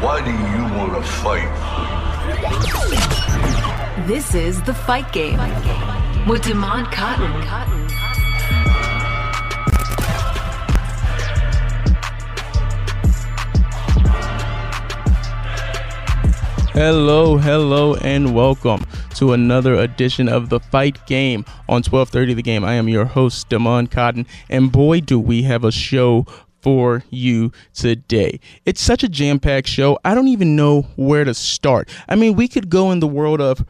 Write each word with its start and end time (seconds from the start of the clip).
Why 0.00 0.24
do 0.24 0.30
you 0.30 0.62
want 0.78 0.94
to 0.94 1.02
fight? 1.02 1.48
This 4.06 4.32
is 4.32 4.62
The 4.62 4.72
Fight 4.72 5.12
Game 5.12 5.40
with 6.28 6.42
Demond 6.42 6.92
Cotton. 6.92 7.32
Hello, 16.72 17.38
hello, 17.38 17.96
and 17.96 18.32
welcome 18.36 18.86
to 19.16 19.32
another 19.32 19.74
edition 19.74 20.28
of 20.28 20.48
the 20.48 20.60
Fight 20.60 21.04
Game 21.08 21.44
on 21.68 21.82
12:30 21.82 22.36
The 22.36 22.42
Game. 22.42 22.64
I 22.64 22.74
am 22.74 22.88
your 22.88 23.04
host, 23.04 23.48
Demond 23.48 23.90
Cotton, 23.90 24.26
and 24.48 24.70
boy, 24.70 25.00
do 25.00 25.18
we 25.18 25.42
have 25.42 25.64
a 25.64 25.72
show 25.72 26.24
for 26.60 27.04
you 27.10 27.52
today. 27.74 28.40
It's 28.64 28.80
such 28.80 29.02
a 29.02 29.08
jam-packed 29.08 29.68
show. 29.68 29.98
I 30.04 30.14
don't 30.14 30.28
even 30.28 30.56
know 30.56 30.82
where 30.96 31.24
to 31.24 31.34
start. 31.34 31.88
I 32.08 32.16
mean, 32.16 32.34
we 32.34 32.48
could 32.48 32.68
go 32.68 32.90
in 32.90 33.00
the 33.00 33.06
world 33.06 33.40
of 33.40 33.64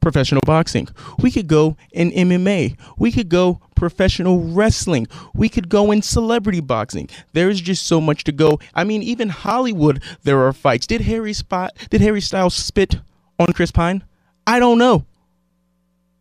professional 0.00 0.42
boxing. 0.46 0.88
We 1.18 1.32
could 1.32 1.48
go 1.48 1.76
in 1.90 2.12
MMA. 2.12 2.78
We 2.96 3.10
could 3.10 3.28
go 3.28 3.60
professional 3.74 4.40
wrestling. 4.40 5.08
We 5.34 5.48
could 5.48 5.68
go 5.68 5.90
in 5.90 6.00
celebrity 6.00 6.60
boxing. 6.60 7.08
There 7.32 7.50
is 7.50 7.60
just 7.60 7.86
so 7.86 8.00
much 8.00 8.22
to 8.24 8.32
go. 8.32 8.60
I 8.72 8.84
mean, 8.84 9.02
even 9.02 9.30
Hollywood, 9.30 10.00
there 10.22 10.46
are 10.46 10.52
fights. 10.52 10.86
Did 10.86 11.00
Harry 11.00 11.32
spot? 11.32 11.76
Did 11.90 12.02
Harry 12.02 12.20
Styles 12.20 12.54
spit 12.54 13.00
on 13.40 13.52
Chris 13.52 13.72
Pine? 13.72 14.04
I 14.46 14.60
don't 14.60 14.78
know. 14.78 15.04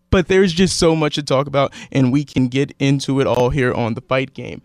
But 0.09 0.29
there's 0.29 0.53
just 0.53 0.77
so 0.77 0.95
much 0.95 1.15
to 1.15 1.23
talk 1.23 1.45
about, 1.45 1.73
and 1.91 2.11
we 2.11 2.23
can 2.23 2.47
get 2.47 2.73
into 2.79 3.19
it 3.19 3.27
all 3.27 3.49
here 3.49 3.73
on 3.73 3.93
the 3.93 4.01
fight 4.01 4.33
game. 4.33 4.61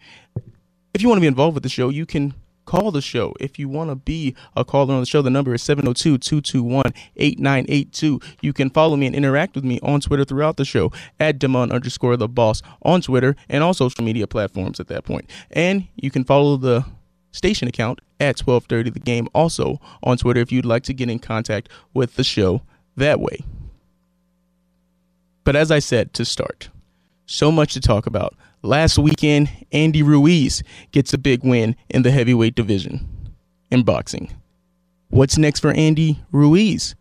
If 0.92 1.02
you 1.02 1.08
want 1.08 1.18
to 1.18 1.22
be 1.22 1.26
involved 1.26 1.54
with 1.54 1.62
the 1.62 1.68
show, 1.68 1.88
you 1.88 2.06
can 2.06 2.34
call 2.64 2.90
the 2.90 3.02
show. 3.02 3.34
If 3.40 3.58
you 3.58 3.68
want 3.68 3.90
to 3.90 3.96
be 3.96 4.34
a 4.56 4.64
caller 4.64 4.94
on 4.94 5.00
the 5.00 5.06
show, 5.06 5.22
the 5.22 5.30
number 5.30 5.52
is 5.54 5.62
702 5.62 6.18
221 6.18 6.84
8982. 7.16 8.20
You 8.40 8.52
can 8.52 8.70
follow 8.70 8.96
me 8.96 9.06
and 9.06 9.14
interact 9.14 9.54
with 9.54 9.64
me 9.64 9.80
on 9.82 10.00
Twitter 10.00 10.24
throughout 10.24 10.56
the 10.56 10.64
show 10.64 10.92
at 11.18 11.38
Demon 11.38 11.72
underscore 11.72 12.16
the 12.16 12.28
boss 12.28 12.62
on 12.82 13.00
Twitter 13.00 13.34
and 13.48 13.62
all 13.62 13.74
social 13.74 14.04
media 14.04 14.26
platforms 14.26 14.78
at 14.78 14.88
that 14.88 15.04
point. 15.04 15.28
And 15.50 15.88
you 15.96 16.10
can 16.10 16.24
follow 16.24 16.56
the 16.56 16.84
station 17.32 17.68
account 17.68 18.00
at 18.18 18.38
1230 18.38 18.90
the 18.90 19.00
game 19.00 19.28
also 19.34 19.80
on 20.02 20.16
Twitter 20.16 20.40
if 20.40 20.52
you'd 20.52 20.64
like 20.64 20.82
to 20.84 20.92
get 20.92 21.08
in 21.08 21.18
contact 21.18 21.68
with 21.94 22.16
the 22.16 22.24
show 22.24 22.62
that 22.96 23.20
way. 23.20 23.38
But 25.44 25.56
as 25.56 25.70
I 25.70 25.78
said 25.78 26.12
to 26.14 26.24
start, 26.24 26.68
so 27.26 27.50
much 27.50 27.74
to 27.74 27.80
talk 27.80 28.06
about. 28.06 28.36
Last 28.62 28.98
weekend, 28.98 29.48
Andy 29.72 30.02
Ruiz 30.02 30.62
gets 30.92 31.14
a 31.14 31.18
big 31.18 31.42
win 31.42 31.76
in 31.88 32.02
the 32.02 32.10
heavyweight 32.10 32.54
division 32.54 33.08
in 33.70 33.84
boxing. 33.84 34.34
What's 35.08 35.38
next 35.38 35.60
for 35.60 35.70
Andy 35.70 36.22
Ruiz? 36.30 36.94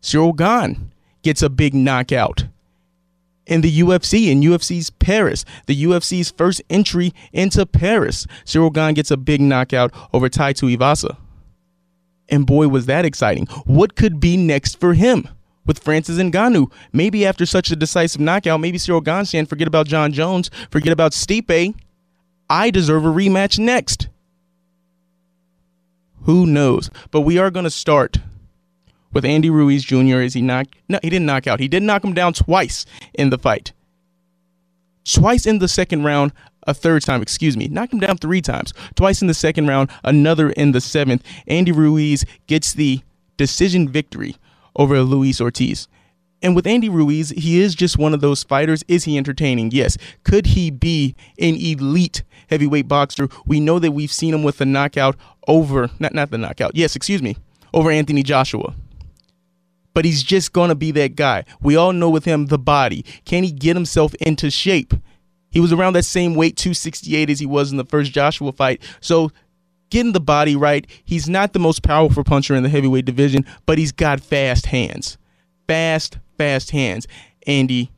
Ciryl 0.00 0.36
Gane 0.36 0.92
gets 1.22 1.42
a 1.42 1.50
big 1.50 1.74
knockout 1.74 2.44
in 3.46 3.60
the 3.60 3.80
UFC 3.80 4.28
in 4.28 4.40
UFC's 4.40 4.90
Paris, 4.90 5.44
the 5.66 5.84
UFC's 5.84 6.30
first 6.30 6.62
entry 6.70 7.12
into 7.32 7.66
Paris. 7.66 8.26
Ciryl 8.44 8.72
Gane 8.72 8.94
gets 8.94 9.10
a 9.10 9.16
big 9.16 9.40
knockout 9.40 9.92
over 10.14 10.28
Tai 10.28 10.52
Tuivasa. 10.52 11.16
And 12.28 12.46
boy, 12.46 12.68
was 12.68 12.86
that 12.86 13.04
exciting. 13.04 13.46
What 13.66 13.96
could 13.96 14.20
be 14.20 14.36
next 14.36 14.78
for 14.78 14.94
him? 14.94 15.28
With 15.70 15.78
Francis 15.78 16.18
Ngannou. 16.18 16.68
Maybe 16.92 17.24
after 17.24 17.46
such 17.46 17.70
a 17.70 17.76
decisive 17.76 18.20
knockout, 18.20 18.58
maybe 18.58 18.76
Ciryl 18.76 19.04
Gane 19.04 19.46
forget 19.46 19.68
about 19.68 19.86
Jon 19.86 20.12
Jones, 20.12 20.50
forget 20.68 20.92
about 20.92 21.12
Stipe. 21.12 21.76
I 22.50 22.70
deserve 22.72 23.04
a 23.04 23.08
rematch 23.08 23.56
next. 23.56 24.08
Who 26.22 26.44
knows? 26.44 26.90
But 27.12 27.20
we 27.20 27.38
are 27.38 27.52
going 27.52 27.62
to 27.66 27.70
start 27.70 28.16
with 29.12 29.24
Andy 29.24 29.48
Ruiz 29.48 29.84
Jr. 29.84 30.18
Is 30.18 30.34
he 30.34 30.42
knocked? 30.42 30.74
No, 30.88 30.98
he 31.04 31.08
didn't 31.08 31.26
knock 31.26 31.46
out. 31.46 31.60
He 31.60 31.68
did 31.68 31.84
knock 31.84 32.02
him 32.02 32.14
down 32.14 32.32
twice 32.32 32.84
in 33.14 33.30
the 33.30 33.38
fight. 33.38 33.72
Twice 35.04 35.46
in 35.46 35.60
the 35.60 35.68
second 35.68 36.02
round, 36.02 36.32
a 36.66 36.74
third 36.74 37.02
time, 37.02 37.22
excuse 37.22 37.56
me. 37.56 37.68
Knocked 37.68 37.92
him 37.92 38.00
down 38.00 38.18
three 38.18 38.42
times. 38.42 38.74
Twice 38.96 39.22
in 39.22 39.28
the 39.28 39.34
second 39.34 39.68
round, 39.68 39.88
another 40.02 40.50
in 40.50 40.72
the 40.72 40.80
seventh. 40.80 41.22
Andy 41.46 41.70
Ruiz 41.70 42.24
gets 42.48 42.72
the 42.72 43.02
decision 43.36 43.88
victory 43.88 44.34
over 44.76 45.00
Luis 45.02 45.40
Ortiz. 45.40 45.88
And 46.42 46.56
with 46.56 46.66
Andy 46.66 46.88
Ruiz, 46.88 47.30
he 47.30 47.60
is 47.60 47.74
just 47.74 47.98
one 47.98 48.14
of 48.14 48.20
those 48.20 48.42
fighters. 48.42 48.82
Is 48.88 49.04
he 49.04 49.18
entertaining? 49.18 49.70
Yes. 49.72 49.98
Could 50.24 50.46
he 50.46 50.70
be 50.70 51.14
an 51.38 51.56
elite 51.56 52.22
heavyweight 52.48 52.88
boxer? 52.88 53.28
We 53.44 53.60
know 53.60 53.78
that 53.78 53.92
we've 53.92 54.12
seen 54.12 54.32
him 54.32 54.42
with 54.42 54.58
the 54.58 54.66
knockout 54.66 55.16
over, 55.46 55.90
not, 55.98 56.14
not 56.14 56.30
the 56.30 56.38
knockout, 56.38 56.72
yes, 56.74 56.96
excuse 56.96 57.22
me, 57.22 57.36
over 57.74 57.90
Anthony 57.90 58.22
Joshua. 58.22 58.74
But 59.92 60.04
he's 60.04 60.22
just 60.22 60.52
going 60.52 60.68
to 60.68 60.74
be 60.74 60.92
that 60.92 61.16
guy. 61.16 61.44
We 61.60 61.76
all 61.76 61.92
know 61.92 62.08
with 62.08 62.24
him 62.24 62.46
the 62.46 62.58
body. 62.58 63.04
Can 63.24 63.42
he 63.42 63.50
get 63.50 63.76
himself 63.76 64.14
into 64.14 64.50
shape? 64.50 64.94
He 65.50 65.58
was 65.58 65.72
around 65.72 65.94
that 65.94 66.04
same 66.04 66.36
weight, 66.36 66.56
268, 66.56 67.28
as 67.28 67.40
he 67.40 67.46
was 67.46 67.72
in 67.72 67.76
the 67.76 67.84
first 67.84 68.12
Joshua 68.12 68.52
fight. 68.52 68.82
So 69.00 69.32
getting 69.90 70.12
the 70.12 70.20
body 70.20 70.56
right. 70.56 70.86
He's 71.04 71.28
not 71.28 71.52
the 71.52 71.58
most 71.58 71.82
powerful 71.82 72.24
puncher 72.24 72.54
in 72.54 72.62
the 72.62 72.68
heavyweight 72.68 73.04
division, 73.04 73.44
but 73.66 73.78
he's 73.78 73.92
got 73.92 74.20
fast 74.20 74.66
hands. 74.66 75.18
Fast, 75.66 76.18
fast 76.38 76.70
hands. 76.70 77.06
Andy 77.46 77.90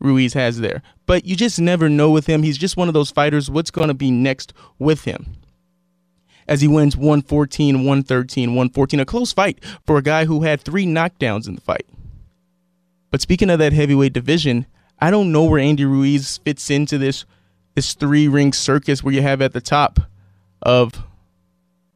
Ruiz 0.00 0.34
has 0.34 0.58
there. 0.58 0.82
But 1.06 1.24
you 1.24 1.36
just 1.36 1.60
never 1.60 1.88
know 1.88 2.10
with 2.10 2.26
him. 2.26 2.42
He's 2.42 2.58
just 2.58 2.76
one 2.76 2.88
of 2.88 2.94
those 2.94 3.10
fighters. 3.10 3.50
What's 3.50 3.70
going 3.70 3.88
to 3.88 3.94
be 3.94 4.10
next 4.10 4.52
with 4.78 5.04
him? 5.04 5.36
As 6.48 6.60
he 6.60 6.68
wins 6.68 6.96
114, 6.96 7.76
113, 7.76 8.50
114. 8.50 9.00
A 9.00 9.04
close 9.04 9.32
fight 9.32 9.62
for 9.86 9.98
a 9.98 10.02
guy 10.02 10.24
who 10.24 10.42
had 10.42 10.60
three 10.60 10.86
knockdowns 10.86 11.46
in 11.46 11.54
the 11.54 11.60
fight. 11.60 11.86
But 13.10 13.20
speaking 13.20 13.50
of 13.50 13.58
that 13.58 13.72
heavyweight 13.72 14.12
division, 14.12 14.66
I 14.98 15.10
don't 15.10 15.32
know 15.32 15.44
where 15.44 15.60
Andy 15.60 15.84
Ruiz 15.84 16.38
fits 16.38 16.70
into 16.70 16.98
this 16.98 17.24
this 17.74 17.94
three 17.94 18.26
ring 18.26 18.52
circus 18.52 19.02
where 19.02 19.14
you 19.14 19.22
have 19.22 19.40
at 19.40 19.52
the 19.52 19.60
top 19.60 20.00
of 20.62 21.04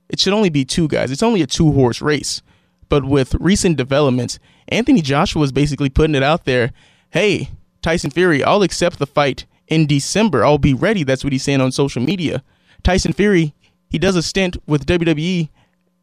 it 0.09 0.21
should 0.21 0.33
only 0.33 0.51
be 0.51 0.65
two 0.65 0.89
guys. 0.89 1.11
It's 1.11 1.23
only 1.23 1.43
a 1.43 1.47
two 1.47 1.73
horse 1.73 2.01
race. 2.01 2.43
But 2.89 3.05
with 3.05 3.35
recent 3.35 3.77
developments, 3.77 4.39
Anthony 4.69 5.01
Joshua 5.01 5.43
is 5.43 5.53
basically 5.53 5.91
putting 5.91 6.15
it 6.15 6.23
out 6.23 6.45
there 6.45 6.73
hey, 7.15 7.49
Tyson 7.81 8.11
Fury, 8.11 8.43
I'll 8.43 8.65
accept 8.65 8.99
the 8.99 9.07
fight 9.07 9.47
in 9.69 9.87
December. 9.87 10.45
I'll 10.45 10.59
be 10.59 10.75
ready. 10.75 11.05
That's 11.05 11.23
what 11.23 11.33
he's 11.33 11.45
saying 11.45 11.61
on 11.61 11.71
social 11.71 12.03
media. 12.03 12.43
Tyson 12.83 13.13
Fury, 13.13 13.55
he 13.89 13.99
does 13.99 14.17
a 14.17 14.23
stint 14.23 14.57
with 14.67 14.85
WWE 14.85 15.49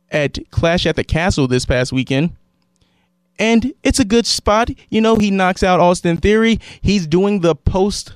at 0.10 0.40
Clash 0.52 0.86
at 0.86 0.96
the 0.96 1.04
Castle 1.04 1.48
this 1.50 1.66
past 1.66 1.92
weekend. 1.92 2.36
And 3.38 3.74
it's 3.84 4.00
a 4.00 4.06
good 4.06 4.26
spot. 4.26 4.70
You 4.90 5.02
know, 5.02 5.18
he 5.18 5.32
knocks 5.32 5.64
out 5.64 5.82
Austin 5.82 6.16
Theory. 6.16 6.60
He's 6.82 7.08
doing 7.08 7.42
the 7.42 7.56
post 7.56 8.16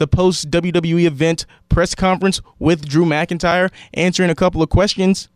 the 0.00 0.08
post 0.08 0.50
WWE 0.50 1.04
event 1.04 1.44
press 1.68 1.94
conference 1.94 2.40
with 2.58 2.88
Drew 2.88 3.04
McIntyre, 3.04 3.70
answering 3.92 4.30
a 4.30 4.34
couple 4.34 4.62
of 4.62 4.70
questions. 4.70 5.28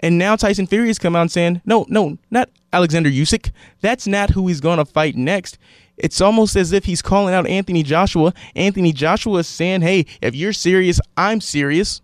And 0.00 0.18
now 0.18 0.34
Tyson 0.34 0.66
Fury 0.66 0.88
has 0.88 0.98
come 0.98 1.14
out 1.14 1.30
saying, 1.30 1.60
no, 1.66 1.84
no, 1.88 2.18
not 2.30 2.48
Alexander 2.72 3.10
Usyk. 3.10 3.52
That's 3.82 4.06
not 4.06 4.30
who 4.30 4.48
he's 4.48 4.62
going 4.62 4.78
to 4.78 4.86
fight 4.86 5.14
next. 5.14 5.58
It's 5.98 6.22
almost 6.22 6.56
as 6.56 6.72
if 6.72 6.86
he's 6.86 7.02
calling 7.02 7.34
out 7.34 7.46
Anthony 7.46 7.82
Joshua. 7.82 8.32
Anthony 8.56 8.92
Joshua 8.92 9.40
is 9.40 9.46
saying, 9.46 9.82
hey, 9.82 10.06
if 10.22 10.34
you're 10.34 10.54
serious, 10.54 10.98
I'm 11.18 11.42
serious. 11.42 12.00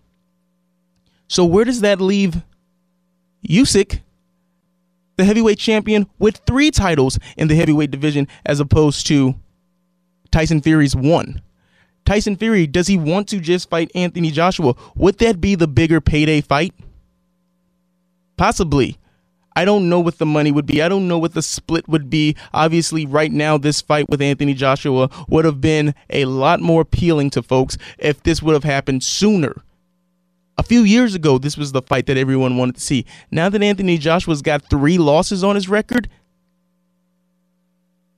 So 1.27 1.45
where 1.47 1.65
does 1.65 1.81
that 1.81 2.03
leave 2.03 2.43
Usyk, 3.49 4.01
the 5.17 5.25
heavyweight 5.25 5.59
champion 5.59 6.07
with 6.19 6.37
three 6.47 6.71
titles 6.71 7.19
in 7.39 7.49
the 7.49 7.57
heavyweight 7.57 7.91
division, 7.91 8.29
as 8.45 8.61
opposed 8.61 9.07
to 9.07 9.35
Tyson 10.31 10.61
Fury's 10.61 10.95
one? 10.95 11.41
Tyson 12.09 12.37
Fury, 12.37 12.67
does 12.67 12.87
he 12.87 12.97
want 12.97 13.29
to 13.29 13.39
just 13.39 13.69
fight 13.69 13.91
Anthony 13.95 14.31
Joshua? 14.31 14.75
Would 14.97 15.19
that 15.19 15.43
be 15.43 15.55
the 15.57 15.69
bigger 15.69 16.01
payday 16.01 16.41
fight? 16.41 16.73
Possibly. 18.39 18.97
I 19.55 19.67
don't 19.67 19.91
know 19.91 20.01
what 20.01 20.17
the 20.17 20.25
money 20.25 20.51
would 20.51 20.65
be. 20.65 20.81
I 20.81 20.89
don't 20.89 21.07
know 21.07 21.19
what 21.19 21.35
the 21.35 21.43
split 21.43 21.87
would 21.87 22.09
be. 22.09 22.35
Obviously, 22.55 23.05
right 23.05 23.31
now, 23.31 23.59
this 23.59 23.83
fight 23.83 24.09
with 24.09 24.23
Anthony 24.23 24.55
Joshua 24.55 25.11
would 25.29 25.45
have 25.45 25.61
been 25.61 25.95
a 26.09 26.25
lot 26.25 26.61
more 26.61 26.81
appealing 26.81 27.29
to 27.29 27.43
folks 27.43 27.77
if 27.99 28.23
this 28.23 28.43
would 28.43 28.55
have 28.55 28.65
happened 28.65 29.05
sooner. 29.05 29.63
A 30.57 30.63
few 30.63 30.81
years 30.81 31.15
ago, 31.15 31.37
this 31.37 31.59
was 31.59 31.73
the 31.73 31.83
fight 31.83 32.07
that 32.07 32.17
everyone 32.17 32.57
wanted 32.57 32.77
to 32.77 32.81
see. 32.81 33.05
Now 33.31 33.51
that 33.51 33.63
Anthony 33.63 33.99
Joshua's 33.99 34.41
got 34.41 34.71
three 34.71 34.97
losses 34.97 35.45
on 35.45 35.57
his 35.57 35.69
record, 35.69 36.09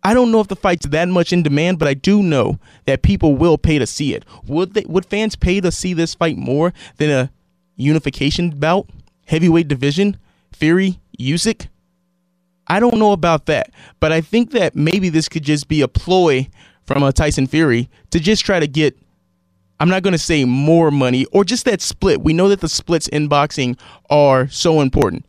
I 0.02 0.14
don't 0.14 0.32
know 0.32 0.40
if 0.40 0.48
the 0.48 0.56
fight's 0.56 0.86
that 0.86 1.08
much 1.08 1.32
in 1.32 1.42
demand, 1.42 1.78
but 1.78 1.88
I 1.88 1.94
do 1.94 2.22
know 2.22 2.58
that 2.86 3.02
people 3.02 3.34
will 3.34 3.58
pay 3.58 3.78
to 3.78 3.86
see 3.86 4.14
it. 4.14 4.24
Would 4.46 4.74
they, 4.74 4.84
would 4.86 5.04
fans 5.04 5.36
pay 5.36 5.60
to 5.60 5.70
see 5.70 5.92
this 5.92 6.14
fight 6.14 6.38
more 6.38 6.72
than 6.96 7.10
a 7.10 7.30
unification 7.76 8.50
bout, 8.50 8.88
heavyweight 9.26 9.68
division, 9.68 10.18
Fury, 10.52 11.00
Usyk? 11.18 11.68
I 12.66 12.80
don't 12.80 12.98
know 12.98 13.12
about 13.12 13.46
that, 13.46 13.72
but 13.98 14.12
I 14.12 14.20
think 14.20 14.52
that 14.52 14.76
maybe 14.76 15.08
this 15.08 15.28
could 15.28 15.42
just 15.42 15.68
be 15.68 15.82
a 15.82 15.88
ploy 15.88 16.48
from 16.84 17.02
a 17.02 17.12
Tyson 17.12 17.46
Fury 17.46 17.90
to 18.10 18.20
just 18.20 18.44
try 18.44 18.60
to 18.60 18.68
get 18.68 18.96
I'm 19.80 19.88
not 19.88 20.02
going 20.02 20.12
to 20.12 20.18
say 20.18 20.44
more 20.44 20.90
money 20.90 21.24
or 21.32 21.42
just 21.42 21.64
that 21.64 21.80
split. 21.80 22.20
We 22.20 22.34
know 22.34 22.50
that 22.50 22.60
the 22.60 22.68
splits 22.68 23.08
in 23.08 23.28
boxing 23.28 23.78
are 24.10 24.46
so 24.48 24.82
important. 24.82 25.24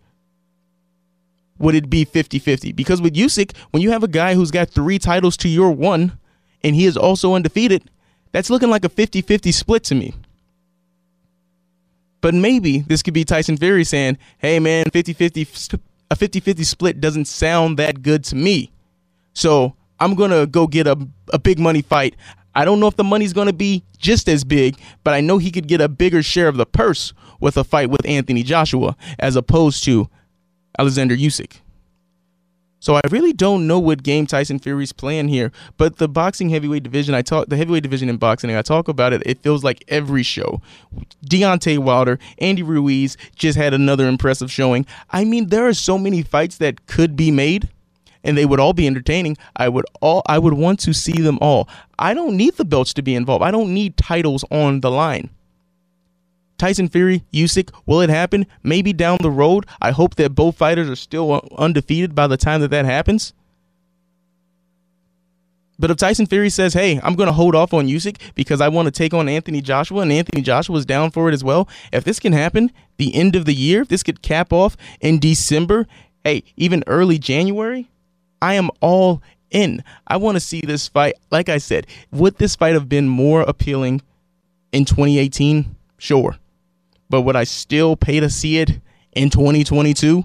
Would 1.62 1.76
it 1.76 1.90
be 1.90 2.06
50-50? 2.06 2.76
Because 2.76 3.02
with 3.02 3.16
Usyk, 3.16 3.56
when 3.72 3.82
you 3.82 3.92
have 3.92 4.04
a 4.04 4.08
guy 4.08 4.34
who's 4.34 4.52
got 4.52 4.70
three 4.70 5.00
titles 5.00 5.38
to 5.38 5.50
your 5.50 5.72
one, 5.72 6.18
and 6.64 6.76
he 6.76 6.86
is 6.86 6.98
also 6.98 7.34
undefeated, 7.36 7.90
that's 8.32 8.50
looking 8.50 8.70
like 8.70 8.86
a 8.86 8.90
50-50 8.90 9.54
split 9.54 9.84
to 9.86 9.96
me. 9.96 10.14
But 12.22 12.34
maybe 12.34 12.80
this 12.80 13.02
could 13.02 13.14
be 13.14 13.24
Tyson 13.24 13.58
Fury 13.58 13.84
saying, 13.84 14.18
hey 14.38 14.60
man, 14.60 14.86
50-50 14.86 15.80
a 16.12 16.16
50-50 16.16 16.66
split 16.66 17.00
doesn't 17.02 17.26
sound 17.26 17.78
that 17.78 18.02
good 18.02 18.24
to 18.26 18.36
me. 18.36 18.72
So 19.34 19.76
I'm 20.00 20.14
gonna 20.14 20.46
go 20.46 20.68
get 20.68 20.86
a, 20.86 20.98
a 21.32 21.40
big 21.40 21.58
money 21.58 21.82
fight. 21.82 22.16
I 22.54 22.66
don't 22.66 22.82
know 22.82 22.88
if 22.88 22.98
the 22.98 23.04
money's 23.04 23.32
gonna 23.32 23.54
be 23.54 23.84
just 23.98 24.28
as 24.28 24.44
big, 24.44 24.78
but 25.04 25.14
I 25.14 25.22
know 25.22 25.38
he 25.38 25.52
could 25.52 25.68
get 25.68 25.80
a 25.80 25.88
bigger 25.88 26.22
share 26.22 26.50
of 26.50 26.58
the 26.58 26.66
purse 26.66 27.14
with 27.40 27.56
a 27.56 27.64
fight 27.64 27.90
with 27.90 28.06
Anthony 28.06 28.44
Joshua 28.44 28.96
as 29.20 29.38
opposed 29.38 29.84
to 29.86 30.10
Alexander 30.78 31.16
Usyk. 31.16 31.62
So 32.82 32.96
I 32.96 33.02
really 33.12 33.32
don't 33.32 33.68
know 33.68 33.78
what 33.78 34.02
game 34.02 34.26
Tyson 34.26 34.58
Fury's 34.58 34.92
playing 34.92 35.28
here. 35.28 35.52
But 35.78 35.98
the 35.98 36.10
boxing 36.10 36.50
heavyweight 36.50 36.82
division, 36.82 37.14
I 37.14 37.22
talk 37.22 37.48
the 37.48 37.56
heavyweight 37.56 37.84
division 37.84 38.10
in 38.10 38.18
boxing, 38.18 38.54
I 38.56 38.64
talk 38.64 38.88
about 38.88 39.14
it. 39.14 39.22
It 39.24 39.38
feels 39.44 39.64
like 39.64 39.84
every 39.88 40.24
show. 40.24 40.62
Deontay 41.24 41.78
Wilder, 41.78 42.18
Andy 42.40 42.64
Ruiz 42.64 43.18
just 43.36 43.56
had 43.56 43.76
another 43.76 44.08
impressive 44.08 44.52
showing. 44.52 44.88
I 45.12 45.26
mean, 45.26 45.48
there 45.48 45.68
are 45.68 45.76
so 45.76 46.00
many 46.00 46.24
fights 46.24 46.58
that 46.58 46.88
could 46.88 47.16
be 47.16 47.30
made, 47.30 47.70
and 48.24 48.36
they 48.36 48.46
would 48.46 48.60
all 48.60 48.74
be 48.74 48.88
entertaining. 48.88 49.38
I 49.56 49.70
would 49.70 49.86
all 50.02 50.24
I 50.26 50.40
would 50.40 50.54
want 50.54 50.80
to 50.82 50.94
see 50.94 51.22
them 51.22 51.38
all. 51.40 51.70
I 52.00 52.16
don't 52.16 52.36
need 52.36 52.56
the 52.56 52.66
belts 52.66 52.96
to 52.96 53.04
be 53.04 53.14
involved. 53.14 53.44
I 53.44 53.52
don't 53.52 53.76
need 53.76 53.96
titles 53.96 54.44
on 54.50 54.80
the 54.80 54.90
line. 54.90 55.30
Tyson 56.62 56.90
Fury, 56.90 57.24
Usyk, 57.34 57.72
will 57.88 58.02
it 58.02 58.12
happen? 58.12 58.46
Maybe 58.62 58.94
down 58.94 59.18
the 59.20 59.32
road. 59.32 59.66
I 59.82 59.90
hope 59.90 60.14
that 60.16 60.36
both 60.36 60.58
fighters 60.58 60.88
are 60.92 60.96
still 60.96 61.42
undefeated 61.58 62.14
by 62.14 62.28
the 62.28 62.38
time 62.38 62.62
that 62.62 62.70
that 62.70 62.86
happens. 62.86 63.34
But 65.80 65.90
if 65.90 65.98
Tyson 65.98 66.28
Fury 66.28 66.52
says, 66.52 66.76
"Hey, 66.76 67.00
I'm 67.02 67.16
going 67.16 67.26
to 67.26 67.34
hold 67.34 67.56
off 67.56 67.74
on 67.74 67.88
Usyk 67.88 68.18
because 68.36 68.62
I 68.62 68.68
want 68.68 68.86
to 68.86 68.92
take 68.92 69.12
on 69.12 69.28
Anthony 69.28 69.60
Joshua," 69.60 70.02
and 70.02 70.12
Anthony 70.12 70.44
Joshua 70.44 70.78
is 70.78 70.86
down 70.86 71.10
for 71.10 71.28
it 71.28 71.34
as 71.34 71.44
well, 71.44 71.68
if 71.92 72.04
this 72.04 72.20
can 72.20 72.32
happen 72.32 72.72
the 72.98 73.16
end 73.16 73.36
of 73.36 73.46
the 73.46 73.56
year, 73.56 73.82
if 73.82 73.88
this 73.88 74.04
could 74.04 74.22
cap 74.22 74.54
off 74.54 74.78
in 75.00 75.18
December, 75.18 75.88
hey, 76.24 76.44
even 76.58 76.84
early 76.86 77.18
January, 77.18 77.90
I 78.40 78.54
am 78.54 78.70
all 78.82 79.24
in. 79.50 79.84
I 80.06 80.18
want 80.18 80.36
to 80.36 80.40
see 80.40 80.62
this 80.62 80.88
fight. 80.88 81.16
Like 81.32 81.50
I 81.50 81.58
said, 81.58 81.88
would 82.12 82.38
this 82.38 82.56
fight 82.56 82.76
have 82.76 82.88
been 82.88 83.08
more 83.08 83.42
appealing 83.42 84.04
in 84.72 84.86
2018? 84.86 85.76
Sure. 85.98 86.38
But 87.12 87.22
would 87.22 87.36
I 87.36 87.44
still 87.44 87.98
pay 87.98 88.22
to 88.22 88.30
see 88.30 88.58
it 88.58 88.80
in 89.12 89.30
2022? 89.30 90.24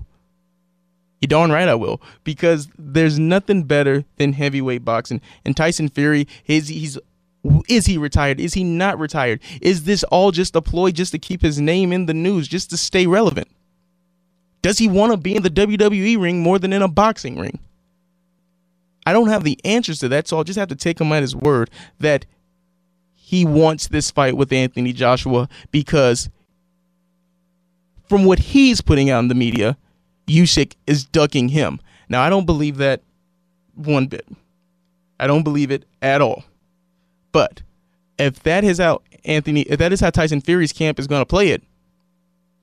You 1.20 1.28
darn 1.28 1.50
right 1.50 1.68
I 1.68 1.74
will, 1.74 2.00
because 2.22 2.68
there's 2.78 3.18
nothing 3.18 3.64
better 3.64 4.04
than 4.16 4.34
heavyweight 4.34 4.84
boxing. 4.84 5.20
And 5.44 5.56
Tyson 5.56 5.88
Fury, 5.88 6.28
is 6.46 6.68
he's 6.68 6.96
is 7.68 7.86
he 7.86 7.98
retired? 7.98 8.40
Is 8.40 8.54
he 8.54 8.64
not 8.64 8.98
retired? 8.98 9.40
Is 9.60 9.84
this 9.84 10.04
all 10.04 10.30
just 10.30 10.54
a 10.56 10.62
ploy 10.62 10.92
just 10.92 11.12
to 11.12 11.18
keep 11.18 11.42
his 11.42 11.60
name 11.60 11.92
in 11.92 12.06
the 12.06 12.14
news, 12.14 12.46
just 12.46 12.70
to 12.70 12.76
stay 12.76 13.06
relevant? 13.06 13.48
Does 14.62 14.78
he 14.78 14.88
want 14.88 15.12
to 15.12 15.16
be 15.16 15.34
in 15.34 15.42
the 15.42 15.50
WWE 15.50 16.20
ring 16.20 16.40
more 16.40 16.58
than 16.58 16.72
in 16.72 16.82
a 16.82 16.88
boxing 16.88 17.38
ring? 17.38 17.58
I 19.04 19.12
don't 19.12 19.28
have 19.28 19.44
the 19.44 19.60
answers 19.64 20.00
to 20.00 20.08
that, 20.08 20.28
so 20.28 20.36
I'll 20.36 20.44
just 20.44 20.58
have 20.58 20.68
to 20.68 20.76
take 20.76 21.00
him 21.00 21.12
at 21.12 21.22
his 21.22 21.34
word 21.34 21.70
that 21.98 22.26
he 23.14 23.44
wants 23.44 23.88
this 23.88 24.10
fight 24.10 24.36
with 24.36 24.52
Anthony 24.52 24.92
Joshua 24.92 25.48
because 25.72 26.28
from 28.08 28.24
what 28.24 28.38
he's 28.38 28.80
putting 28.80 29.10
out 29.10 29.20
in 29.20 29.28
the 29.28 29.34
media, 29.34 29.76
Usyk 30.26 30.74
is 30.86 31.04
ducking 31.04 31.50
him. 31.50 31.80
Now, 32.08 32.22
I 32.22 32.30
don't 32.30 32.46
believe 32.46 32.76
that 32.78 33.02
one 33.74 34.06
bit. 34.06 34.26
I 35.18 35.26
don't 35.26 35.42
believe 35.42 35.70
it 35.70 35.84
at 36.02 36.20
all. 36.20 36.44
But 37.32 37.62
if 38.18 38.42
that 38.42 38.64
is 38.64 38.78
how 38.78 39.02
Anthony, 39.24 39.62
if 39.62 39.78
that 39.78 39.92
is 39.92 40.00
how 40.00 40.10
Tyson 40.10 40.40
Fury's 40.40 40.72
camp 40.72 40.98
is 40.98 41.06
going 41.06 41.22
to 41.22 41.26
play 41.26 41.50
it, 41.50 41.62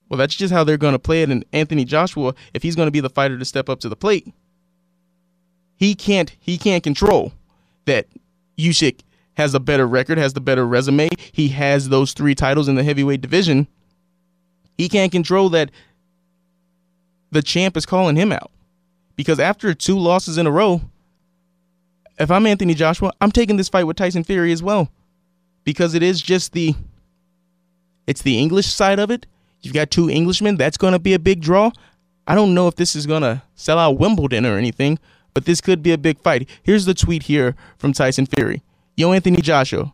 well, 0.10 0.18
that's 0.18 0.36
just 0.36 0.54
how 0.54 0.64
they're 0.64 0.78
going 0.78 0.94
to 0.94 1.00
play 1.00 1.24
it. 1.24 1.30
And 1.30 1.44
Anthony 1.54 1.86
Joshua, 1.86 2.36
if 2.54 2.64
he's 2.64 2.76
going 2.76 2.88
to 2.88 2.92
be 2.92 3.00
the 3.00 3.10
fighter 3.10 3.38
to 3.38 3.46
step 3.46 3.70
up 3.70 3.80
to 3.82 3.90
the 3.90 3.96
plate, 3.96 4.32
he 5.76 5.96
can't 5.96 6.36
he 6.40 6.58
can't 6.58 6.84
control 6.84 7.34
that 7.86 8.08
Usyk 8.58 9.02
has 9.36 9.54
a 9.54 9.60
better 9.60 9.88
record, 9.88 10.18
has 10.18 10.34
the 10.34 10.42
better 10.42 10.66
resume. 10.66 11.10
He 11.32 11.50
has 11.50 11.90
those 11.90 12.14
three 12.14 12.36
titles 12.36 12.68
in 12.68 12.76
the 12.76 12.84
heavyweight 12.84 13.22
division 13.22 13.68
he 14.78 14.90
can't 14.90 15.12
control 15.12 15.50
that 15.50 15.72
the 17.32 17.42
champ 17.42 17.78
is 17.78 17.86
calling 17.86 18.16
him 18.16 18.32
out. 18.32 18.52
Because 19.16 19.40
after 19.40 19.74
two 19.74 19.98
losses 19.98 20.38
in 20.38 20.48
a 20.48 20.52
row, 20.52 20.82
if 22.20 22.32
I'm 22.32 22.46
Anthony 22.46 22.74
Joshua, 22.74 23.12
I'm 23.22 23.32
taking 23.32 23.58
this 23.58 23.70
fight 23.70 23.86
with 23.86 23.98
Tyson 23.98 24.24
Fury 24.24 24.52
as 24.52 24.64
well. 24.64 24.90
Because 25.64 25.94
it 25.94 26.04
is 26.04 26.22
just 26.22 26.54
the 26.54 26.76
it's 28.06 28.22
the 28.22 28.38
English 28.38 28.68
side 28.68 29.00
of 29.00 29.10
it. 29.12 29.26
You've 29.62 29.74
got 29.74 29.92
two 29.92 30.10
Englishmen, 30.10 30.58
that's 30.58 30.78
going 30.78 30.92
to 30.92 31.00
be 31.00 31.14
a 31.14 31.20
big 31.20 31.42
draw. 31.42 31.72
I 32.28 32.36
don't 32.36 32.54
know 32.54 32.68
if 32.68 32.76
this 32.76 32.96
is 32.96 33.08
going 33.08 33.22
to 33.22 33.42
sell 33.56 33.80
out 33.80 33.98
Wimbledon 33.98 34.46
or 34.46 34.58
anything, 34.58 35.00
but 35.34 35.46
this 35.46 35.62
could 35.62 35.82
be 35.82 35.92
a 35.92 35.98
big 35.98 36.20
fight. 36.20 36.50
Here's 36.64 36.86
the 36.86 36.94
tweet 36.94 37.24
here 37.24 37.56
from 37.78 37.94
Tyson 37.94 38.26
Fury. 38.26 38.62
Yo, 38.98 39.14
Anthony 39.14 39.42
Joshua, 39.42 39.94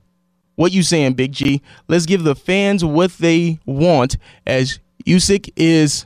what 0.60 0.74
you 0.74 0.84
saying, 0.84 1.14
Big 1.14 1.32
G? 1.32 1.62
Let's 1.88 2.06
give 2.06 2.26
the 2.26 2.36
fans 2.36 2.84
what 2.84 3.12
they 3.12 3.60
want 3.66 4.18
as 4.46 4.80
Usyk 5.06 5.50
is 5.56 6.06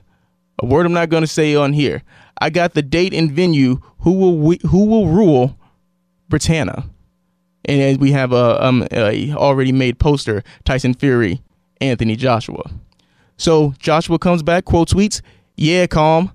a 0.62 0.66
word 0.68 0.86
I'm 0.86 0.94
not 0.94 1.10
going 1.10 1.24
to 1.24 1.28
say 1.28 1.56
on 1.56 1.74
here. 1.74 2.04
I 2.40 2.52
got 2.52 2.76
the 2.76 2.84
date 2.84 3.16
and 3.16 3.32
venue. 3.32 3.82
Who 4.02 4.12
will 4.12 4.56
who 4.68 4.86
will 4.86 5.08
rule 5.08 5.58
Britannia? 6.30 6.84
And 7.66 8.00
we 8.00 8.12
have 8.12 8.32
a, 8.32 8.64
um, 8.64 8.88
a 8.92 9.32
already 9.34 9.72
made 9.72 9.98
poster: 9.98 10.44
Tyson 10.66 10.94
Fury, 10.94 11.42
Anthony 11.82 12.16
Joshua. 12.16 12.70
So 13.38 13.74
Joshua 13.80 14.20
comes 14.20 14.44
back, 14.44 14.66
quote 14.66 14.90
tweets, 14.90 15.22
"Yeah, 15.58 15.88
calm. 15.88 16.32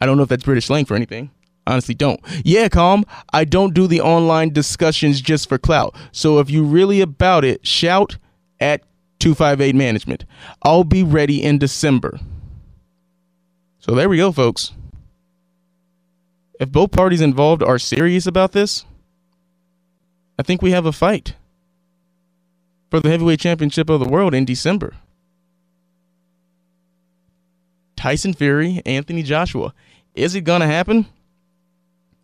I 0.00 0.06
don't 0.06 0.16
know 0.16 0.24
if 0.24 0.28
that's 0.28 0.42
British 0.42 0.66
slang 0.66 0.86
for 0.86 0.96
anything 0.96 1.30
honestly 1.70 1.94
don't. 1.94 2.20
Yeah, 2.44 2.68
calm. 2.68 3.04
I 3.32 3.44
don't 3.44 3.74
do 3.74 3.86
the 3.86 4.00
online 4.00 4.52
discussions 4.52 5.20
just 5.20 5.48
for 5.48 5.58
clout. 5.58 5.94
So 6.12 6.38
if 6.38 6.50
you 6.50 6.64
really 6.64 7.00
about 7.00 7.44
it, 7.44 7.66
shout 7.66 8.18
at 8.58 8.82
258 9.20 9.74
management. 9.74 10.24
I'll 10.62 10.84
be 10.84 11.02
ready 11.02 11.42
in 11.42 11.58
December. 11.58 12.18
So 13.78 13.94
there 13.94 14.08
we 14.08 14.16
go, 14.16 14.32
folks. 14.32 14.72
If 16.58 16.70
both 16.70 16.90
parties 16.90 17.20
involved 17.22 17.62
are 17.62 17.78
serious 17.78 18.26
about 18.26 18.52
this, 18.52 18.84
I 20.38 20.42
think 20.42 20.60
we 20.60 20.72
have 20.72 20.86
a 20.86 20.92
fight 20.92 21.36
for 22.90 23.00
the 23.00 23.08
heavyweight 23.08 23.40
championship 23.40 23.88
of 23.88 24.00
the 24.00 24.08
world 24.08 24.34
in 24.34 24.44
December. 24.44 24.94
Tyson 27.96 28.34
Fury, 28.34 28.82
Anthony 28.84 29.22
Joshua. 29.22 29.72
Is 30.14 30.34
it 30.34 30.42
going 30.42 30.60
to 30.60 30.66
happen? 30.66 31.06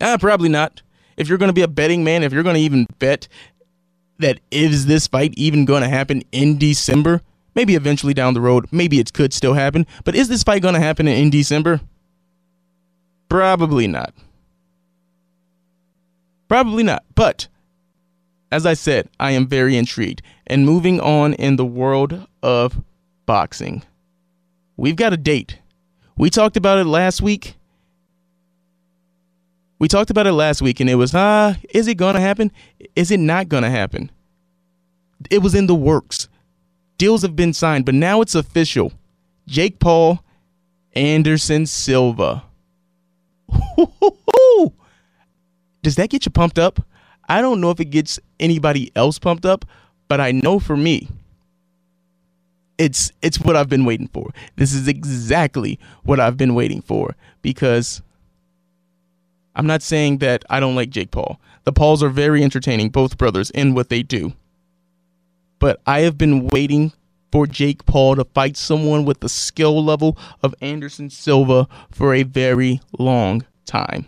Uh, 0.00 0.18
probably 0.18 0.48
not. 0.48 0.82
If 1.16 1.28
you're 1.28 1.38
going 1.38 1.48
to 1.48 1.54
be 1.54 1.62
a 1.62 1.68
betting 1.68 2.04
man, 2.04 2.22
if 2.22 2.32
you're 2.32 2.42
going 2.42 2.56
to 2.56 2.60
even 2.60 2.86
bet 2.98 3.28
that 4.18 4.40
is 4.50 4.86
this 4.86 5.06
fight 5.06 5.34
even 5.36 5.64
going 5.64 5.82
to 5.82 5.88
happen 5.88 6.22
in 6.32 6.58
December, 6.58 7.22
maybe 7.54 7.74
eventually 7.74 8.14
down 8.14 8.34
the 8.34 8.40
road, 8.40 8.66
maybe 8.70 8.98
it 8.98 9.12
could 9.12 9.32
still 9.32 9.54
happen, 9.54 9.86
but 10.04 10.14
is 10.14 10.28
this 10.28 10.42
fight 10.42 10.62
going 10.62 10.74
to 10.74 10.80
happen 10.80 11.08
in 11.08 11.30
December? 11.30 11.80
Probably 13.28 13.86
not. 13.86 14.14
Probably 16.48 16.82
not. 16.82 17.04
But 17.14 17.48
as 18.52 18.66
I 18.66 18.74
said, 18.74 19.08
I 19.18 19.32
am 19.32 19.46
very 19.46 19.76
intrigued. 19.76 20.22
And 20.46 20.64
moving 20.64 21.00
on 21.00 21.34
in 21.34 21.56
the 21.56 21.64
world 21.64 22.26
of 22.42 22.80
boxing, 23.26 23.82
we've 24.76 24.96
got 24.96 25.12
a 25.12 25.16
date. 25.16 25.58
We 26.16 26.30
talked 26.30 26.56
about 26.56 26.78
it 26.78 26.84
last 26.84 27.20
week 27.20 27.56
we 29.78 29.88
talked 29.88 30.10
about 30.10 30.26
it 30.26 30.32
last 30.32 30.62
week 30.62 30.80
and 30.80 30.88
it 30.88 30.94
was, 30.94 31.14
ah, 31.14 31.54
is 31.70 31.86
it 31.88 31.96
going 31.96 32.14
to 32.14 32.20
happen? 32.20 32.50
Is 32.94 33.10
it 33.10 33.20
not 33.20 33.48
going 33.48 33.62
to 33.62 33.70
happen? 33.70 34.10
It 35.30 35.38
was 35.42 35.54
in 35.54 35.66
the 35.66 35.74
works. 35.74 36.28
Deals 36.98 37.22
have 37.22 37.36
been 37.36 37.52
signed, 37.52 37.84
but 37.84 37.94
now 37.94 38.20
it's 38.20 38.34
official. 38.34 38.92
Jake 39.46 39.78
Paul, 39.78 40.20
Anderson 40.94 41.66
Silva. 41.66 42.42
Does 45.82 45.96
that 45.96 46.10
get 46.10 46.24
you 46.24 46.32
pumped 46.32 46.58
up? 46.58 46.84
I 47.28 47.40
don't 47.40 47.60
know 47.60 47.70
if 47.70 47.80
it 47.80 47.86
gets 47.86 48.18
anybody 48.40 48.90
else 48.96 49.18
pumped 49.18 49.44
up, 49.44 49.64
but 50.08 50.20
I 50.20 50.32
know 50.32 50.58
for 50.58 50.76
me, 50.76 51.08
it's 52.78 53.10
it's 53.22 53.40
what 53.40 53.56
I've 53.56 53.68
been 53.68 53.84
waiting 53.84 54.08
for. 54.08 54.30
This 54.56 54.72
is 54.72 54.88
exactly 54.88 55.78
what 56.02 56.20
I've 56.20 56.36
been 56.36 56.54
waiting 56.54 56.82
for 56.82 57.16
because 57.42 58.02
I'm 59.56 59.66
not 59.66 59.82
saying 59.82 60.18
that 60.18 60.44
I 60.50 60.60
don't 60.60 60.76
like 60.76 60.90
Jake 60.90 61.10
Paul. 61.10 61.40
The 61.64 61.72
Pauls 61.72 62.02
are 62.02 62.10
very 62.10 62.44
entertaining, 62.44 62.90
both 62.90 63.16
brothers, 63.16 63.50
in 63.50 63.74
what 63.74 63.88
they 63.88 64.02
do. 64.02 64.34
But 65.58 65.80
I 65.86 66.00
have 66.00 66.18
been 66.18 66.46
waiting 66.48 66.92
for 67.32 67.46
Jake 67.46 67.86
Paul 67.86 68.16
to 68.16 68.24
fight 68.24 68.56
someone 68.58 69.06
with 69.06 69.20
the 69.20 69.30
skill 69.30 69.82
level 69.82 70.16
of 70.42 70.54
Anderson 70.60 71.08
Silva 71.08 71.66
for 71.90 72.14
a 72.14 72.22
very 72.22 72.80
long 72.98 73.46
time. 73.64 74.06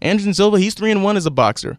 Anderson 0.00 0.32
Silva, 0.32 0.58
he's 0.58 0.74
3 0.74 0.90
and 0.92 1.04
1 1.04 1.16
as 1.18 1.26
a 1.26 1.30
boxer. 1.30 1.78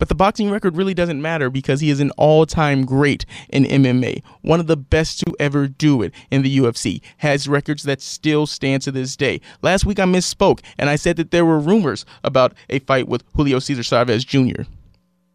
But 0.00 0.08
the 0.08 0.14
boxing 0.14 0.50
record 0.50 0.76
really 0.76 0.94
doesn't 0.94 1.20
matter 1.20 1.50
because 1.50 1.80
he 1.80 1.90
is 1.90 2.00
an 2.00 2.10
all 2.12 2.46
time 2.46 2.86
great 2.86 3.26
in 3.50 3.64
MMA, 3.64 4.22
one 4.40 4.58
of 4.58 4.66
the 4.66 4.76
best 4.76 5.20
to 5.20 5.36
ever 5.38 5.68
do 5.68 6.00
it 6.00 6.14
in 6.30 6.40
the 6.40 6.58
UFC, 6.58 7.02
has 7.18 7.46
records 7.46 7.82
that 7.82 8.00
still 8.00 8.46
stand 8.46 8.80
to 8.82 8.90
this 8.90 9.14
day. 9.14 9.42
Last 9.60 9.84
week 9.84 10.00
I 10.00 10.04
misspoke 10.04 10.60
and 10.78 10.88
I 10.88 10.96
said 10.96 11.16
that 11.16 11.32
there 11.32 11.44
were 11.44 11.60
rumors 11.60 12.06
about 12.24 12.54
a 12.70 12.78
fight 12.78 13.08
with 13.08 13.22
Julio 13.36 13.58
Cesar 13.58 13.82
Chavez 13.82 14.24
Jr. 14.24 14.62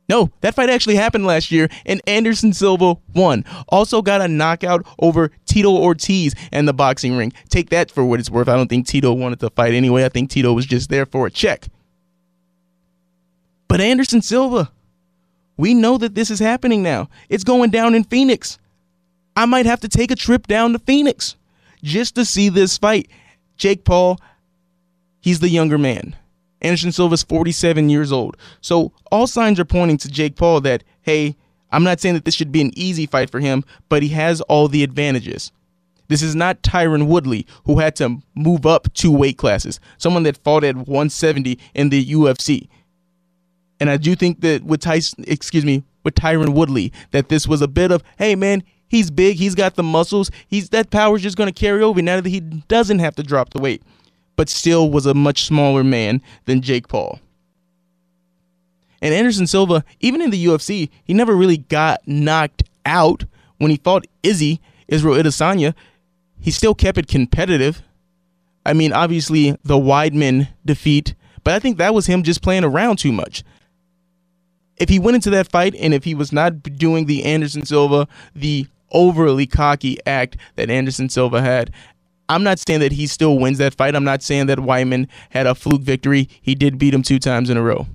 No, 0.09 0.31
that 0.41 0.55
fight 0.55 0.69
actually 0.71 0.95
happened 0.95 1.25
last 1.25 1.51
year, 1.51 1.67
and 1.85 2.01
Anderson 2.07 2.53
Silva 2.53 2.95
won. 3.13 3.45
Also 3.69 4.01
got 4.01 4.21
a 4.21 4.27
knockout 4.27 4.85
over 4.99 5.29
Tito 5.45 5.71
Ortiz 5.71 6.33
in 6.51 6.65
the 6.65 6.73
boxing 6.73 7.15
ring. 7.15 7.33
Take 7.49 7.69
that 7.69 7.91
for 7.91 8.03
what 8.03 8.19
it's 8.19 8.29
worth. 8.31 8.47
I 8.47 8.55
don't 8.55 8.67
think 8.67 8.87
Tito 8.87 9.13
wanted 9.13 9.39
to 9.41 9.49
fight 9.51 9.73
anyway. 9.75 10.05
I 10.05 10.09
think 10.09 10.31
Tito 10.31 10.53
was 10.53 10.65
just 10.65 10.89
there 10.89 11.05
for 11.05 11.27
a 11.27 11.31
check. 11.31 11.67
But 13.67 13.81
Anderson 13.81 14.21
Silva, 14.21 14.71
we 15.57 15.73
know 15.73 15.97
that 15.97 16.15
this 16.15 16.29
is 16.29 16.39
happening 16.39 16.83
now. 16.83 17.09
It's 17.29 17.43
going 17.43 17.71
down 17.71 17.95
in 17.95 18.03
Phoenix. 18.03 18.57
I 19.35 19.45
might 19.45 19.65
have 19.65 19.81
to 19.81 19.89
take 19.89 20.11
a 20.11 20.15
trip 20.15 20.47
down 20.47 20.73
to 20.73 20.79
Phoenix 20.79 21.35
just 21.83 22.15
to 22.15 22.25
see 22.25 22.49
this 22.49 22.77
fight. 22.77 23.09
Jake 23.57 23.83
Paul, 23.83 24.19
he's 25.21 25.39
the 25.39 25.49
younger 25.49 25.77
man. 25.77 26.15
Anderson 26.61 26.91
Silva's 26.91 27.23
47 27.23 27.89
years 27.89 28.11
old. 28.11 28.37
So 28.61 28.91
all 29.11 29.27
signs 29.27 29.59
are 29.59 29.65
pointing 29.65 29.97
to 29.99 30.09
Jake 30.09 30.35
Paul 30.35 30.61
that, 30.61 30.83
hey, 31.01 31.35
I'm 31.71 31.83
not 31.83 31.99
saying 31.99 32.15
that 32.15 32.25
this 32.25 32.35
should 32.35 32.51
be 32.51 32.61
an 32.61 32.71
easy 32.75 33.05
fight 33.05 33.29
for 33.29 33.39
him, 33.39 33.63
but 33.89 34.01
he 34.01 34.09
has 34.09 34.41
all 34.41 34.67
the 34.67 34.83
advantages. 34.83 35.51
This 36.07 36.21
is 36.21 36.35
not 36.35 36.61
Tyron 36.61 37.07
Woodley, 37.07 37.45
who 37.65 37.79
had 37.79 37.95
to 37.97 38.21
move 38.35 38.65
up 38.65 38.93
two 38.93 39.11
weight 39.11 39.37
classes, 39.37 39.79
someone 39.97 40.23
that 40.23 40.43
fought 40.43 40.63
at 40.63 40.75
170 40.75 41.59
in 41.73 41.89
the 41.89 42.05
UFC. 42.05 42.67
And 43.79 43.89
I 43.89 43.97
do 43.97 44.15
think 44.15 44.41
that 44.41 44.63
with 44.63 44.81
Tyson, 44.81 45.25
excuse 45.27 45.65
me, 45.65 45.83
with 46.03 46.15
Tyron 46.15 46.49
Woodley, 46.49 46.93
that 47.11 47.29
this 47.29 47.47
was 47.47 47.61
a 47.61 47.67
bit 47.67 47.91
of, 47.91 48.03
hey 48.17 48.35
man, 48.35 48.63
he's 48.87 49.11
big, 49.11 49.37
he's 49.37 49.55
got 49.55 49.75
the 49.75 49.83
muscles, 49.83 50.31
he's 50.47 50.69
that 50.69 50.91
power's 50.91 51.21
just 51.21 51.37
going 51.37 51.51
to 51.51 51.59
carry 51.59 51.81
over 51.81 52.01
now 52.01 52.21
that 52.21 52.29
he 52.29 52.39
doesn't 52.39 52.99
have 52.99 53.15
to 53.15 53.23
drop 53.23 53.49
the 53.49 53.61
weight, 53.61 53.81
but 54.35 54.49
still 54.49 54.89
was 54.89 55.05
a 55.05 55.13
much 55.13 55.43
smaller 55.43 55.83
man 55.83 56.21
than 56.45 56.61
Jake 56.61 56.87
Paul. 56.87 57.19
And 59.01 59.13
Anderson 59.13 59.45
Silva, 59.45 59.83
even 59.99 60.21
in 60.21 60.29
the 60.29 60.45
UFC, 60.45 60.89
he 61.03 61.13
never 61.13 61.35
really 61.35 61.57
got 61.57 62.07
knocked 62.07 62.63
out 62.85 63.25
when 63.57 63.71
he 63.71 63.77
fought 63.77 64.07
Izzy, 64.23 64.61
Israel 64.87 65.21
Adesanya. 65.21 65.73
He 66.39 66.49
still 66.49 66.73
kept 66.73 66.97
it 66.97 67.07
competitive. 67.07 67.81
I 68.65 68.73
mean, 68.73 68.93
obviously 68.93 69.57
the 69.63 69.75
Weidman 69.75 70.47
defeat, 70.65 71.13
but 71.43 71.53
I 71.53 71.59
think 71.59 71.77
that 71.77 71.93
was 71.93 72.07
him 72.07 72.23
just 72.23 72.41
playing 72.41 72.63
around 72.63 72.97
too 72.97 73.11
much 73.11 73.43
if 74.77 74.89
he 74.89 74.99
went 74.99 75.15
into 75.15 75.29
that 75.31 75.49
fight 75.49 75.75
and 75.75 75.93
if 75.93 76.03
he 76.03 76.15
was 76.15 76.31
not 76.31 76.61
doing 76.63 77.05
the 77.05 77.23
Anderson 77.23 77.65
Silva, 77.65 78.07
the 78.35 78.67
overly 78.91 79.45
cocky 79.45 79.97
act 80.05 80.37
that 80.55 80.69
Anderson 80.69 81.09
Silva 81.09 81.41
had, 81.41 81.71
I'm 82.27 82.43
not 82.43 82.59
saying 82.59 82.79
that 82.79 82.91
he 82.91 83.07
still 83.07 83.37
wins 83.37 83.57
that 83.59 83.75
fight. 83.75 83.95
I'm 83.95 84.03
not 84.03 84.23
saying 84.23 84.47
that 84.47 84.57
Weidman 84.57 85.07
had 85.29 85.47
a 85.47 85.55
fluke 85.55 85.81
victory. 85.81 86.27
He 86.41 86.55
did 86.55 86.77
beat 86.77 86.93
him 86.93 87.03
two 87.03 87.19
times 87.19 87.49
in 87.49 87.57
a 87.57 87.61
row. 87.61 87.87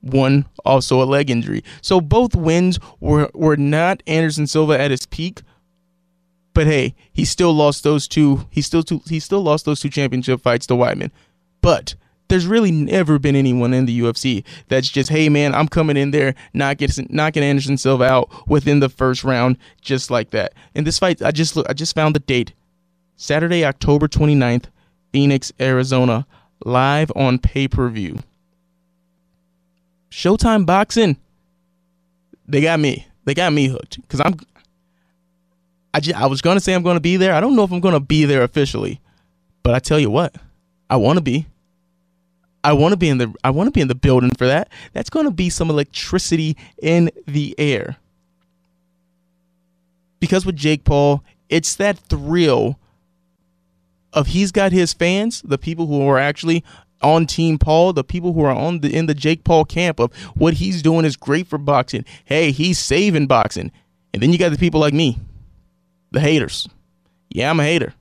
One 0.00 0.46
also 0.64 1.02
a 1.02 1.04
leg 1.04 1.30
injury. 1.30 1.64
So 1.80 2.00
both 2.00 2.34
wins 2.34 2.78
were 3.00 3.30
were 3.32 3.56
not 3.56 4.02
Anderson 4.06 4.46
Silva 4.46 4.78
at 4.78 4.90
his 4.90 5.06
peak. 5.06 5.40
But 6.52 6.66
hey, 6.66 6.94
he 7.12 7.24
still 7.24 7.52
lost 7.52 7.84
those 7.84 8.06
two. 8.06 8.46
He 8.50 8.60
still 8.60 8.82
two, 8.82 9.00
he 9.08 9.18
still 9.18 9.40
lost 9.40 9.64
those 9.64 9.80
two 9.80 9.88
championship 9.88 10.40
fights 10.40 10.66
to 10.66 10.74
Weidman. 10.74 11.10
But 11.62 11.94
there's 12.28 12.46
really 12.46 12.70
never 12.70 13.18
been 13.18 13.36
anyone 13.36 13.74
in 13.74 13.86
the 13.86 14.00
UFC 14.00 14.44
that's 14.68 14.88
just, 14.88 15.10
hey 15.10 15.28
man, 15.28 15.54
I'm 15.54 15.68
coming 15.68 15.96
in 15.96 16.10
there, 16.10 16.34
knocking 16.52 16.88
knocking 17.10 17.42
Anderson 17.42 17.76
Silva 17.76 18.04
out 18.04 18.48
within 18.48 18.80
the 18.80 18.88
first 18.88 19.24
round, 19.24 19.58
just 19.80 20.10
like 20.10 20.30
that. 20.30 20.54
In 20.74 20.84
this 20.84 20.98
fight, 20.98 21.22
I 21.22 21.30
just 21.30 21.56
look, 21.56 21.68
I 21.68 21.72
just 21.72 21.94
found 21.94 22.14
the 22.14 22.20
date, 22.20 22.52
Saturday, 23.16 23.64
October 23.64 24.08
29th, 24.08 24.66
Phoenix, 25.12 25.52
Arizona, 25.60 26.26
live 26.64 27.12
on 27.14 27.38
pay 27.38 27.68
per 27.68 27.88
view. 27.88 28.18
Showtime 30.10 30.64
Boxing, 30.64 31.16
they 32.46 32.60
got 32.60 32.80
me. 32.80 33.06
They 33.24 33.34
got 33.34 33.52
me 33.52 33.68
hooked 33.68 34.00
because 34.02 34.20
I'm. 34.20 34.36
I, 35.92 36.00
just, 36.00 36.20
I 36.20 36.26
was 36.26 36.40
gonna 36.40 36.60
say 36.60 36.74
I'm 36.74 36.82
gonna 36.82 37.00
be 37.00 37.16
there. 37.16 37.34
I 37.34 37.40
don't 37.40 37.56
know 37.56 37.64
if 37.64 37.72
I'm 37.72 37.80
gonna 37.80 38.00
be 38.00 38.24
there 38.24 38.42
officially, 38.42 39.00
but 39.62 39.74
I 39.74 39.78
tell 39.78 39.98
you 39.98 40.10
what, 40.10 40.34
I 40.88 40.96
want 40.96 41.18
to 41.18 41.22
be. 41.22 41.46
I 42.64 42.72
want 42.72 42.92
to 42.92 42.96
be 42.96 43.10
in 43.10 43.18
the 43.18 43.32
I 43.44 43.50
want 43.50 43.68
to 43.68 43.70
be 43.70 43.82
in 43.82 43.88
the 43.88 43.94
building 43.94 44.30
for 44.36 44.46
that. 44.46 44.70
That's 44.94 45.10
going 45.10 45.26
to 45.26 45.30
be 45.30 45.50
some 45.50 45.68
electricity 45.68 46.56
in 46.80 47.10
the 47.26 47.54
air. 47.58 47.98
Because 50.18 50.46
with 50.46 50.56
Jake 50.56 50.84
Paul, 50.84 51.22
it's 51.50 51.76
that 51.76 51.98
thrill 51.98 52.78
of 54.14 54.28
he's 54.28 54.50
got 54.50 54.72
his 54.72 54.94
fans, 54.94 55.42
the 55.42 55.58
people 55.58 55.86
who 55.86 56.08
are 56.08 56.18
actually 56.18 56.64
on 57.02 57.26
Team 57.26 57.58
Paul, 57.58 57.92
the 57.92 58.02
people 58.02 58.32
who 58.32 58.42
are 58.42 58.54
on 58.54 58.80
the 58.80 58.96
in 58.96 59.04
the 59.06 59.14
Jake 59.14 59.44
Paul 59.44 59.66
camp 59.66 60.00
of 60.00 60.14
what 60.34 60.54
he's 60.54 60.80
doing 60.80 61.04
is 61.04 61.16
great 61.16 61.46
for 61.46 61.58
boxing. 61.58 62.06
Hey, 62.24 62.50
he's 62.50 62.78
saving 62.78 63.26
boxing. 63.26 63.70
And 64.14 64.22
then 64.22 64.32
you 64.32 64.38
got 64.38 64.52
the 64.52 64.58
people 64.58 64.80
like 64.80 64.94
me, 64.94 65.18
the 66.12 66.20
haters. 66.20 66.66
Yeah, 67.28 67.50
I'm 67.50 67.60
a 67.60 67.64
hater. 67.64 67.92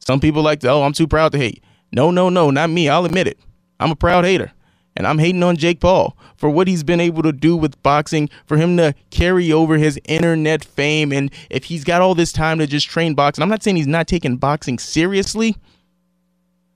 Some 0.00 0.20
people 0.20 0.42
like 0.42 0.60
to, 0.60 0.68
oh, 0.68 0.82
I'm 0.82 0.92
too 0.92 1.06
proud 1.06 1.32
to 1.32 1.38
hate. 1.38 1.62
No, 1.92 2.10
no, 2.10 2.28
no, 2.28 2.50
not 2.50 2.68
me. 2.68 2.88
I'll 2.88 3.06
admit 3.06 3.26
it. 3.26 3.38
I'm 3.80 3.90
a 3.90 3.96
proud 3.96 4.24
hater. 4.24 4.52
And 4.96 5.06
I'm 5.06 5.18
hating 5.18 5.42
on 5.42 5.56
Jake 5.56 5.80
Paul 5.80 6.16
for 6.36 6.50
what 6.50 6.66
he's 6.66 6.82
been 6.82 7.00
able 7.00 7.22
to 7.22 7.32
do 7.32 7.56
with 7.56 7.80
boxing, 7.82 8.28
for 8.46 8.56
him 8.56 8.76
to 8.76 8.94
carry 9.10 9.52
over 9.52 9.78
his 9.78 9.98
internet 10.04 10.64
fame. 10.64 11.12
And 11.12 11.30
if 11.48 11.64
he's 11.64 11.84
got 11.84 12.02
all 12.02 12.14
this 12.14 12.32
time 12.32 12.58
to 12.58 12.66
just 12.66 12.88
train 12.88 13.14
boxing, 13.14 13.42
I'm 13.42 13.48
not 13.48 13.62
saying 13.62 13.76
he's 13.76 13.86
not 13.86 14.08
taking 14.08 14.36
boxing 14.36 14.78
seriously, 14.78 15.56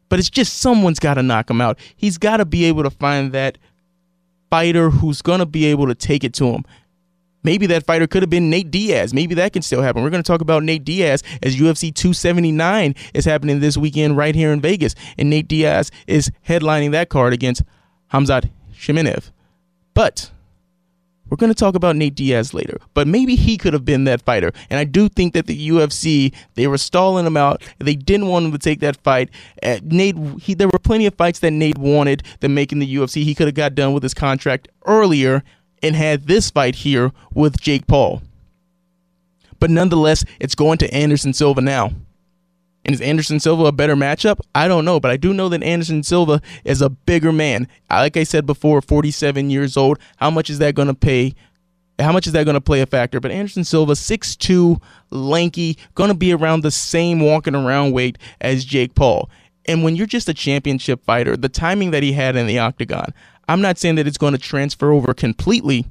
but 0.09 0.19
it's 0.19 0.31
just 0.31 0.59
someone's 0.59 1.01
got 1.01 1.15
to 1.15 1.23
knock 1.23 1.51
him 1.51 1.61
out. 1.61 1.79
He's 1.97 2.17
got 2.17 2.37
to 2.39 2.45
be 2.45 2.65
able 2.65 2.85
to 2.85 2.91
find 2.91 3.33
that 3.33 3.59
fighter 4.49 4.91
who's 4.91 5.21
going 5.21 5.41
to 5.41 5.47
be 5.47 5.67
able 5.67 5.89
to 5.89 5.95
take 5.95 6.23
it 6.23 6.33
to 6.35 6.47
him. 6.47 6.65
Maybe 7.45 7.67
that 7.67 7.87
fighter 7.87 8.07
could 8.07 8.23
have 8.23 8.31
been 8.31 8.51
Nate 8.51 8.71
Diaz. 8.71 9.15
Maybe 9.15 9.35
that 9.35 9.53
can 9.53 9.63
still 9.63 9.83
happen. 9.83 10.03
We're 10.03 10.11
going 10.11 10.23
to 10.23 10.27
talk 10.27 10.41
about 10.41 10.63
Nate 10.63 10.85
Diaz 10.85 11.23
as 11.43 11.57
UFC 11.57 11.95
279 11.95 12.95
is 13.13 13.27
happening 13.27 13.61
this 13.61 13.77
weekend 13.77 14.17
right 14.17 14.35
here 14.35 14.53
in 14.53 14.61
Vegas. 14.61 14.95
And 15.19 15.31
Nate 15.31 15.47
Diaz 15.47 15.91
is 16.07 16.31
headlining 16.49 16.93
that 16.93 17.11
card 17.11 17.33
against 17.33 17.63
Hamzat 18.13 18.51
Chimaev. 18.73 19.31
But 19.93 20.31
we're 21.29 21.37
going 21.37 21.53
to 21.53 21.59
talk 21.59 21.75
about 21.75 21.97
Nate 21.97 22.15
Diaz 22.15 22.53
later, 22.53 22.79
but 22.93 23.07
maybe 23.07 23.35
he 23.35 23.57
could 23.57 23.73
have 23.73 23.85
been 23.85 24.05
that 24.05 24.23
fighter. 24.23 24.53
And 24.71 24.79
I 24.79 24.85
do 24.85 25.09
think 25.09 25.33
that 25.35 25.47
the 25.47 25.69
UFC 25.69 26.35
they 26.55 26.67
were 26.67 26.79
stalling 26.79 27.27
him 27.27 27.37
out. 27.37 27.63
They 27.79 27.95
didn't 27.95 28.29
want 28.29 28.47
him 28.47 28.53
to 28.53 28.59
take 28.59 28.81
that 28.81 29.03
fight. 29.03 29.31
Uh, 29.63 29.79
Nate, 29.83 30.17
he, 30.41 30.55
there 30.55 30.69
were 30.69 30.79
plenty 30.79 31.07
of 31.07 31.15
fights 31.15 31.39
that 31.41 31.51
Nate 31.51 31.79
wanted 31.79 32.23
to 32.41 32.49
making 32.49 32.79
the 32.79 32.97
UFC. 32.97 33.25
He 33.25 33.35
could 33.35 33.47
have 33.47 33.55
got 33.55 33.75
done 33.75 33.93
with 33.93 34.03
his 34.03 34.15
contract 34.15 34.69
earlier 34.87 35.43
and 35.85 35.95
had 35.95 36.27
this 36.27 36.51
fight 36.51 36.77
here 36.77 37.13
with 37.35 37.61
Jake 37.61 37.87
Paul. 37.87 38.23
But 39.61 39.69
nonetheless, 39.71 40.25
it's 40.41 40.55
going 40.55 40.79
to 40.79 40.93
Anderson 40.95 41.35
Silva 41.35 41.61
now. 41.61 41.93
And 42.87 42.95
is 42.95 43.03
Anderson 43.03 43.39
Silva 43.39 43.65
a 43.65 43.73
better 43.73 43.95
matchup? 43.95 44.41
I 44.55 44.67
don't 44.67 44.87
know, 44.87 44.99
but 44.99 45.11
I 45.11 45.19
do 45.19 45.35
know 45.35 45.51
that 45.51 45.63
Anderson 45.63 46.03
Silva 46.03 46.41
is 46.65 46.81
a 46.81 46.89
bigger 46.89 47.33
man. 47.33 47.69
Like 47.91 48.17
I 48.17 48.25
said 48.25 48.47
before, 48.47 48.81
47 48.81 49.51
years 49.51 49.77
old. 49.77 49.99
How 50.17 50.31
much 50.31 50.49
is 50.49 50.59
that 50.59 50.75
going 50.75 50.89
to 50.89 50.95
pay? 50.95 51.35
How 51.99 52.13
much 52.13 52.27
is 52.27 52.33
that 52.33 52.45
going 52.45 52.55
to 52.55 52.61
play 52.63 52.81
a 52.81 52.87
factor? 52.87 53.21
But 53.21 53.31
Anderson 53.31 53.65
Silva, 53.65 53.93
6'2, 53.93 54.81
lanky, 55.11 55.79
going 55.95 56.09
to 56.09 56.15
be 56.15 56.33
around 56.33 56.63
the 56.63 56.71
same 56.71 57.21
walking 57.21 57.55
around 57.55 57.93
weight 57.93 58.19
as 58.41 58.65
Jake 58.65 58.95
Paul. 58.95 59.31
And 59.67 59.85
when 59.85 59.97
you're 59.97 60.07
just 60.07 60.29
a 60.29 60.35
championship 60.35 61.05
fighter, 61.05 61.37
the 61.37 61.49
timing 61.49 61.91
that 61.93 62.03
he 62.03 62.13
had 62.13 62.37
in 62.37 62.47
the 62.47 62.59
octagon, 62.59 63.15
I'm 63.49 63.61
not 63.61 63.79
saying 63.79 63.97
that 63.97 64.07
it's 64.07 64.19
going 64.19 64.33
to 64.33 64.39
transfer 64.39 64.93
over 64.93 65.15
completely 65.15 65.87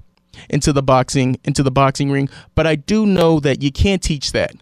into 0.49 0.73
the 0.73 0.83
boxing 0.83 1.39
into 1.43 1.63
the 1.63 1.71
boxing 1.71 2.09
ring, 2.11 2.29
but 2.55 2.65
I 2.65 2.75
do 2.75 3.05
know 3.05 3.39
that 3.39 3.61
you 3.61 3.71
can't 3.71 4.01
teach 4.01 4.31
that. 4.31 4.55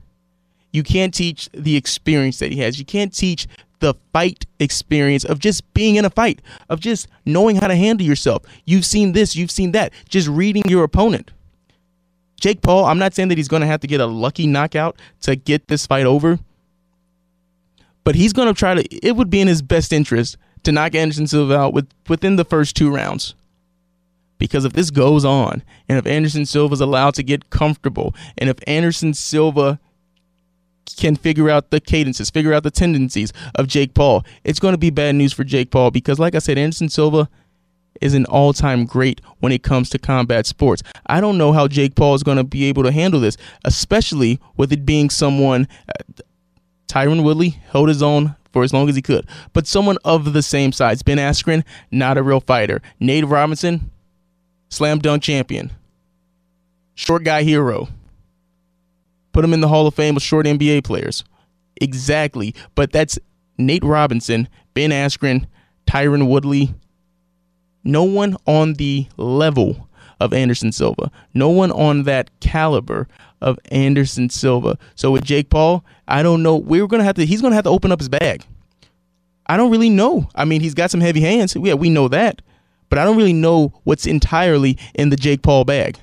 You 0.72 0.84
can't 0.84 1.14
teach 1.14 1.50
the 1.54 1.76
experience 1.76 2.40
that 2.40 2.52
he 2.52 2.60
has. 2.60 2.80
You 2.80 2.86
can't 2.86 3.14
teach 3.14 3.48
the 3.80 3.96
fight 4.14 4.46
experience 4.60 5.26
of 5.26 5.40
just 5.40 5.74
being 5.74 5.96
in 5.96 6.06
a 6.06 6.10
fight, 6.10 6.42
of 6.70 6.80
just 6.80 7.08
knowing 7.26 7.58
how 7.58 7.68
to 7.68 7.76
handle 7.76 8.06
yourself. 8.06 8.44
You've 8.66 8.86
seen 8.86 9.12
this, 9.12 9.36
you've 9.36 9.52
seen 9.52 9.72
that, 9.74 9.92
just 10.08 10.28
reading 10.28 10.64
your 10.68 10.84
opponent. 10.84 11.32
Jake 12.40 12.62
Paul, 12.62 12.86
I'm 12.86 13.00
not 13.00 13.14
saying 13.14 13.30
that 13.30 13.38
he's 13.38 13.48
going 13.48 13.62
to 13.62 13.68
have 13.68 13.82
to 13.82 13.88
get 13.88 14.00
a 14.00 14.06
lucky 14.06 14.48
knockout 14.48 14.98
to 15.22 15.36
get 15.36 15.68
this 15.68 15.86
fight 15.86 16.06
over, 16.06 16.40
but 18.04 18.16
he's 18.16 18.34
going 18.34 18.48
to 18.48 18.54
try 18.54 18.76
to, 18.76 18.84
it 19.06 19.16
would 19.16 19.30
be 19.30 19.42
in 19.42 19.48
his 19.48 19.62
best 19.62 19.92
interest 19.92 20.38
to 20.64 20.72
knock 20.72 20.96
Anderson 20.96 21.28
Silva 21.28 21.58
out 21.58 21.74
with, 21.74 21.88
within 22.08 22.36
the 22.36 22.46
first 22.46 22.76
two 22.76 22.94
rounds. 22.94 23.34
Because 24.38 24.66
if 24.66 24.74
this 24.74 24.90
goes 24.90 25.24
on, 25.24 25.62
and 25.88 25.98
if 26.00 26.08
Anderson 26.08 26.46
Silva 26.46 26.74
is 26.74 26.82
allowed 26.82 27.14
to 27.16 27.24
get 27.24 27.50
comfortable, 27.52 28.16
and 28.38 28.50
if 28.50 28.58
Anderson 28.66 29.14
Silva 29.14 29.80
can 30.98 31.16
figure 31.16 31.50
out 31.50 31.70
the 31.70 31.80
cadences, 31.80 32.30
figure 32.30 32.54
out 32.54 32.64
the 32.64 32.72
tendencies 32.72 33.32
of 33.56 33.68
Jake 33.68 33.94
Paul, 33.94 34.26
it's 34.44 34.60
going 34.60 34.74
to 34.74 34.80
be 34.80 34.90
bad 34.90 35.16
news 35.16 35.32
for 35.32 35.44
Jake 35.44 35.70
Paul 35.70 35.92
because, 35.92 36.18
like 36.18 36.34
I 36.34 36.40
said, 36.40 36.58
Anderson 36.58 36.90
Silva 36.90 37.30
is 38.02 38.14
an 38.16 38.26
all 38.26 38.52
time 38.52 38.86
great 38.86 39.22
when 39.40 39.52
it 39.52 39.64
comes 39.64 39.90
to 39.92 40.00
combat 40.00 40.46
sports. 40.46 40.82
I 41.06 41.22
don't 41.22 41.38
know 41.38 41.54
how 41.54 41.68
Jake 41.68 41.96
Paul 41.96 42.16
is 42.16 42.24
going 42.24 42.38
to 42.38 42.44
be 42.44 42.66
able 42.66 42.84
to 42.84 42.92
handle 42.92 43.20
this, 43.20 43.38
especially 43.64 44.40
with 44.58 44.72
it 44.72 44.86
being 44.86 45.10
someone. 45.10 45.68
Uh, 45.88 46.22
Tyron 46.88 47.24
Woodley 47.24 47.50
held 47.72 47.90
his 47.90 48.02
own 48.02 48.36
for 48.52 48.64
as 48.64 48.74
long 48.74 48.90
as 48.90 48.96
he 48.96 49.02
could, 49.02 49.28
but 49.54 49.68
someone 49.68 49.98
of 50.04 50.34
the 50.34 50.42
same 50.42 50.72
size. 50.72 51.04
Ben 51.04 51.18
Askren, 51.18 51.64
not 51.92 52.18
a 52.18 52.24
real 52.24 52.40
fighter. 52.40 52.82
Nate 53.00 53.26
Robinson, 53.26 53.92
slam 54.70 55.00
dunk 55.00 55.24
champion. 55.24 55.72
Short 56.96 57.24
guy 57.24 57.44
hero. 57.44 57.88
Put 59.32 59.46
him 59.46 59.54
in 59.54 59.62
the 59.62 59.68
Hall 59.70 59.88
of 59.88 59.96
Fame 59.96 60.16
with 60.16 60.24
short 60.24 60.46
NBA 60.46 60.84
players. 60.84 61.24
Exactly. 61.80 62.54
But 62.76 62.92
that's 62.92 63.18
Nate 63.58 63.84
Robinson, 63.84 64.50
Ben 64.74 64.90
Askren, 64.90 65.48
Tyron 65.88 66.28
Woodley, 66.28 66.74
no 67.84 68.04
one 68.04 68.36
on 68.46 68.74
the 68.74 69.08
level 69.18 69.88
of 70.22 70.34
Anderson 70.34 70.72
Silva. 70.72 71.12
No 71.34 71.50
one 71.50 71.72
on 71.72 72.04
that 72.04 72.30
caliber 72.40 73.08
of 73.42 73.60
Anderson 73.72 74.30
Silva. 74.30 74.78
So 74.96 75.12
with 75.12 75.24
Jake 75.24 75.50
Paul, 75.50 75.84
I 76.08 76.22
don't 76.22 76.44
know. 76.44 76.56
We're 76.56 76.88
gonna 76.88 77.04
have 77.04 77.16
to. 77.16 77.26
He's 77.26 77.42
gonna 77.42 77.56
have 77.56 77.64
to 77.64 77.72
open 77.72 77.92
up 77.92 78.00
his 78.00 78.10
bag. 78.10 78.46
I 79.48 79.58
don't 79.58 79.72
really 79.72 79.90
know. 79.90 80.30
I 80.36 80.46
mean, 80.46 80.62
he's 80.62 80.76
got 80.76 80.92
some 80.92 81.02
heavy 81.02 81.22
hands. 81.22 81.56
Yeah, 81.60 81.74
we 81.74 81.90
know 81.90 82.08
that, 82.08 82.42
but 82.90 83.00
I 83.00 83.04
don't 83.04 83.18
really 83.18 83.34
know 83.34 83.74
what's 83.84 84.06
entirely 84.06 84.78
in 84.94 85.10
the 85.10 85.18
Jake 85.18 85.42
Paul 85.42 85.66
bag. 85.66 85.98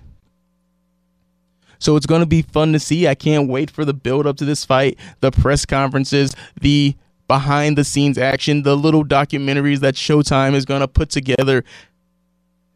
So 1.78 1.94
it's 1.94 2.06
going 2.06 2.20
to 2.20 2.26
be 2.26 2.42
fun 2.42 2.72
to 2.72 2.80
see. 2.80 3.06
I 3.06 3.14
can't 3.14 3.48
wait 3.48 3.70
for 3.70 3.84
the 3.84 3.94
build 3.94 4.26
up 4.26 4.37
to 4.38 4.44
this 4.44 4.64
fight, 4.64 4.98
the 5.20 5.30
press 5.30 5.64
conferences, 5.64 6.34
the 6.60 6.96
behind 7.28 7.78
the 7.78 7.84
scenes 7.84 8.18
action, 8.18 8.62
the 8.64 8.76
little 8.76 9.04
documentaries 9.04 9.78
that 9.80 9.94
Showtime 9.94 10.54
is 10.54 10.64
going 10.64 10.80
to 10.80 10.88
put 10.88 11.10
together 11.10 11.62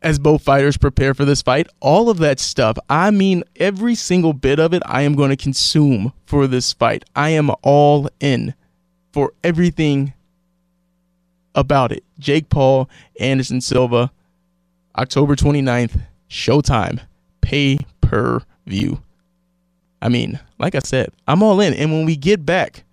as 0.03 0.19
both 0.19 0.43
fighters 0.43 0.77
prepare 0.77 1.15
for 1.15 1.25
this 1.25 1.43
fight. 1.43 1.69
All 1.81 2.11
of 2.11 2.19
that 2.19 2.41
stuff. 2.41 2.77
I 2.91 3.11
mean, 3.11 3.45
every 3.57 3.95
single 3.95 4.33
bit 4.33 4.59
of 4.59 4.75
it 4.75 4.83
I 4.85 5.03
am 5.03 5.15
going 5.15 5.31
to 5.31 5.37
consume 5.37 6.13
for 6.27 6.47
this 6.47 6.73
fight. 6.73 7.05
I 7.15 7.31
am 7.31 7.51
all 7.63 8.09
in 8.21 8.55
for 9.13 9.33
everything 9.45 10.13
about 11.55 11.93
it. 11.93 12.03
Jake 12.19 12.49
Paul, 12.49 12.89
Anderson 13.21 13.61
Silva, 13.61 14.11
October 14.97 15.37
29th, 15.37 16.01
Showtime, 16.29 17.01
pay 17.41 17.79
per 18.01 18.43
view. 18.67 19.03
I 20.01 20.09
mean, 20.09 20.41
like 20.59 20.75
I 20.75 20.81
said, 20.81 21.13
I'm 21.29 21.43
all 21.43 21.61
in. 21.61 21.75
And 21.75 21.93
when 21.93 22.05
we 22.05 22.17
get 22.17 22.45
back, 22.45 22.85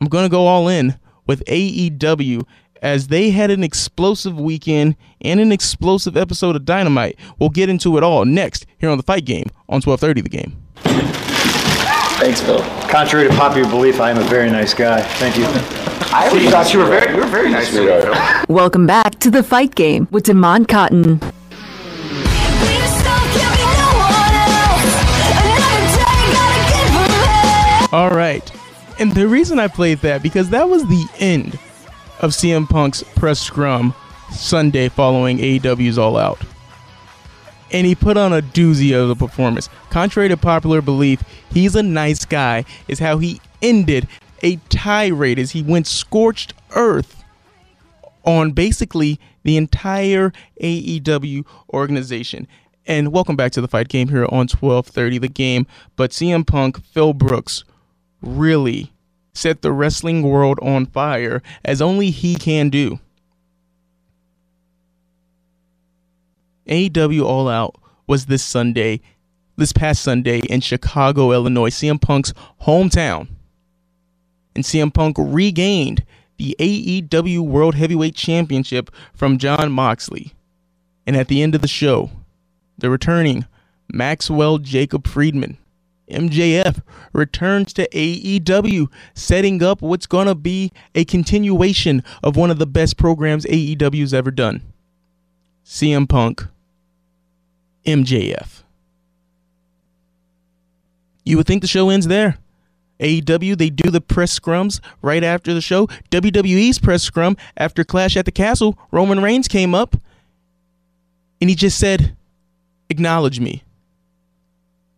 I'm 0.00 0.08
going 0.08 0.24
to 0.24 0.30
go 0.30 0.46
all 0.46 0.68
in 0.68 0.98
with 1.26 1.44
AEW 1.46 2.46
as 2.84 3.08
they 3.08 3.30
had 3.30 3.50
an 3.50 3.64
explosive 3.64 4.38
weekend 4.38 4.94
and 5.22 5.40
an 5.40 5.50
explosive 5.50 6.18
episode 6.18 6.54
of 6.54 6.66
Dynamite. 6.66 7.18
We'll 7.38 7.48
get 7.48 7.70
into 7.70 7.96
it 7.96 8.02
all 8.04 8.26
next 8.26 8.66
here 8.78 8.90
on 8.90 8.98
the 8.98 9.02
Fight 9.02 9.24
Game 9.24 9.46
on 9.70 9.80
1230 9.80 10.20
The 10.20 10.28
Game. 10.28 10.56
Thanks, 12.20 12.42
Phil. 12.42 12.60
Contrary 12.90 13.28
to 13.28 13.34
popular 13.34 13.68
belief, 13.68 14.00
I 14.00 14.10
am 14.10 14.18
a 14.18 14.24
very 14.24 14.50
nice 14.50 14.74
guy. 14.74 15.00
Thank 15.02 15.38
you. 15.38 15.46
I 16.14 16.28
always 16.28 16.50
thought 16.50 16.72
you 16.74 16.78
were 16.78 16.84
very, 16.84 17.10
you 17.10 17.16
were 17.16 17.26
very 17.26 17.50
nice 17.50 17.72
to 17.72 17.80
me, 17.80 18.54
Welcome 18.54 18.86
back 18.86 19.18
to 19.20 19.30
the 19.30 19.42
Fight 19.42 19.74
Game 19.74 20.06
with 20.10 20.26
Demond 20.26 20.68
Cotton. 20.68 21.20
All 27.92 28.10
right. 28.10 28.48
And 29.00 29.12
the 29.12 29.26
reason 29.26 29.58
I 29.58 29.68
played 29.68 29.98
that 30.00 30.22
because 30.22 30.50
that 30.50 30.68
was 30.68 30.82
the 30.84 31.08
end 31.18 31.58
of 32.20 32.30
CM 32.30 32.68
Punk's 32.68 33.02
press 33.14 33.40
scrum 33.40 33.94
Sunday 34.32 34.88
following 34.88 35.38
AEW's 35.38 35.98
All 35.98 36.16
Out. 36.16 36.40
And 37.72 37.86
he 37.86 37.94
put 37.94 38.16
on 38.16 38.32
a 38.32 38.40
doozy 38.40 38.94
of 38.94 39.10
a 39.10 39.16
performance. 39.16 39.68
Contrary 39.90 40.28
to 40.28 40.36
popular 40.36 40.80
belief, 40.80 41.22
he's 41.50 41.74
a 41.74 41.82
nice 41.82 42.24
guy, 42.24 42.64
is 42.88 42.98
how 42.98 43.18
he 43.18 43.40
ended 43.62 44.06
a 44.42 44.56
tirade 44.68 45.38
as 45.38 45.52
he 45.52 45.62
went 45.62 45.86
scorched 45.86 46.54
earth 46.76 47.24
on 48.24 48.52
basically 48.52 49.18
the 49.42 49.56
entire 49.56 50.32
AEW 50.60 51.44
organization. 51.72 52.46
And 52.86 53.12
welcome 53.12 53.36
back 53.36 53.52
to 53.52 53.60
the 53.60 53.68
fight 53.68 53.88
game 53.88 54.08
here 54.08 54.24
on 54.24 54.46
1230 54.48 55.18
the 55.18 55.28
game. 55.28 55.66
But 55.96 56.10
CM 56.10 56.46
Punk, 56.46 56.84
Phil 56.84 57.12
Brooks, 57.12 57.64
really 58.20 58.93
set 59.34 59.62
the 59.62 59.72
wrestling 59.72 60.22
world 60.22 60.58
on 60.62 60.86
fire 60.86 61.42
as 61.64 61.82
only 61.82 62.10
he 62.10 62.34
can 62.34 62.70
do. 62.70 62.98
AEW 66.66 67.24
All 67.24 67.48
Out 67.48 67.76
was 68.06 68.26
this 68.26 68.42
Sunday, 68.42 69.00
this 69.56 69.72
past 69.72 70.02
Sunday 70.02 70.40
in 70.48 70.60
Chicago, 70.60 71.32
Illinois, 71.32 71.70
CM 71.70 72.00
Punk's 72.00 72.32
hometown. 72.62 73.28
And 74.54 74.64
CM 74.64 74.94
Punk 74.94 75.16
regained 75.18 76.04
the 76.36 76.56
AEW 76.58 77.40
World 77.40 77.74
Heavyweight 77.74 78.14
Championship 78.14 78.90
from 79.12 79.38
Jon 79.38 79.70
Moxley. 79.72 80.32
And 81.06 81.16
at 81.16 81.28
the 81.28 81.42
end 81.42 81.54
of 81.54 81.60
the 81.60 81.68
show, 81.68 82.10
the 82.78 82.88
returning 82.88 83.46
Maxwell 83.92 84.58
Jacob 84.58 85.06
Friedman 85.06 85.58
MJF 86.10 86.82
returns 87.12 87.72
to 87.74 87.88
AEW, 87.88 88.88
setting 89.14 89.62
up 89.62 89.80
what's 89.80 90.06
going 90.06 90.26
to 90.26 90.34
be 90.34 90.70
a 90.94 91.04
continuation 91.04 92.02
of 92.22 92.36
one 92.36 92.50
of 92.50 92.58
the 92.58 92.66
best 92.66 92.96
programs 92.96 93.46
AEW's 93.46 94.12
ever 94.12 94.30
done. 94.30 94.62
CM 95.64 96.08
Punk, 96.08 96.46
MJF. 97.86 98.62
You 101.24 101.38
would 101.38 101.46
think 101.46 101.62
the 101.62 101.68
show 101.68 101.88
ends 101.88 102.06
there. 102.06 102.38
AEW, 103.00 103.56
they 103.56 103.70
do 103.70 103.90
the 103.90 104.00
press 104.00 104.38
scrums 104.38 104.80
right 105.02 105.24
after 105.24 105.52
the 105.52 105.60
show. 105.60 105.86
WWE's 106.10 106.78
press 106.78 107.02
scrum 107.02 107.36
after 107.56 107.82
Clash 107.82 108.16
at 108.16 108.24
the 108.24 108.30
Castle, 108.30 108.78
Roman 108.92 109.20
Reigns 109.20 109.48
came 109.48 109.74
up 109.74 109.96
and 111.40 111.50
he 111.50 111.56
just 111.56 111.78
said, 111.78 112.16
Acknowledge 112.88 113.40
me 113.40 113.63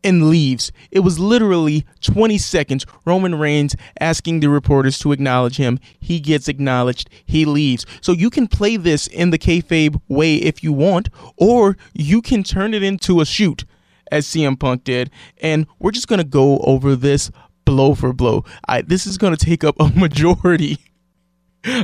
and 0.06 0.30
leaves. 0.30 0.70
It 0.92 1.00
was 1.00 1.18
literally 1.18 1.84
20 2.00 2.38
seconds. 2.38 2.86
Roman 3.04 3.34
Reigns 3.34 3.74
asking 3.98 4.38
the 4.38 4.48
reporters 4.48 5.00
to 5.00 5.10
acknowledge 5.10 5.56
him. 5.56 5.80
He 5.98 6.20
gets 6.20 6.46
acknowledged. 6.46 7.10
He 7.24 7.44
leaves. 7.44 7.84
So 8.00 8.12
you 8.12 8.30
can 8.30 8.46
play 8.46 8.76
this 8.76 9.08
in 9.08 9.30
the 9.30 9.38
kayfabe 9.38 10.00
way 10.08 10.36
if 10.36 10.62
you 10.62 10.72
want, 10.72 11.08
or 11.36 11.76
you 11.92 12.22
can 12.22 12.44
turn 12.44 12.72
it 12.72 12.84
into 12.84 13.20
a 13.20 13.26
shoot, 13.26 13.64
as 14.12 14.26
CM 14.26 14.58
Punk 14.58 14.84
did. 14.84 15.10
And 15.42 15.66
we're 15.80 15.90
just 15.90 16.06
gonna 16.06 16.22
go 16.22 16.58
over 16.58 16.94
this 16.94 17.32
blow 17.64 17.96
for 17.96 18.12
blow. 18.12 18.44
I, 18.68 18.82
this 18.82 19.08
is 19.08 19.18
gonna 19.18 19.36
take 19.36 19.64
up 19.64 19.74
a 19.80 19.88
majority 19.96 20.78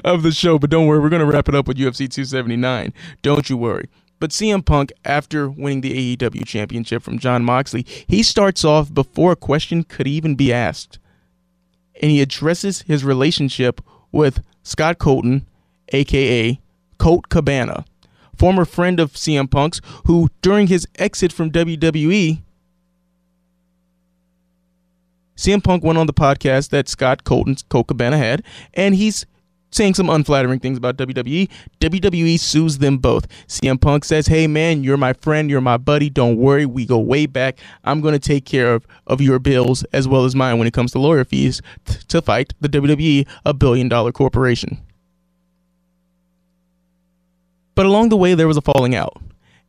of 0.04 0.22
the 0.22 0.30
show, 0.30 0.60
but 0.60 0.70
don't 0.70 0.86
worry, 0.86 1.00
we're 1.00 1.08
gonna 1.08 1.26
wrap 1.26 1.48
it 1.48 1.56
up 1.56 1.66
with 1.66 1.76
UFC 1.76 2.08
279. 2.08 2.92
Don't 3.22 3.50
you 3.50 3.56
worry. 3.56 3.88
But 4.22 4.30
CM 4.30 4.64
Punk, 4.64 4.92
after 5.04 5.50
winning 5.50 5.80
the 5.80 6.16
AEW 6.16 6.46
championship 6.46 7.02
from 7.02 7.18
Jon 7.18 7.44
Moxley, 7.44 7.84
he 8.06 8.22
starts 8.22 8.64
off 8.64 8.94
before 8.94 9.32
a 9.32 9.36
question 9.36 9.82
could 9.82 10.06
even 10.06 10.36
be 10.36 10.52
asked. 10.52 11.00
And 12.00 12.08
he 12.08 12.20
addresses 12.20 12.82
his 12.82 13.04
relationship 13.04 13.80
with 14.12 14.44
Scott 14.62 14.98
Colton, 14.98 15.44
aka 15.88 16.60
Colt 16.98 17.30
Cabana, 17.30 17.84
former 18.38 18.64
friend 18.64 19.00
of 19.00 19.14
CM 19.14 19.50
Punk's, 19.50 19.80
who 20.06 20.28
during 20.40 20.68
his 20.68 20.86
exit 21.00 21.32
from 21.32 21.50
WWE, 21.50 22.42
CM 25.34 25.64
Punk 25.64 25.82
went 25.82 25.98
on 25.98 26.06
the 26.06 26.14
podcast 26.14 26.68
that 26.68 26.88
Scott 26.88 27.24
Colton, 27.24 27.56
Colt 27.68 27.88
Cabana 27.88 28.18
had, 28.18 28.44
and 28.72 28.94
he's 28.94 29.26
saying 29.72 29.94
some 29.94 30.08
unflattering 30.08 30.60
things 30.60 30.78
about 30.78 30.96
WWE. 30.96 31.48
WWE 31.80 32.38
sues 32.38 32.78
them 32.78 32.98
both. 32.98 33.26
CM 33.48 33.80
Punk 33.80 34.04
says, 34.04 34.26
"Hey 34.28 34.46
man, 34.46 34.84
you're 34.84 34.96
my 34.96 35.12
friend, 35.12 35.50
you're 35.50 35.60
my 35.60 35.76
buddy. 35.76 36.08
Don't 36.08 36.36
worry, 36.36 36.66
we 36.66 36.86
go 36.86 36.98
way 36.98 37.26
back. 37.26 37.58
I'm 37.84 38.00
going 38.00 38.12
to 38.12 38.20
take 38.20 38.44
care 38.44 38.74
of 38.74 38.86
of 39.06 39.20
your 39.20 39.38
bills 39.38 39.82
as 39.92 40.06
well 40.06 40.24
as 40.24 40.34
mine 40.34 40.58
when 40.58 40.68
it 40.68 40.72
comes 40.72 40.92
to 40.92 40.98
lawyer 40.98 41.24
fees 41.24 41.60
t- 41.84 41.98
to 42.08 42.22
fight 42.22 42.52
the 42.60 42.68
WWE, 42.68 43.26
a 43.44 43.54
billion 43.54 43.88
dollar 43.88 44.12
corporation." 44.12 44.78
But 47.74 47.86
along 47.86 48.10
the 48.10 48.16
way 48.16 48.34
there 48.34 48.48
was 48.48 48.56
a 48.56 48.62
falling 48.62 48.94
out. 48.94 49.16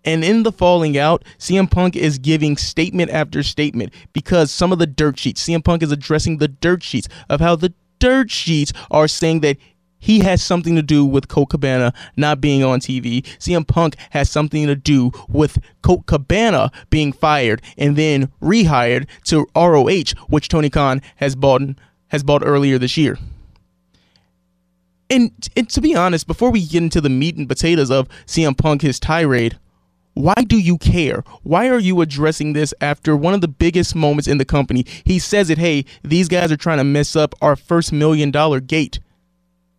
And 0.06 0.24
in 0.24 0.44
the 0.44 0.52
falling 0.52 0.98
out, 0.98 1.24
CM 1.40 1.72
Punk 1.72 1.96
is 1.96 2.18
giving 2.18 2.58
statement 2.58 3.10
after 3.12 3.42
statement 3.42 3.94
because 4.12 4.52
some 4.52 4.74
of 4.74 4.80
the 4.80 4.86
dirt 4.88 5.18
sheets, 5.18 5.48
CM 5.48 5.64
Punk 5.64 5.82
is 5.82 5.92
addressing 5.92 6.38
the 6.38 6.50
dirt 6.50 6.84
sheets 6.84 7.08
of 7.30 7.40
how 7.40 7.56
the 7.56 7.74
dirt 8.00 8.30
sheets 8.30 8.74
are 8.92 9.08
saying 9.08 9.40
that 9.40 9.58
he 10.04 10.20
has 10.20 10.44
something 10.44 10.76
to 10.76 10.82
do 10.82 11.06
with 11.06 11.30
Colt 11.30 11.52
Cabana 11.52 11.94
not 12.18 12.42
being 12.42 12.62
on 12.62 12.82
TV. 12.82 13.24
CM 13.40 13.66
Punk 13.66 13.96
has 14.10 14.30
something 14.30 14.68
to 14.68 14.76
do 14.76 15.14
with 15.30 15.60
Colt 15.82 16.08
Cabana 16.08 16.74
being 16.90 17.14
fired 17.14 17.62
and 17.78 17.96
then 17.96 18.30
rehired 18.42 19.08
to 19.28 19.48
ROH, 19.56 20.22
which 20.28 20.50
Tony 20.50 20.70
Khan 20.70 21.02
has 21.16 21.38
bought 21.38 21.62
has 22.10 22.22
bought 22.22 22.44
earlier 22.46 22.78
this 22.78 22.98
year. 22.98 23.18
And, 25.10 25.32
and 25.56 25.70
to 25.70 25.80
be 25.80 25.96
honest, 25.96 26.28
before 26.28 26.52
we 26.52 26.66
get 26.66 26.84
into 26.84 27.00
the 27.00 27.10
meat 27.10 27.38
and 27.38 27.48
potatoes 27.48 27.90
of 27.90 28.10
CM 28.26 28.58
Punk, 28.58 28.82
his 28.82 29.00
tirade, 29.00 29.58
why 30.16 30.36
do 30.36 30.58
you 30.58 30.78
care? 30.78 31.24
Why 31.44 31.70
are 31.70 31.80
you 31.80 32.02
addressing 32.02 32.52
this 32.52 32.74
after 32.82 33.16
one 33.16 33.34
of 33.34 33.40
the 33.40 33.48
biggest 33.48 33.96
moments 33.96 34.28
in 34.28 34.38
the 34.38 34.44
company? 34.44 34.86
He 35.06 35.18
says 35.18 35.50
it, 35.50 35.58
hey, 35.58 35.86
these 36.04 36.28
guys 36.28 36.52
are 36.52 36.58
trying 36.58 36.80
to 36.80 36.84
mess 36.84 37.16
up 37.16 37.36
our 37.42 37.56
first 37.56 37.94
million 37.94 38.32
dollar 38.32 38.60
gate. 38.60 39.00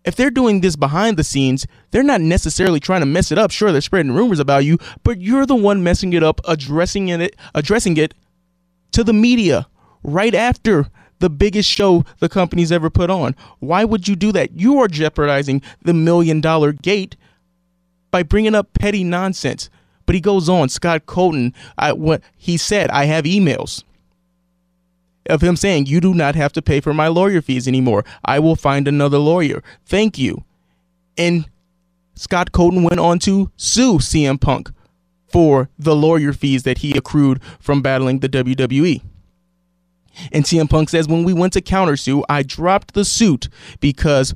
If 0.04 0.16
they're 0.16 0.30
doing 0.30 0.60
this 0.60 0.76
behind 0.76 1.16
the 1.16 1.24
scenes, 1.24 1.66
they're 1.90 2.02
not 2.02 2.20
necessarily 2.20 2.78
trying 2.78 3.00
to 3.00 3.06
mess 3.06 3.32
it 3.32 3.38
up. 3.38 3.50
Sure, 3.50 3.72
they're 3.72 3.80
spreading 3.80 4.12
rumors 4.12 4.38
about 4.38 4.64
you, 4.64 4.78
but 5.02 5.20
you're 5.20 5.46
the 5.46 5.56
one 5.56 5.82
messing 5.82 6.12
it 6.12 6.22
up, 6.22 6.40
addressing 6.46 7.08
it, 7.08 7.36
addressing 7.54 7.96
it 7.96 8.14
to 8.92 9.02
the 9.02 9.14
media 9.14 9.66
right 10.02 10.34
after 10.34 10.88
the 11.20 11.30
biggest 11.30 11.70
show 11.70 12.04
the 12.18 12.28
company's 12.28 12.70
ever 12.70 12.90
put 12.90 13.08
on. 13.08 13.34
Why 13.60 13.84
would 13.84 14.06
you 14.06 14.14
do 14.14 14.30
that? 14.32 14.52
You 14.52 14.78
are 14.80 14.88
jeopardizing 14.88 15.62
the 15.82 15.94
million 15.94 16.40
dollar 16.42 16.72
gate 16.72 17.16
by 18.10 18.22
bringing 18.22 18.54
up 18.54 18.74
petty 18.74 19.04
nonsense. 19.04 19.70
But 20.06 20.14
he 20.14 20.20
goes 20.20 20.50
on, 20.50 20.68
Scott 20.68 21.06
Colton, 21.06 21.54
I, 21.78 21.94
what 21.94 22.22
he 22.36 22.58
said, 22.58 22.90
I 22.90 23.06
have 23.06 23.24
emails 23.24 23.84
of 25.26 25.42
him 25.42 25.56
saying, 25.56 25.86
You 25.86 26.00
do 26.00 26.14
not 26.14 26.34
have 26.34 26.52
to 26.54 26.62
pay 26.62 26.80
for 26.80 26.94
my 26.94 27.08
lawyer 27.08 27.40
fees 27.40 27.68
anymore. 27.68 28.04
I 28.24 28.38
will 28.38 28.56
find 28.56 28.86
another 28.86 29.18
lawyer. 29.18 29.62
Thank 29.86 30.18
you. 30.18 30.44
And 31.16 31.48
Scott 32.14 32.52
Colton 32.52 32.82
went 32.82 33.00
on 33.00 33.18
to 33.20 33.50
sue 33.56 33.98
CM 33.98 34.40
Punk 34.40 34.70
for 35.28 35.68
the 35.78 35.96
lawyer 35.96 36.32
fees 36.32 36.62
that 36.62 36.78
he 36.78 36.96
accrued 36.96 37.42
from 37.58 37.82
battling 37.82 38.20
the 38.20 38.28
WWE. 38.28 39.02
And 40.32 40.44
CM 40.44 40.70
Punk 40.70 40.90
says, 40.90 41.08
When 41.08 41.24
we 41.24 41.32
went 41.32 41.52
to 41.54 41.60
countersue, 41.60 42.22
I 42.28 42.42
dropped 42.42 42.94
the 42.94 43.04
suit 43.04 43.48
because 43.80 44.34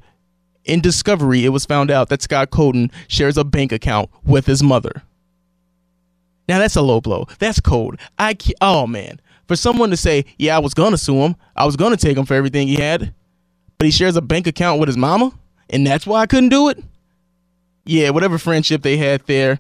in 0.65 0.81
Discovery, 0.81 1.45
it 1.45 1.51
was 1.51 1.65
found 1.65 1.91
out 1.91 2.09
that 2.09 2.23
Scott 2.23 2.51
Colton 2.51 2.91
shares 3.07 3.39
a 3.39 3.45
bank 3.45 3.73
account 3.73 4.11
with 4.25 4.47
his 4.47 4.63
mother. 4.63 5.03
Now 6.49 6.59
that's 6.59 6.77
a 6.77 6.83
low 6.83 7.01
blow. 7.01 7.27
That's 7.39 7.61
cold. 7.61 7.97
I 8.19 8.37
oh 8.61 8.87
man, 8.87 9.21
for 9.49 9.57
someone 9.57 9.91
to 9.91 9.97
say, 9.97 10.27
"Yeah, 10.39 10.55
I 10.55 10.61
was 10.61 10.75
gonna 10.75 10.99
sue 10.99 11.23
him. 11.25 11.35
I 11.57 11.65
was 11.65 11.75
gonna 11.75 11.97
take 11.97 12.17
him 12.17 12.27
for 12.27 12.35
everything 12.35 12.69
he 12.69 12.77
had," 12.77 13.13
but 13.79 13.87
he 13.87 13.91
shares 13.91 14.15
a 14.15 14.21
bank 14.21 14.47
account 14.47 14.79
with 14.79 14.89
his 14.89 14.97
mama, 14.97 15.33
and 15.71 15.85
that's 15.85 16.07
why 16.07 16.21
I 16.21 16.27
couldn't 16.27 16.51
do 16.51 16.69
it. 16.69 16.85
Yeah, 17.85 18.11
whatever 18.11 18.39
friendship 18.39 18.83
they 18.83 18.99
had 18.99 19.23
there, 19.27 19.59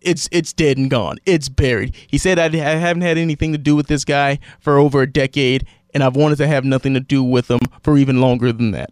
it's 0.00 0.28
it's 0.30 0.52
dead 0.52 0.78
and 0.78 0.88
gone. 0.88 1.18
It's 1.26 1.48
buried. 1.48 1.94
He 2.06 2.16
said, 2.16 2.38
I, 2.38 2.48
haven't 2.48 3.02
had 3.02 3.18
anything 3.18 3.52
to 3.52 3.58
do 3.58 3.74
with 3.74 3.88
this 3.88 4.04
guy 4.04 4.38
for 4.60 4.78
over 4.78 5.02
a 5.02 5.12
decade, 5.12 5.66
and 5.92 6.04
I've 6.04 6.16
wanted 6.16 6.38
to 6.38 6.46
have 6.46 6.64
nothing 6.64 6.94
to 6.94 7.00
do 7.00 7.22
with 7.22 7.50
him 7.50 7.60
for 7.82 7.98
even 7.98 8.20
longer 8.20 8.52
than 8.52 8.70
that." 8.70 8.90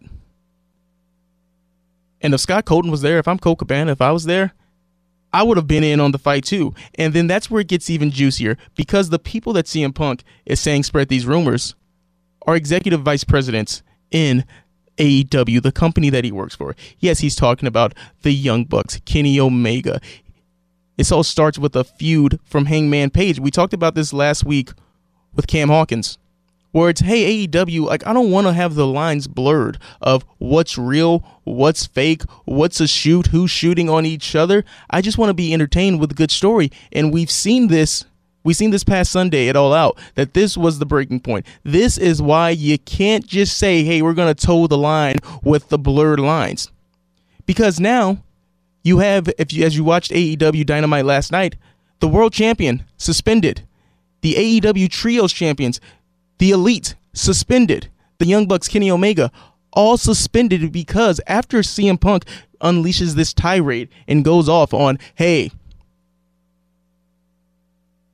And 2.21 2.33
if 2.33 2.41
Scott 2.41 2.65
Colton 2.65 2.91
was 2.91 3.01
there, 3.01 3.19
if 3.19 3.27
I'm 3.27 3.39
Colt 3.39 3.59
Cabana, 3.59 3.91
if 3.91 4.01
I 4.01 4.11
was 4.11 4.25
there, 4.25 4.53
I 5.33 5.43
would 5.43 5.57
have 5.57 5.67
been 5.67 5.83
in 5.83 5.99
on 5.99 6.11
the 6.11 6.17
fight 6.17 6.45
too. 6.45 6.73
And 6.95 7.13
then 7.13 7.27
that's 7.27 7.51
where 7.51 7.61
it 7.61 7.67
gets 7.67 7.89
even 7.89 8.11
juicier 8.11 8.57
because 8.75 9.09
the 9.09 9.19
people 9.19 9.53
that 9.53 9.65
CM 9.65 9.93
Punk 9.93 10.23
is 10.45 10.59
saying 10.59 10.83
spread 10.83 11.09
these 11.09 11.25
rumors 11.25 11.75
are 12.45 12.55
executive 12.55 13.01
vice 13.01 13.23
presidents 13.23 13.83
in 14.09 14.45
AEW, 14.97 15.61
the 15.61 15.71
company 15.71 16.09
that 16.09 16.23
he 16.23 16.31
works 16.31 16.55
for. 16.55 16.75
Yes, 16.99 17.19
he's 17.19 17.35
talking 17.35 17.67
about 17.67 17.93
the 18.23 18.31
Young 18.31 18.63
Bucks, 18.63 18.99
Kenny 19.05 19.39
Omega. 19.39 19.99
This 20.95 21.11
all 21.11 21.23
starts 21.23 21.59
with 21.59 21.75
a 21.75 21.83
feud 21.83 22.39
from 22.43 22.65
Hangman 22.65 23.11
Page. 23.11 23.39
We 23.39 23.51
talked 23.51 23.73
about 23.73 23.93
this 23.93 24.13
last 24.13 24.43
week 24.43 24.71
with 25.35 25.45
Cam 25.45 25.69
Hawkins 25.69 26.17
where 26.71 26.89
it's 26.89 27.01
hey 27.01 27.47
AEW, 27.47 27.81
like 27.81 28.05
I 28.05 28.13
don't 28.13 28.31
want 28.31 28.47
to 28.47 28.53
have 28.53 28.75
the 28.75 28.87
lines 28.87 29.27
blurred 29.27 29.77
of 30.01 30.25
what's 30.37 30.77
real, 30.77 31.23
what's 31.43 31.85
fake, 31.85 32.23
what's 32.45 32.79
a 32.79 32.87
shoot, 32.87 33.27
who's 33.27 33.51
shooting 33.51 33.89
on 33.89 34.05
each 34.05 34.35
other. 34.35 34.63
I 34.89 35.01
just 35.01 35.17
want 35.17 35.29
to 35.29 35.33
be 35.33 35.53
entertained 35.53 35.99
with 35.99 36.11
a 36.11 36.15
good 36.15 36.31
story, 36.31 36.71
and 36.91 37.13
we've 37.13 37.31
seen 37.31 37.67
this. 37.67 38.05
We've 38.43 38.55
seen 38.55 38.71
this 38.71 38.85
past 38.85 39.11
Sunday 39.11 39.49
at 39.49 39.57
All 39.57 39.73
Out 39.73 39.99
that 40.15 40.33
this 40.33 40.55
was 40.55 40.79
the 40.79 40.85
breaking 40.85 41.19
point. 41.19 41.45
This 41.63 41.97
is 41.97 42.21
why 42.21 42.51
you 42.51 42.77
can't 42.77 43.27
just 43.27 43.57
say, 43.57 43.83
"Hey, 43.83 44.01
we're 44.01 44.13
going 44.13 44.33
to 44.33 44.45
toe 44.45 44.67
the 44.67 44.77
line 44.77 45.17
with 45.43 45.67
the 45.69 45.77
blurred 45.77 46.19
lines," 46.19 46.71
because 47.45 47.79
now 47.79 48.19
you 48.83 48.99
have, 48.99 49.29
if 49.37 49.51
you 49.51 49.65
as 49.65 49.75
you 49.75 49.83
watched 49.83 50.11
AEW 50.11 50.65
Dynamite 50.65 51.05
last 51.05 51.31
night, 51.31 51.55
the 51.99 52.07
world 52.07 52.31
champion 52.31 52.83
suspended, 52.95 53.63
the 54.21 54.35
AEW 54.35 54.87
Trios 54.89 55.33
champions 55.33 55.81
the 56.37 56.51
Elite 56.51 56.95
suspended. 57.13 57.89
The 58.19 58.25
Young 58.25 58.47
Bucks, 58.47 58.67
Kenny 58.67 58.89
Omega, 58.89 59.31
all 59.73 59.97
suspended 59.97 60.71
because 60.71 61.21
after 61.27 61.59
CM 61.59 61.99
Punk 61.99 62.25
unleashes 62.61 63.13
this 63.13 63.33
tirade 63.33 63.89
and 64.07 64.25
goes 64.25 64.49
off 64.49 64.73
on, 64.73 64.97
hey, 65.15 65.51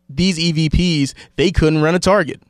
these 0.10 0.38
EVPs, 0.38 1.14
they 1.38 1.52
couldn't 1.52 1.82
run 1.82 1.96
a 1.96 2.00
target. 2.00 2.42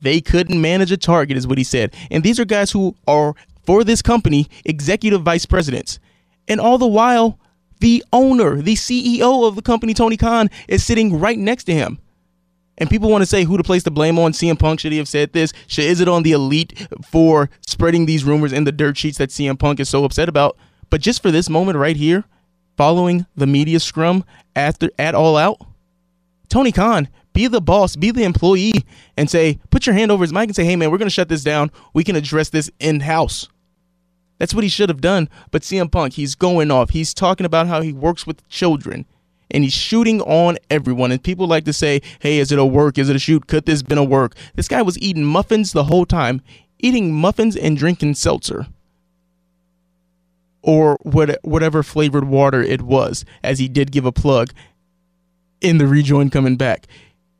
They 0.00 0.20
couldn't 0.20 0.60
manage 0.60 0.92
a 0.92 0.96
target, 0.96 1.36
is 1.36 1.46
what 1.46 1.56
he 1.56 1.64
said. 1.64 1.94
And 2.10 2.22
these 2.22 2.38
are 2.38 2.44
guys 2.44 2.72
who 2.72 2.94
are, 3.06 3.34
for 3.64 3.84
this 3.84 4.02
company, 4.02 4.48
executive 4.64 5.22
vice 5.22 5.46
presidents. 5.46 5.98
And 6.46 6.60
all 6.60 6.76
the 6.76 6.86
while, 6.86 7.38
the 7.80 8.04
owner, 8.12 8.60
the 8.60 8.74
CEO 8.74 9.48
of 9.48 9.56
the 9.56 9.62
company, 9.62 9.94
Tony 9.94 10.16
Khan, 10.16 10.50
is 10.68 10.84
sitting 10.84 11.18
right 11.18 11.38
next 11.38 11.64
to 11.64 11.72
him. 11.72 11.98
And 12.78 12.90
people 12.90 13.10
want 13.10 13.22
to 13.22 13.26
say 13.26 13.44
who 13.44 13.56
to 13.56 13.62
place 13.62 13.84
the 13.84 13.90
blame 13.90 14.18
on. 14.18 14.32
CM 14.32 14.58
Punk 14.58 14.80
should 14.80 14.92
he 14.92 14.98
have 14.98 15.08
said 15.08 15.32
this? 15.32 15.52
Should, 15.66 15.84
is 15.84 16.00
it 16.00 16.08
on 16.08 16.22
the 16.22 16.32
elite 16.32 16.88
for 17.10 17.50
spreading 17.66 18.06
these 18.06 18.24
rumors 18.24 18.52
in 18.52 18.64
the 18.64 18.72
dirt 18.72 18.96
sheets 18.96 19.18
that 19.18 19.30
CM 19.30 19.58
Punk 19.58 19.80
is 19.80 19.88
so 19.88 20.04
upset 20.04 20.28
about? 20.28 20.56
But 20.90 21.00
just 21.00 21.22
for 21.22 21.30
this 21.30 21.48
moment 21.48 21.78
right 21.78 21.96
here, 21.96 22.24
following 22.76 23.26
the 23.36 23.46
media 23.46 23.80
scrum 23.80 24.24
after 24.56 24.90
at 24.98 25.14
all 25.14 25.36
out, 25.36 25.58
Tony 26.48 26.72
Khan, 26.72 27.08
be 27.32 27.46
the 27.46 27.60
boss, 27.60 27.96
be 27.96 28.10
the 28.10 28.24
employee, 28.24 28.84
and 29.16 29.28
say, 29.30 29.58
put 29.70 29.86
your 29.86 29.94
hand 29.94 30.10
over 30.10 30.22
his 30.22 30.32
mic 30.32 30.48
and 30.48 30.56
say, 30.56 30.64
hey 30.64 30.76
man, 30.76 30.90
we're 30.90 30.98
gonna 30.98 31.10
shut 31.10 31.28
this 31.28 31.42
down. 31.42 31.70
We 31.92 32.04
can 32.04 32.16
address 32.16 32.50
this 32.50 32.70
in 32.80 33.00
house. 33.00 33.48
That's 34.38 34.54
what 34.54 34.64
he 34.64 34.70
should 34.70 34.88
have 34.88 35.00
done. 35.00 35.28
But 35.50 35.62
CM 35.62 35.90
Punk, 35.90 36.14
he's 36.14 36.34
going 36.34 36.70
off. 36.70 36.90
He's 36.90 37.14
talking 37.14 37.46
about 37.46 37.66
how 37.66 37.80
he 37.80 37.92
works 37.92 38.26
with 38.26 38.46
children 38.48 39.06
and 39.50 39.64
he's 39.64 39.72
shooting 39.72 40.20
on 40.22 40.58
everyone. 40.70 41.12
And 41.12 41.22
people 41.22 41.46
like 41.46 41.64
to 41.64 41.72
say, 41.72 42.00
hey, 42.20 42.38
is 42.38 42.52
it 42.52 42.58
a 42.58 42.64
work? 42.64 42.98
Is 42.98 43.08
it 43.08 43.16
a 43.16 43.18
shoot? 43.18 43.46
Could 43.46 43.66
this 43.66 43.82
been 43.82 43.98
a 43.98 44.04
work? 44.04 44.34
This 44.54 44.68
guy 44.68 44.82
was 44.82 44.98
eating 44.98 45.24
muffins 45.24 45.72
the 45.72 45.84
whole 45.84 46.06
time, 46.06 46.42
eating 46.78 47.12
muffins 47.12 47.56
and 47.56 47.76
drinking 47.76 48.14
seltzer. 48.14 48.66
Or 50.62 50.98
what, 51.02 51.38
whatever 51.42 51.82
flavored 51.82 52.24
water 52.24 52.62
it 52.62 52.82
was, 52.82 53.24
as 53.42 53.58
he 53.58 53.68
did 53.68 53.92
give 53.92 54.06
a 54.06 54.12
plug 54.12 54.52
in 55.60 55.78
the 55.78 55.86
rejoin 55.86 56.30
coming 56.30 56.56
back. 56.56 56.86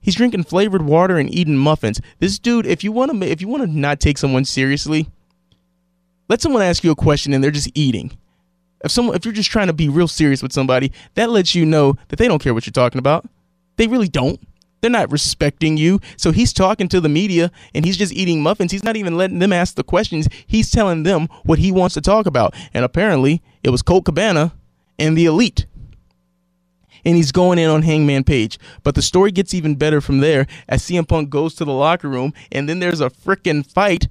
He's 0.00 0.14
drinking 0.14 0.44
flavored 0.44 0.82
water 0.82 1.16
and 1.16 1.34
eating 1.34 1.56
muffins. 1.56 2.00
This 2.18 2.38
dude, 2.38 2.66
if 2.66 2.84
you 2.84 2.92
want 2.92 3.12
to, 3.12 3.26
if 3.26 3.40
you 3.40 3.48
want 3.48 3.62
to 3.62 3.78
not 3.78 4.00
take 4.00 4.18
someone 4.18 4.44
seriously, 4.44 5.08
let 6.28 6.42
someone 6.42 6.60
ask 6.60 6.84
you 6.84 6.90
a 6.90 6.96
question 6.96 7.32
and 7.32 7.42
they're 7.42 7.50
just 7.50 7.70
eating 7.74 8.16
if 8.84 8.90
someone 8.90 9.16
if 9.16 9.24
you're 9.24 9.34
just 9.34 9.50
trying 9.50 9.66
to 9.66 9.72
be 9.72 9.88
real 9.88 10.06
serious 10.06 10.42
with 10.42 10.52
somebody, 10.52 10.92
that 11.14 11.30
lets 11.30 11.54
you 11.54 11.64
know 11.64 11.96
that 12.08 12.16
they 12.16 12.28
don't 12.28 12.42
care 12.42 12.54
what 12.54 12.66
you're 12.66 12.72
talking 12.72 12.98
about. 12.98 13.26
They 13.76 13.86
really 13.86 14.08
don't. 14.08 14.40
They're 14.80 14.90
not 14.90 15.10
respecting 15.10 15.78
you. 15.78 16.00
So 16.18 16.30
he's 16.30 16.52
talking 16.52 16.88
to 16.88 17.00
the 17.00 17.08
media 17.08 17.50
and 17.74 17.86
he's 17.86 17.96
just 17.96 18.12
eating 18.12 18.42
muffins. 18.42 18.70
He's 18.70 18.84
not 18.84 18.96
even 18.96 19.16
letting 19.16 19.38
them 19.38 19.52
ask 19.52 19.76
the 19.76 19.82
questions. 19.82 20.28
He's 20.46 20.70
telling 20.70 21.04
them 21.04 21.28
what 21.44 21.58
he 21.58 21.72
wants 21.72 21.94
to 21.94 22.02
talk 22.02 22.26
about. 22.26 22.54
And 22.74 22.84
apparently, 22.84 23.42
it 23.62 23.70
was 23.70 23.80
Colt 23.80 24.04
Cabana 24.04 24.52
and 24.98 25.16
the 25.16 25.24
elite. 25.24 25.64
And 27.06 27.16
he's 27.16 27.32
going 27.32 27.58
in 27.58 27.70
on 27.70 27.82
Hangman 27.82 28.24
Page. 28.24 28.58
But 28.82 28.94
the 28.94 29.02
story 29.02 29.32
gets 29.32 29.54
even 29.54 29.76
better 29.76 30.02
from 30.02 30.18
there 30.18 30.46
as 30.68 30.82
CM 30.82 31.08
Punk 31.08 31.30
goes 31.30 31.54
to 31.54 31.64
the 31.64 31.72
locker 31.72 32.08
room 32.08 32.34
and 32.52 32.68
then 32.68 32.80
there's 32.80 33.00
a 33.00 33.08
freaking 33.08 33.66
fight 33.66 34.08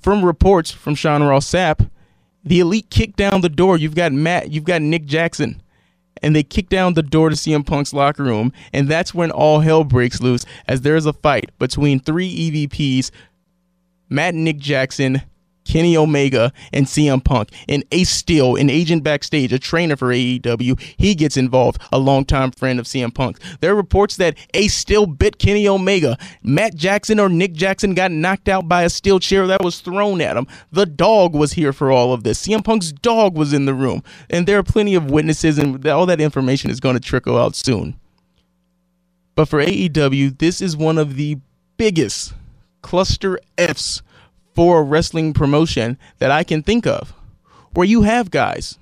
from 0.00 0.24
reports 0.24 0.70
from 0.70 0.94
Sean 0.94 1.22
Ross 1.22 1.46
Sapp 1.46 1.90
the 2.46 2.60
elite 2.60 2.88
kick 2.90 3.16
down 3.16 3.42
the 3.42 3.48
door. 3.48 3.76
You've 3.76 3.94
got 3.94 4.12
Matt, 4.12 4.50
you've 4.50 4.64
got 4.64 4.80
Nick 4.80 5.04
Jackson. 5.04 5.60
And 6.22 6.34
they 6.34 6.42
kick 6.42 6.70
down 6.70 6.94
the 6.94 7.02
door 7.02 7.28
to 7.28 7.36
CM 7.36 7.66
Punk's 7.66 7.92
locker 7.92 8.22
room. 8.22 8.52
And 8.72 8.88
that's 8.88 9.12
when 9.12 9.30
all 9.30 9.60
hell 9.60 9.84
breaks 9.84 10.22
loose 10.22 10.46
as 10.66 10.80
there 10.80 10.96
is 10.96 11.04
a 11.04 11.12
fight 11.12 11.50
between 11.58 12.00
three 12.00 12.50
EVPs 12.50 13.10
Matt 14.08 14.34
and 14.34 14.44
Nick 14.44 14.58
Jackson, 14.58 15.22
Kenny 15.66 15.96
Omega, 15.96 16.52
and 16.72 16.86
CM 16.86 17.22
Punk. 17.22 17.50
And 17.68 17.84
Ace 17.92 18.10
Steel, 18.10 18.56
an 18.56 18.70
agent 18.70 19.02
backstage, 19.02 19.52
a 19.52 19.58
trainer 19.58 19.96
for 19.96 20.08
AEW, 20.08 20.80
he 20.96 21.14
gets 21.14 21.36
involved, 21.36 21.80
a 21.92 21.98
longtime 21.98 22.52
friend 22.52 22.78
of 22.78 22.86
CM 22.86 23.12
Punk. 23.12 23.38
There 23.60 23.72
are 23.72 23.76
reports 23.76 24.16
that 24.16 24.36
Ace 24.54 24.74
Steel 24.74 25.06
bit 25.06 25.38
Kenny 25.38 25.68
Omega. 25.68 26.16
Matt 26.42 26.74
Jackson 26.74 27.20
or 27.20 27.28
Nick 27.28 27.52
Jackson 27.52 27.94
got 27.94 28.10
knocked 28.10 28.48
out 28.48 28.68
by 28.68 28.82
a 28.82 28.90
steel 28.90 29.18
chair 29.18 29.46
that 29.46 29.62
was 29.62 29.80
thrown 29.80 30.20
at 30.20 30.36
him. 30.36 30.46
The 30.70 30.86
dog 30.86 31.34
was 31.34 31.54
here 31.54 31.72
for 31.72 31.90
all 31.90 32.12
of 32.12 32.22
this. 32.22 32.46
CM 32.46 32.64
Punk's 32.64 32.92
dog 32.92 33.36
was 33.36 33.52
in 33.52 33.66
the 33.66 33.74
room. 33.74 34.02
And 34.30 34.46
there 34.46 34.58
are 34.58 34.62
plenty 34.62 34.94
of 34.94 35.10
witnesses, 35.10 35.58
and 35.58 35.84
all 35.86 36.06
that 36.06 36.20
information 36.20 36.70
is 36.70 36.80
going 36.80 36.94
to 36.94 37.00
trickle 37.00 37.36
out 37.36 37.54
soon. 37.56 37.98
But 39.34 39.48
for 39.48 39.62
AEW, 39.62 40.38
this 40.38 40.60
is 40.60 40.76
one 40.76 40.96
of 40.96 41.16
the 41.16 41.38
biggest 41.76 42.32
cluster 42.80 43.38
F's 43.58 44.00
for 44.56 44.80
a 44.80 44.82
wrestling 44.82 45.34
promotion 45.34 45.98
that 46.18 46.30
I 46.32 46.42
can 46.42 46.62
think 46.62 46.86
of 46.86 47.12
where 47.74 47.86
you 47.86 48.02
have 48.02 48.30
guys 48.30 48.78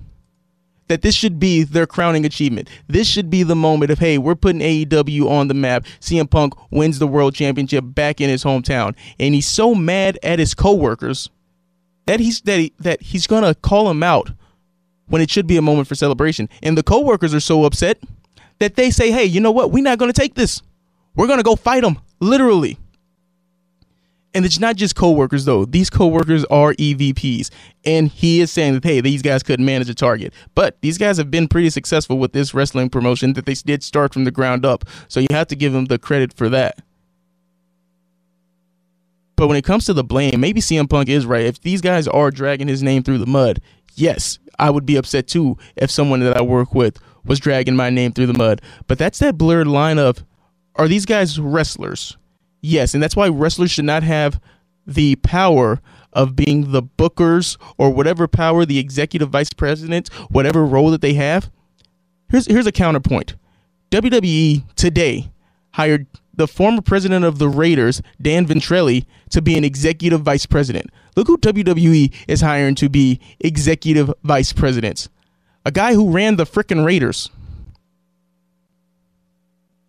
that 0.87 1.01
this 1.01 1.15
should 1.15 1.39
be 1.39 1.63
their 1.63 1.87
crowning 1.87 2.25
achievement. 2.25 2.69
This 2.87 3.07
should 3.07 3.29
be 3.29 3.43
the 3.43 3.55
moment 3.55 3.91
of, 3.91 3.99
hey, 3.99 4.17
we're 4.17 4.35
putting 4.35 4.61
AEW 4.61 5.29
on 5.29 5.47
the 5.47 5.53
map. 5.53 5.83
CM 5.99 6.29
Punk 6.29 6.53
wins 6.71 6.99
the 6.99 7.07
world 7.07 7.35
championship 7.35 7.83
back 7.87 8.21
in 8.21 8.29
his 8.29 8.43
hometown. 8.43 8.95
And 9.19 9.33
he's 9.33 9.47
so 9.47 9.75
mad 9.75 10.17
at 10.23 10.39
his 10.39 10.53
coworkers 10.53 11.29
that 12.05 12.19
he's 12.19 12.41
that, 12.41 12.59
he, 12.59 12.73
that 12.79 13.01
he's 13.01 13.27
gonna 13.27 13.55
call 13.55 13.89
him 13.89 14.03
out 14.03 14.31
when 15.07 15.21
it 15.21 15.29
should 15.29 15.47
be 15.47 15.57
a 15.57 15.61
moment 15.61 15.87
for 15.87 15.95
celebration. 15.95 16.47
And 16.61 16.77
the 16.77 16.83
coworkers 16.83 17.33
are 17.33 17.39
so 17.39 17.65
upset 17.65 17.97
that 18.59 18.75
they 18.75 18.91
say, 18.91 19.11
hey, 19.11 19.25
you 19.25 19.41
know 19.41 19.51
what? 19.51 19.71
We're 19.71 19.83
not 19.83 19.97
gonna 19.97 20.13
take 20.13 20.35
this. 20.35 20.61
We're 21.15 21.27
gonna 21.27 21.43
go 21.43 21.55
fight 21.55 21.83
him. 21.83 21.97
Literally. 22.19 22.77
And 24.35 24.45
it's 24.45 24.59
not 24.59 24.75
just 24.75 24.95
coworkers 24.95 25.45
though. 25.45 25.63
These 25.63 25.89
coworkers 25.89 26.43
are 26.45 26.73
EVPs, 26.73 27.49
and 27.85 28.09
he 28.09 28.41
is 28.41 28.51
saying 28.51 28.73
that 28.73 28.83
hey, 28.83 28.99
these 28.99 29.21
guys 29.21 29.41
couldn't 29.41 29.65
manage 29.65 29.89
a 29.89 29.95
target, 29.95 30.33
but 30.53 30.77
these 30.81 30.97
guys 30.97 31.15
have 31.17 31.31
been 31.31 31.47
pretty 31.47 31.69
successful 31.69 32.17
with 32.17 32.33
this 32.33 32.53
wrestling 32.53 32.89
promotion 32.89 33.31
that 33.33 33.45
they 33.45 33.53
did 33.53 33.81
start 33.81 34.13
from 34.13 34.25
the 34.25 34.31
ground 34.31 34.65
up. 34.65 34.83
So 35.07 35.21
you 35.21 35.27
have 35.31 35.47
to 35.47 35.55
give 35.55 35.71
them 35.71 35.85
the 35.85 35.97
credit 35.97 36.33
for 36.33 36.49
that. 36.49 36.81
But 39.37 39.47
when 39.47 39.57
it 39.57 39.63
comes 39.63 39.85
to 39.85 39.93
the 39.93 40.03
blame, 40.03 40.41
maybe 40.41 40.59
CM 40.59 40.89
Punk 40.89 41.07
is 41.07 41.25
right. 41.25 41.45
If 41.45 41.61
these 41.61 41.79
guys 41.79 42.05
are 42.07 42.29
dragging 42.29 42.67
his 42.67 42.83
name 42.83 43.03
through 43.03 43.19
the 43.19 43.25
mud, 43.25 43.61
yes, 43.95 44.39
I 44.59 44.69
would 44.69 44.85
be 44.85 44.97
upset 44.97 45.27
too 45.27 45.57
if 45.77 45.89
someone 45.89 46.19
that 46.19 46.35
I 46.35 46.41
work 46.41 46.75
with 46.75 46.99
was 47.23 47.39
dragging 47.39 47.75
my 47.77 47.89
name 47.89 48.11
through 48.11 48.27
the 48.27 48.37
mud. 48.37 48.61
But 48.87 48.97
that's 48.97 49.19
that 49.19 49.37
blurred 49.37 49.67
line 49.67 49.97
of 49.97 50.25
are 50.75 50.89
these 50.89 51.05
guys 51.05 51.39
wrestlers? 51.39 52.17
Yes, 52.65 52.95
and 52.95 53.03
that's 53.03 53.15
why 53.15 53.29
wrestlers 53.29 53.69
should 53.69 53.85
not 53.85 54.01
have 54.01 54.41
the 54.87 55.17
power 55.17 55.81
of 56.13 56.35
being 56.35 56.71
the 56.71 56.81
bookers 56.81 57.57
or 57.77 57.91
whatever 57.91 58.27
power 58.27 58.65
the 58.65 58.79
executive 58.79 59.29
vice 59.29 59.53
president, 59.53 60.07
whatever 60.31 60.65
role 60.65 60.89
that 60.89 61.01
they 61.01 61.13
have. 61.13 61.51
Here's 62.27 62.47
here's 62.47 62.65
a 62.65 62.71
counterpoint. 62.71 63.35
WWE 63.91 64.63
today 64.75 65.31
hired 65.73 66.07
the 66.33 66.47
former 66.47 66.81
president 66.81 67.23
of 67.23 67.37
the 67.37 67.49
Raiders, 67.49 68.01
Dan 68.19 68.47
Ventrelle, 68.47 69.05
to 69.29 69.43
be 69.43 69.55
an 69.59 69.63
executive 69.63 70.21
vice 70.21 70.47
president. 70.47 70.89
Look 71.15 71.27
who 71.27 71.37
WWE 71.37 72.11
is 72.27 72.41
hiring 72.41 72.73
to 72.75 72.89
be 72.89 73.19
executive 73.39 74.11
vice 74.23 74.53
presidents. 74.53 75.07
A 75.65 75.71
guy 75.71 75.93
who 75.93 76.09
ran 76.09 76.37
the 76.37 76.45
frickin' 76.45 76.83
Raiders. 76.83 77.29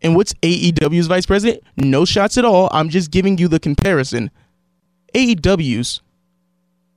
And 0.06 0.14
what's 0.14 0.34
AEW's 0.34 1.08
vice 1.08 1.26
president? 1.26 1.64
No 1.76 2.04
shots 2.04 2.38
at 2.38 2.44
all. 2.44 2.68
I'm 2.70 2.90
just 2.90 3.10
giving 3.10 3.38
you 3.38 3.48
the 3.48 3.58
comparison. 3.58 4.30
AEW's 5.16 6.00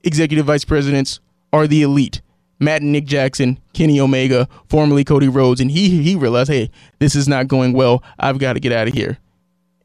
executive 0.04 0.46
vice 0.46 0.64
presidents 0.64 1.18
are 1.52 1.66
the 1.66 1.82
elite. 1.82 2.22
Matt 2.60 2.82
and 2.82 2.92
Nick 2.92 3.06
Jackson, 3.06 3.58
Kenny 3.72 3.98
Omega, 3.98 4.48
formerly 4.68 5.02
Cody 5.02 5.26
Rhodes, 5.26 5.60
and 5.60 5.72
he 5.72 6.00
he 6.02 6.14
realized, 6.14 6.52
hey, 6.52 6.70
this 7.00 7.16
is 7.16 7.26
not 7.26 7.48
going 7.48 7.72
well. 7.72 8.00
I've 8.16 8.38
got 8.38 8.52
to 8.52 8.60
get 8.60 8.70
out 8.70 8.86
of 8.86 8.94
here. 8.94 9.18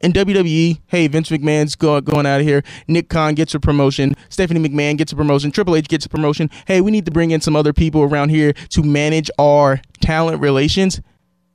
In 0.02 0.12
WWE, 0.12 0.78
hey, 0.86 1.08
Vince 1.08 1.30
McMahon's 1.30 1.74
go, 1.74 2.00
going 2.00 2.26
out 2.26 2.38
of 2.38 2.46
here. 2.46 2.62
Nick 2.86 3.08
Khan 3.08 3.34
gets 3.34 3.56
a 3.56 3.58
promotion. 3.58 4.14
Stephanie 4.28 4.60
McMahon 4.60 4.96
gets 4.96 5.10
a 5.10 5.16
promotion. 5.16 5.50
Triple 5.50 5.74
H 5.74 5.88
gets 5.88 6.06
a 6.06 6.08
promotion. 6.08 6.48
Hey, 6.68 6.80
we 6.80 6.92
need 6.92 7.06
to 7.06 7.10
bring 7.10 7.32
in 7.32 7.40
some 7.40 7.56
other 7.56 7.72
people 7.72 8.02
around 8.02 8.28
here 8.28 8.52
to 8.52 8.84
manage 8.84 9.32
our 9.36 9.80
talent 10.00 10.40
relations. 10.40 11.00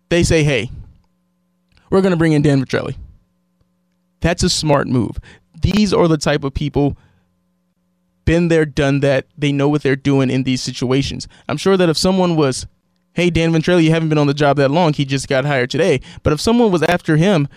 They 0.10 0.24
say, 0.24 0.44
hey, 0.44 0.70
we're 1.92 2.02
going 2.02 2.12
to 2.12 2.18
bring 2.18 2.32
in 2.32 2.42
Dan 2.42 2.66
Ventrelle. 2.66 2.96
That's 4.22 4.42
a 4.42 4.50
smart 4.50 4.88
move. 4.88 5.20
These 5.62 5.94
are 5.94 6.08
the 6.08 6.18
type 6.18 6.44
of 6.44 6.54
people 6.54 6.98
been 8.26 8.48
there, 8.48 8.66
done 8.66 9.02
that. 9.02 9.28
They 9.38 9.52
know 9.52 9.68
what 9.68 9.84
they're 9.84 9.96
doing 9.96 10.30
in 10.30 10.44
these 10.44 10.62
situations. 10.62 11.28
I'm 11.48 11.58
sure 11.58 11.78
that 11.78 11.90
if 11.90 11.98
someone 11.98 12.36
was, 12.36 12.66
hey, 13.14 13.30
Dan 13.30 13.52
Ventrelle, 13.52 13.84
you 13.84 13.92
haven't 13.92 14.10
been 14.10 14.18
on 14.18 14.28
the 14.28 14.34
job 14.34 14.58
that 14.58 14.72
long, 14.72 14.94
he 14.94 15.06
just 15.06 15.28
got 15.28 15.46
hired 15.46 15.70
today. 15.70 16.02
But 16.24 16.34
if 16.34 16.42
someone 16.42 16.72
was 16.72 16.82
after 16.84 17.18
him 17.18 17.48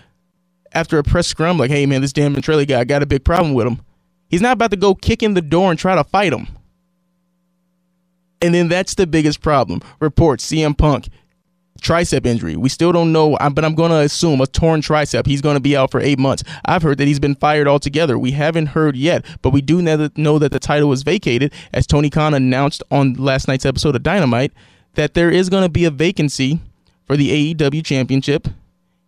after 0.72 0.98
a 0.98 1.04
press 1.04 1.28
scrum, 1.28 1.56
like, 1.56 1.70
hey, 1.70 1.86
man, 1.86 2.00
this 2.00 2.12
Dan 2.12 2.34
Ventrelle 2.34 2.66
guy, 2.66 2.82
got 2.84 3.02
a 3.02 3.06
big 3.06 3.24
problem 3.24 3.54
with 3.54 3.66
him, 3.66 3.80
he's 4.28 4.40
not 4.40 4.54
about 4.54 4.72
to 4.72 4.76
go 4.76 4.94
kick 4.94 5.22
in 5.22 5.34
the 5.34 5.42
door 5.42 5.70
and 5.70 5.78
try 5.78 5.94
to 5.94 6.04
fight 6.04 6.32
him. 6.32 6.48
And 8.42 8.54
then 8.54 8.68
that's 8.68 8.94
the 8.96 9.06
biggest 9.06 9.40
problem. 9.40 9.80
Reports 10.00 10.44
CM 10.44 10.76
Punk 10.76 11.08
tricep 11.84 12.26
injury. 12.26 12.56
We 12.56 12.68
still 12.68 12.90
don't 12.90 13.12
know, 13.12 13.36
but 13.52 13.64
I'm 13.64 13.74
going 13.74 13.90
to 13.90 13.98
assume 13.98 14.40
a 14.40 14.46
torn 14.46 14.80
tricep. 14.80 15.26
He's 15.26 15.42
going 15.42 15.54
to 15.54 15.60
be 15.60 15.76
out 15.76 15.90
for 15.90 16.00
eight 16.00 16.18
months. 16.18 16.42
I've 16.64 16.82
heard 16.82 16.98
that 16.98 17.06
he's 17.06 17.20
been 17.20 17.34
fired 17.34 17.68
altogether. 17.68 18.18
We 18.18 18.32
haven't 18.32 18.66
heard 18.66 18.96
yet, 18.96 19.24
but 19.42 19.50
we 19.50 19.60
do 19.60 19.82
know 19.82 20.38
that 20.38 20.52
the 20.52 20.58
title 20.58 20.88
was 20.88 21.02
vacated, 21.02 21.52
as 21.72 21.86
Tony 21.86 22.10
Khan 22.10 22.34
announced 22.34 22.82
on 22.90 23.14
last 23.14 23.46
night's 23.46 23.66
episode 23.66 23.94
of 23.94 24.02
Dynamite, 24.02 24.52
that 24.94 25.14
there 25.14 25.30
is 25.30 25.50
going 25.50 25.62
to 25.62 25.68
be 25.68 25.84
a 25.84 25.90
vacancy 25.90 26.60
for 27.04 27.16
the 27.16 27.54
AEW 27.54 27.84
Championship 27.84 28.48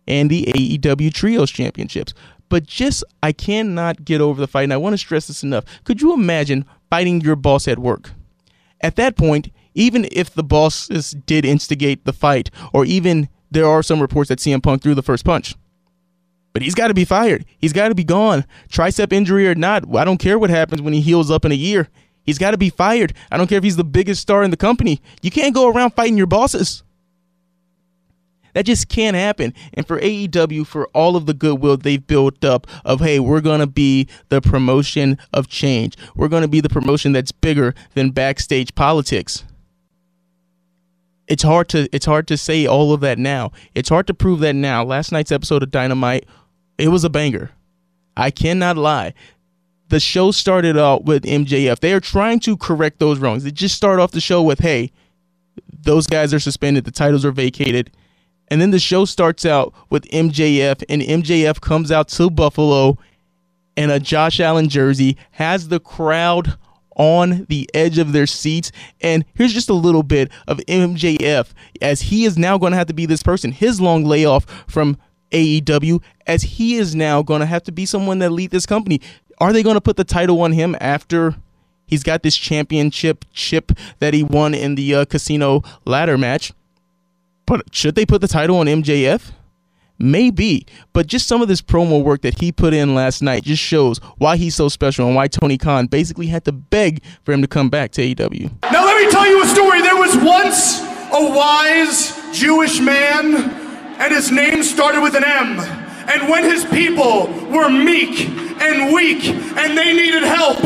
and 0.07 0.29
the 0.29 0.45
AEW 0.45 1.13
Trios 1.13 1.51
Championships. 1.51 2.13
But 2.49 2.65
just, 2.65 3.03
I 3.21 3.33
cannot 3.33 4.05
get 4.05 4.21
over 4.21 4.39
the 4.39 4.47
fight, 4.47 4.63
and 4.63 4.73
I 4.73 4.77
want 4.77 4.93
to 4.93 4.97
stress 4.97 5.27
this 5.27 5.43
enough. 5.43 5.65
Could 5.83 6.01
you 6.01 6.13
imagine 6.13 6.65
fighting 6.89 7.19
your 7.21 7.35
boss 7.35 7.67
at 7.67 7.79
work? 7.79 8.11
At 8.79 8.95
that 8.95 9.17
point, 9.17 9.49
even 9.77 10.07
if 10.11 10.33
the 10.33 10.43
bosses 10.43 11.11
did 11.11 11.45
instigate 11.45 12.03
the 12.03 12.11
fight, 12.11 12.49
or 12.73 12.83
even 12.83 13.29
there 13.51 13.67
are 13.67 13.83
some 13.83 14.01
reports 14.01 14.29
that 14.29 14.39
CM 14.39 14.61
Punk 14.61 14.81
threw 14.81 14.95
the 14.95 15.03
first 15.03 15.23
punch. 15.23 15.55
But 16.51 16.63
he's 16.63 16.73
got 16.73 16.87
to 16.87 16.95
be 16.95 17.05
fired. 17.05 17.45
He's 17.59 17.73
got 17.73 17.89
to 17.89 17.95
be 17.95 18.03
gone. 18.03 18.43
Tricep 18.69 19.13
injury 19.13 19.47
or 19.47 19.53
not, 19.53 19.95
I 19.95 20.03
don't 20.03 20.17
care 20.17 20.39
what 20.39 20.49
happens 20.49 20.81
when 20.81 20.93
he 20.93 21.01
heals 21.01 21.29
up 21.29 21.45
in 21.45 21.51
a 21.51 21.55
year. 21.55 21.87
He's 22.23 22.39
got 22.39 22.51
to 22.51 22.57
be 22.57 22.71
fired. 22.71 23.13
I 23.31 23.37
don't 23.37 23.47
care 23.47 23.59
if 23.59 23.63
he's 23.63 23.77
the 23.77 23.83
biggest 23.83 24.21
star 24.21 24.43
in 24.43 24.49
the 24.49 24.57
company. 24.57 24.99
You 25.21 25.29
can't 25.29 25.53
go 25.53 25.69
around 25.69 25.91
fighting 25.91 26.17
your 26.17 26.27
bosses. 26.27 26.83
That 28.53 28.65
just 28.65 28.89
can't 28.89 29.15
happen. 29.15 29.53
And 29.75 29.87
for 29.87 29.99
AEW, 29.99 30.65
for 30.65 30.87
all 30.87 31.15
of 31.15 31.27
the 31.27 31.35
goodwill 31.35 31.77
they've 31.77 32.05
built 32.05 32.43
up 32.43 32.65
of, 32.83 33.01
hey, 33.01 33.19
we're 33.19 33.41
going 33.41 33.59
to 33.59 33.67
be 33.67 34.07
the 34.29 34.41
promotion 34.41 35.19
of 35.31 35.47
change. 35.47 35.95
We're 36.15 36.27
going 36.27 36.41
to 36.41 36.47
be 36.47 36.61
the 36.61 36.67
promotion 36.67 37.11
that's 37.11 37.31
bigger 37.31 37.75
than 37.93 38.09
backstage 38.09 38.73
politics 38.73 39.43
it's 41.27 41.43
hard 41.43 41.69
to 41.69 41.89
it's 41.93 42.05
hard 42.05 42.27
to 42.27 42.37
say 42.37 42.65
all 42.65 42.93
of 42.93 43.01
that 43.01 43.19
now. 43.19 43.51
It's 43.75 43.89
hard 43.89 44.07
to 44.07 44.13
prove 44.13 44.39
that 44.39 44.55
now. 44.55 44.83
Last 44.83 45.11
night's 45.11 45.31
episode 45.31 45.63
of 45.63 45.71
Dynamite, 45.71 46.25
it 46.77 46.87
was 46.89 47.03
a 47.03 47.09
banger. 47.09 47.51
I 48.15 48.31
cannot 48.31 48.77
lie. 48.77 49.13
The 49.89 49.99
show 49.99 50.31
started 50.31 50.77
out 50.77 51.05
with 51.05 51.23
MJF. 51.23 51.79
They 51.79 51.93
are 51.93 51.99
trying 51.99 52.39
to 52.41 52.57
correct 52.57 52.99
those 52.99 53.19
wrongs. 53.19 53.43
They 53.43 53.51
just 53.51 53.75
start 53.75 53.99
off 53.99 54.11
the 54.11 54.19
show 54.19 54.41
with, 54.41 54.59
"Hey, 54.59 54.91
those 55.83 56.07
guys 56.07 56.33
are 56.33 56.39
suspended. 56.39 56.85
The 56.85 56.91
titles 56.91 57.23
are 57.23 57.31
vacated." 57.31 57.91
And 58.49 58.61
then 58.61 58.71
the 58.71 58.79
show 58.79 59.05
starts 59.05 59.45
out 59.45 59.73
with 59.89 60.07
MJF, 60.11 60.83
and 60.89 61.01
MJF 61.01 61.59
comes 61.59 61.91
out 61.91 62.07
to 62.09 62.29
Buffalo 62.29 62.97
in 63.75 63.89
a 63.89 63.99
Josh 63.99 64.39
Allen 64.39 64.69
jersey, 64.69 65.17
has 65.31 65.67
the 65.67 65.79
crowd 65.79 66.57
on 66.97 67.45
the 67.47 67.69
edge 67.73 67.97
of 67.97 68.11
their 68.11 68.27
seats. 68.27 68.71
And 68.99 69.23
here's 69.35 69.53
just 69.53 69.69
a 69.69 69.73
little 69.73 70.03
bit 70.03 70.31
of 70.47 70.57
MJF 70.67 71.53
as 71.81 72.01
he 72.01 72.25
is 72.25 72.37
now 72.37 72.57
going 72.57 72.71
to 72.71 72.77
have 72.77 72.87
to 72.87 72.93
be 72.93 73.05
this 73.05 73.23
person. 73.23 73.51
His 73.51 73.79
long 73.79 74.03
layoff 74.03 74.45
from 74.67 74.97
AEW 75.31 76.01
as 76.25 76.43
he 76.43 76.75
is 76.75 76.95
now 76.95 77.21
going 77.21 77.39
to 77.39 77.45
have 77.45 77.63
to 77.63 77.71
be 77.71 77.85
someone 77.85 78.19
that 78.19 78.31
lead 78.31 78.51
this 78.51 78.65
company. 78.65 78.99
Are 79.39 79.53
they 79.53 79.63
going 79.63 79.75
to 79.75 79.81
put 79.81 79.97
the 79.97 80.03
title 80.03 80.41
on 80.41 80.51
him 80.51 80.75
after 80.81 81.35
he's 81.85 82.03
got 82.03 82.23
this 82.23 82.35
championship 82.35 83.25
chip 83.33 83.71
that 83.99 84.13
he 84.13 84.23
won 84.23 84.53
in 84.53 84.75
the 84.75 84.95
uh, 84.95 85.05
casino 85.05 85.61
ladder 85.85 86.17
match? 86.17 86.51
But 87.45 87.73
should 87.73 87.95
they 87.95 88.05
put 88.05 88.21
the 88.21 88.27
title 88.27 88.57
on 88.57 88.65
MJF? 88.65 89.31
Maybe, 89.99 90.65
but 90.93 91.07
just 91.07 91.27
some 91.27 91.41
of 91.41 91.47
this 91.47 91.61
promo 91.61 92.03
work 92.03 92.21
that 92.21 92.39
he 92.39 92.51
put 92.51 92.73
in 92.73 92.93
last 92.93 93.21
night 93.21 93.43
just 93.43 93.61
shows 93.61 93.97
why 94.17 94.37
he's 94.37 94.55
so 94.55 94.69
special 94.69 95.07
and 95.07 95.15
why 95.15 95.27
Tony 95.27 95.57
Khan 95.57 95.87
basically 95.87 96.27
had 96.27 96.45
to 96.45 96.51
beg 96.51 97.03
for 97.23 97.31
him 97.31 97.41
to 97.41 97.47
come 97.47 97.69
back 97.69 97.91
to 97.93 98.01
AEW. 98.01 98.51
Now, 98.71 98.85
let 98.85 99.03
me 99.03 99.11
tell 99.11 99.27
you 99.27 99.43
a 99.43 99.47
story. 99.47 99.81
There 99.81 99.95
was 99.95 100.15
once 100.17 100.81
a 100.81 101.35
wise 101.35 102.15
Jewish 102.37 102.79
man, 102.79 103.35
and 103.99 104.13
his 104.13 104.31
name 104.31 104.61
started 104.61 105.01
with 105.01 105.15
an 105.15 105.23
M. 105.23 105.59
And 106.09 106.29
when 106.29 106.43
his 106.43 106.63
people 106.65 107.27
were 107.49 107.69
meek 107.69 108.29
and 108.61 108.93
weak 108.93 109.25
and 109.25 109.77
they 109.77 109.93
needed 109.93 110.23
help, 110.23 110.57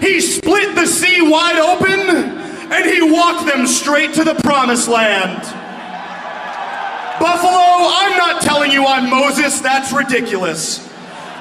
he 0.00 0.20
split 0.20 0.74
the 0.74 0.86
sea 0.86 1.22
wide 1.22 1.58
open 1.58 2.40
and 2.72 2.84
he 2.84 3.00
walked 3.02 3.46
them 3.46 3.66
straight 3.66 4.14
to 4.14 4.24
the 4.24 4.34
promised 4.34 4.88
land. 4.88 5.61
Buffalo, 7.22 7.54
I'm 7.54 8.18
not 8.18 8.42
telling 8.42 8.72
you 8.72 8.84
I'm 8.84 9.08
Moses. 9.08 9.60
That's 9.60 9.92
ridiculous. 9.92 10.90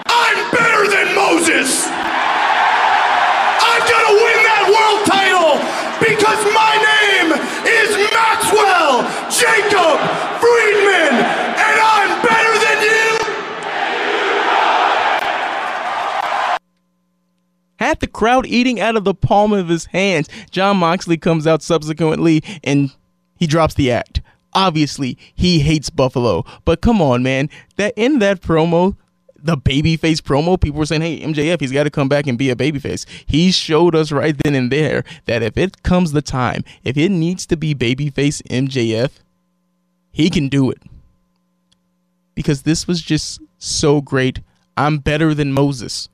I'm 0.06 0.52
better 0.52 0.88
than 0.88 1.15
Moses. 1.15 1.88
I'm 1.89 3.82
going 3.89 4.06
to 4.06 4.13
win 4.13 4.44
that 4.46 4.70
world 4.70 5.02
title 5.10 5.58
because 5.98 6.38
my 6.54 6.78
name 6.78 7.34
is 7.65 7.98
Maxwell 8.13 9.02
Jacob 9.34 9.98
Friedman, 10.38 11.17
and 11.17 11.78
I'm 11.82 12.22
better 12.22 12.54
than 12.62 12.78
you. 12.86 13.17
Had 17.80 18.02
the 18.02 18.08
crowd 18.08 18.46
eating 18.46 18.80
out 18.80 18.96
of 18.96 19.04
the 19.04 19.15
palm 19.15 19.52
of 19.52 19.67
his 19.67 19.86
hands. 19.86 20.30
Jon 20.52 20.78
Moxley 20.78 21.17
comes 21.17 21.48
out 21.48 21.63
subsequently 21.63 22.44
and 22.63 22.91
he 23.36 23.48
drops 23.48 23.74
the 23.74 23.91
act. 23.91 24.22
Obviously, 24.54 25.18
he 25.34 25.60
hates 25.60 25.90
Buffalo, 25.90 26.46
but 26.66 26.82
come 26.82 27.02
on, 27.02 27.24
man. 27.24 27.50
That 27.78 27.94
in 27.96 28.20
that 28.20 28.42
promo, 28.42 28.96
the 29.44 29.58
babyface 29.58 30.20
promo, 30.22 30.60
people 30.60 30.80
were 30.80 30.86
saying, 30.86 31.02
"Hey, 31.02 31.20
MJF, 31.22 31.60
he's 31.60 31.72
got 31.72 31.84
to 31.84 31.90
come 31.90 32.10
back 32.10 32.28
and 32.28 32.38
be 32.38 32.50
a 32.50 32.56
babyface." 32.56 33.06
He 33.26 33.52
showed 33.52 33.96
us 33.96 34.12
right 34.12 34.36
then 34.44 34.56
and 34.56 34.72
there 34.72 35.04
that 35.26 35.42
if 35.42 35.58
it 35.58 35.84
comes 35.84 36.12
the 36.12 36.22
time, 36.22 36.64
if 36.84 36.98
it 36.98 37.10
needs 37.10 37.46
to 37.48 37.58
be 37.58 37.74
babyface 37.74 38.42
MJF, 38.50 39.12
he 40.12 40.30
can 40.30 40.50
do 40.50 40.70
it. 40.70 40.82
Because 42.36 42.64
this 42.64 42.88
was 42.88 43.02
just 43.02 43.42
so 43.58 44.02
great. 44.02 44.42
I'm 44.78 44.98
better 44.98 45.34
than 45.34 45.54
Moses. 45.54 46.10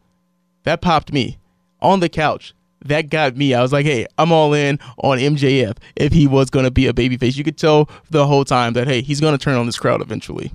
That 0.64 0.82
popped 0.82 1.12
me 1.12 1.38
on 1.82 2.00
the 2.00 2.10
couch. 2.10 2.54
That 2.88 3.10
got 3.10 3.36
me. 3.36 3.54
I 3.54 3.62
was 3.62 3.74
like, 3.74 3.86
hey, 3.86 4.08
I'm 4.18 4.32
all 4.32 4.54
in 4.54 4.80
on 4.98 5.18
MJF 5.18 5.78
if 5.96 6.14
he 6.14 6.28
was 6.28 6.50
going 6.50 6.66
to 6.66 6.72
be 6.72 6.88
a 6.88 6.94
babyface. 6.94 7.38
You 7.38 7.44
could 7.44 7.58
tell 7.58 7.90
the 8.10 8.28
whole 8.28 8.46
time 8.46 8.74
that, 8.74 8.88
hey, 8.88 9.02
he's 9.02 9.22
going 9.22 9.38
to 9.38 9.44
turn 9.44 9.56
on 9.56 9.66
this 9.66 9.78
crowd 9.78 10.02
eventually. 10.02 10.52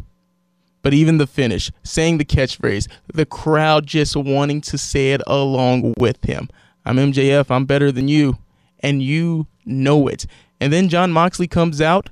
But 0.83 0.95
even 0.95 1.19
the 1.19 1.27
finish, 1.27 1.71
saying 1.85 2.19
the 2.19 2.25
catchphrase, 2.25 2.89
the 3.13 3.27
crowd 3.27 3.87
just 3.87 4.17
wanting 4.17 4.61
to 4.63 4.77
say 4.77 5.13
it 5.13 5.23
along 5.27 5.95
with 5.97 6.25
him. 6.25 6.49
I'm 6.85 6.97
MJF, 6.97 7.51
I'm 7.51 7.67
better 7.67 7.93
than 7.93 8.09
you. 8.09 8.39
And 8.81 9.01
you 9.01 9.47
know 9.65 10.09
it. 10.09 10.27
And 10.61 10.73
then 10.73 10.89
Jon 10.89 11.13
Moxley 11.13 11.47
comes 11.47 11.81
out, 11.81 12.11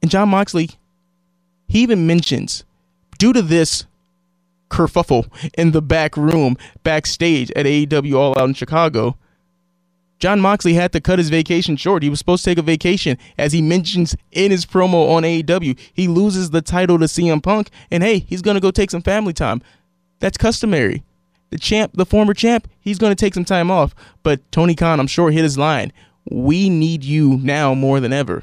and 0.00 0.10
Jon 0.10 0.30
Moxley, 0.30 0.70
he 1.68 1.82
even 1.82 2.06
mentions, 2.06 2.64
due 3.18 3.34
to 3.34 3.42
this 3.42 3.84
kerfuffle 4.70 5.28
in 5.58 5.72
the 5.72 5.82
back 5.82 6.16
room, 6.16 6.56
backstage 6.82 7.50
at 7.52 7.66
AEW 7.66 8.14
All 8.14 8.38
Out 8.38 8.48
in 8.48 8.54
Chicago, 8.54 9.16
Jon 10.20 10.38
Moxley 10.38 10.74
had 10.74 10.92
to 10.92 11.00
cut 11.00 11.18
his 11.18 11.30
vacation 11.30 11.76
short. 11.76 12.02
He 12.02 12.10
was 12.10 12.18
supposed 12.18 12.44
to 12.44 12.50
take 12.50 12.58
a 12.58 12.62
vacation, 12.62 13.16
as 13.38 13.54
he 13.54 13.62
mentions 13.62 14.14
in 14.32 14.50
his 14.50 14.66
promo 14.66 15.10
on 15.10 15.22
AEW. 15.22 15.78
He 15.94 16.08
loses 16.08 16.50
the 16.50 16.60
title 16.60 16.98
to 16.98 17.06
CM 17.06 17.42
Punk, 17.42 17.70
and 17.90 18.02
hey, 18.02 18.18
he's 18.18 18.42
gonna 18.42 18.60
go 18.60 18.70
take 18.70 18.90
some 18.90 19.02
family 19.02 19.32
time. 19.32 19.62
That's 20.18 20.36
customary. 20.36 21.02
The 21.48 21.58
champ, 21.58 21.92
the 21.94 22.04
former 22.04 22.34
champ, 22.34 22.68
he's 22.80 22.98
gonna 22.98 23.14
take 23.14 23.32
some 23.32 23.46
time 23.46 23.70
off. 23.70 23.94
But 24.22 24.40
Tony 24.52 24.74
Khan, 24.74 25.00
I'm 25.00 25.06
sure, 25.06 25.30
hit 25.30 25.42
his 25.42 25.56
line. 25.56 25.90
We 26.30 26.68
need 26.68 27.02
you 27.02 27.38
now 27.38 27.74
more 27.74 27.98
than 27.98 28.12
ever. 28.12 28.42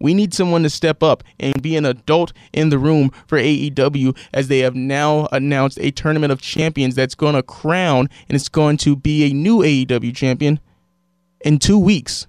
We 0.00 0.12
need 0.12 0.34
someone 0.34 0.62
to 0.64 0.70
step 0.70 1.02
up 1.02 1.24
and 1.40 1.62
be 1.62 1.76
an 1.76 1.86
adult 1.86 2.34
in 2.52 2.68
the 2.68 2.78
room 2.78 3.10
for 3.26 3.38
AEW 3.38 4.14
as 4.34 4.48
they 4.48 4.58
have 4.58 4.74
now 4.74 5.28
announced 5.32 5.78
a 5.80 5.90
tournament 5.90 6.32
of 6.32 6.42
champions 6.42 6.94
that's 6.94 7.14
going 7.14 7.34
to 7.34 7.42
crown 7.42 8.10
and 8.28 8.36
it's 8.36 8.50
going 8.50 8.76
to 8.78 8.96
be 8.96 9.24
a 9.24 9.32
new 9.32 9.60
AEW 9.60 10.14
champion 10.14 10.60
in 11.44 11.58
two 11.58 11.78
weeks 11.78 12.26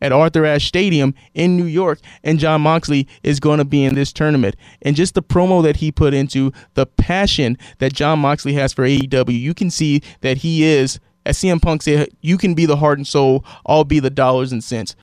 at 0.00 0.12
Arthur 0.12 0.44
Ashe 0.44 0.68
Stadium 0.68 1.14
in 1.34 1.56
New 1.56 1.64
York, 1.64 1.98
and 2.22 2.38
Jon 2.38 2.60
Moxley 2.60 3.08
is 3.24 3.40
going 3.40 3.58
to 3.58 3.64
be 3.64 3.84
in 3.84 3.96
this 3.96 4.12
tournament. 4.12 4.54
And 4.82 4.94
just 4.94 5.14
the 5.14 5.22
promo 5.22 5.60
that 5.64 5.76
he 5.76 5.90
put 5.90 6.14
into 6.14 6.52
the 6.74 6.86
passion 6.86 7.58
that 7.78 7.94
Jon 7.94 8.20
Moxley 8.20 8.52
has 8.52 8.72
for 8.72 8.84
AEW, 8.84 9.38
you 9.38 9.54
can 9.54 9.70
see 9.70 10.02
that 10.20 10.38
he 10.38 10.62
is, 10.62 11.00
as 11.26 11.38
CM 11.38 11.60
Punk 11.60 11.82
said, 11.82 12.10
you 12.20 12.38
can 12.38 12.54
be 12.54 12.64
the 12.64 12.76
heart 12.76 12.98
and 12.98 13.06
soul, 13.06 13.44
I'll 13.66 13.84
be 13.84 13.98
the 13.98 14.10
dollars 14.10 14.52
and 14.52 14.62
cents. 14.62 14.94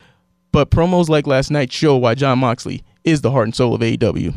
But 0.54 0.72
promos 0.72 1.10
like 1.10 1.28
last 1.28 1.52
night 1.52 1.74
show 1.74 1.98
why 1.98 2.16
John 2.16 2.40
Moxley 2.40 2.82
is 3.06 3.22
the 3.22 3.32
heart 3.32 3.46
and 3.48 3.56
soul 3.56 3.74
of 3.74 3.82
AEW. 3.82 4.34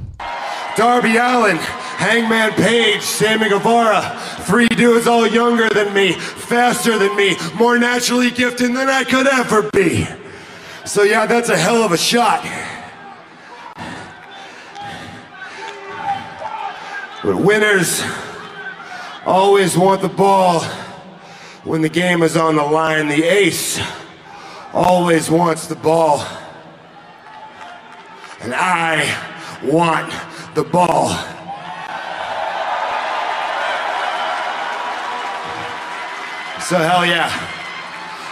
Darby 0.76 1.16
Allin, 1.16 1.57
Hangman 1.57 2.52
Page, 2.52 3.02
Sammy 3.02 3.48
Guevara, 3.48 4.16
three 4.42 4.68
dudes 4.68 5.09
all 5.09 5.26
younger 5.26 5.68
than 5.70 5.92
me, 5.92 6.12
faster 6.12 6.96
than 6.98 7.16
me, 7.16 7.35
more 7.57 7.78
naturally 7.78 8.31
gifted 8.31 8.76
than 8.76 8.88
I 8.88 9.02
could 9.02 9.26
ever 9.26 9.68
be. 9.72 10.07
So 10.85 11.02
yeah, 11.02 11.26
that's 11.26 11.48
a 11.48 11.57
hell 11.57 11.83
of 11.83 11.90
a 11.90 11.98
shot. 11.98 12.44
But 17.24 17.37
winners 17.37 18.00
always 19.26 19.76
want 19.76 20.00
the 20.00 20.09
ball 20.09 20.62
when 21.64 21.83
the 21.83 21.88
game 21.88 22.22
is 22.22 22.37
on 22.37 22.54
the 22.54 22.62
line. 22.62 23.09
The 23.09 23.24
ace 23.24 23.81
always 24.72 25.28
wants 25.28 25.66
the 25.66 25.74
ball. 25.74 26.24
And 28.40 28.55
I 28.55 29.05
want 29.62 30.12
the 30.55 30.64
ball. 30.64 31.09
So 36.61 36.77
hell 36.77 37.07
yeah, 37.07 37.31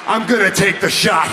I'm 0.07 0.27
gonna 0.29 0.51
take 0.51 0.81
the 0.81 0.90
shot. 0.90 1.29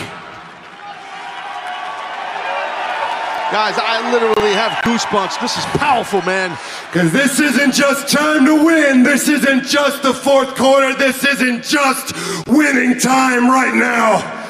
Guys, 3.52 3.76
I 3.78 4.12
literally 4.12 4.54
have 4.54 4.72
goosebumps. 4.84 5.40
This 5.40 5.58
is 5.58 5.66
powerful, 5.78 6.24
man. 6.24 6.58
Cause 6.92 7.12
this 7.12 7.40
isn't 7.40 7.74
just 7.74 8.08
time 8.08 8.46
to 8.46 8.66
win. 8.66 9.04
This 9.04 9.28
isn't 9.28 9.66
just 9.66 10.02
the 10.02 10.14
fourth 10.14 10.56
quarter. 10.56 10.96
This 10.96 11.24
isn't 11.24 11.64
just 11.64 12.16
winning 12.48 12.98
time 12.98 13.48
right 13.48 13.76
now. 13.76 14.48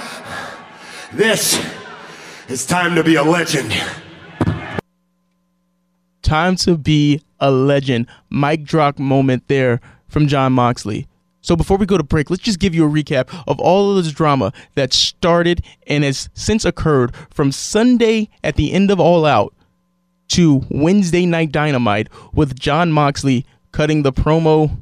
This 1.11 1.61
is 2.47 2.65
time 2.65 2.95
to 2.95 3.03
be 3.03 3.15
a 3.15 3.23
legend. 3.23 3.73
Time 6.33 6.55
to 6.55 6.79
be 6.79 7.21
a 7.39 7.51
legend. 7.51 8.07
Mic 8.31 8.63
drop 8.63 8.97
moment 8.97 9.47
there 9.49 9.79
from 10.07 10.27
Jon 10.27 10.51
Moxley. 10.51 11.05
So 11.41 11.55
before 11.55 11.77
we 11.77 11.85
go 11.85 11.95
to 11.95 12.03
break, 12.03 12.31
let's 12.31 12.41
just 12.41 12.57
give 12.57 12.73
you 12.73 12.83
a 12.87 12.89
recap 12.89 13.29
of 13.47 13.59
all 13.59 13.95
of 13.95 14.03
this 14.03 14.11
drama 14.11 14.51
that 14.73 14.93
started 14.93 15.63
and 15.85 16.03
has 16.03 16.29
since 16.33 16.65
occurred 16.65 17.15
from 17.29 17.51
Sunday 17.51 18.29
at 18.43 18.55
the 18.55 18.73
end 18.73 18.89
of 18.89 18.99
All 18.99 19.27
Out 19.27 19.53
to 20.29 20.65
Wednesday 20.71 21.27
Night 21.27 21.51
Dynamite 21.51 22.07
with 22.33 22.59
Jon 22.59 22.91
Moxley 22.91 23.45
cutting 23.71 24.01
the 24.01 24.11
promo. 24.11 24.81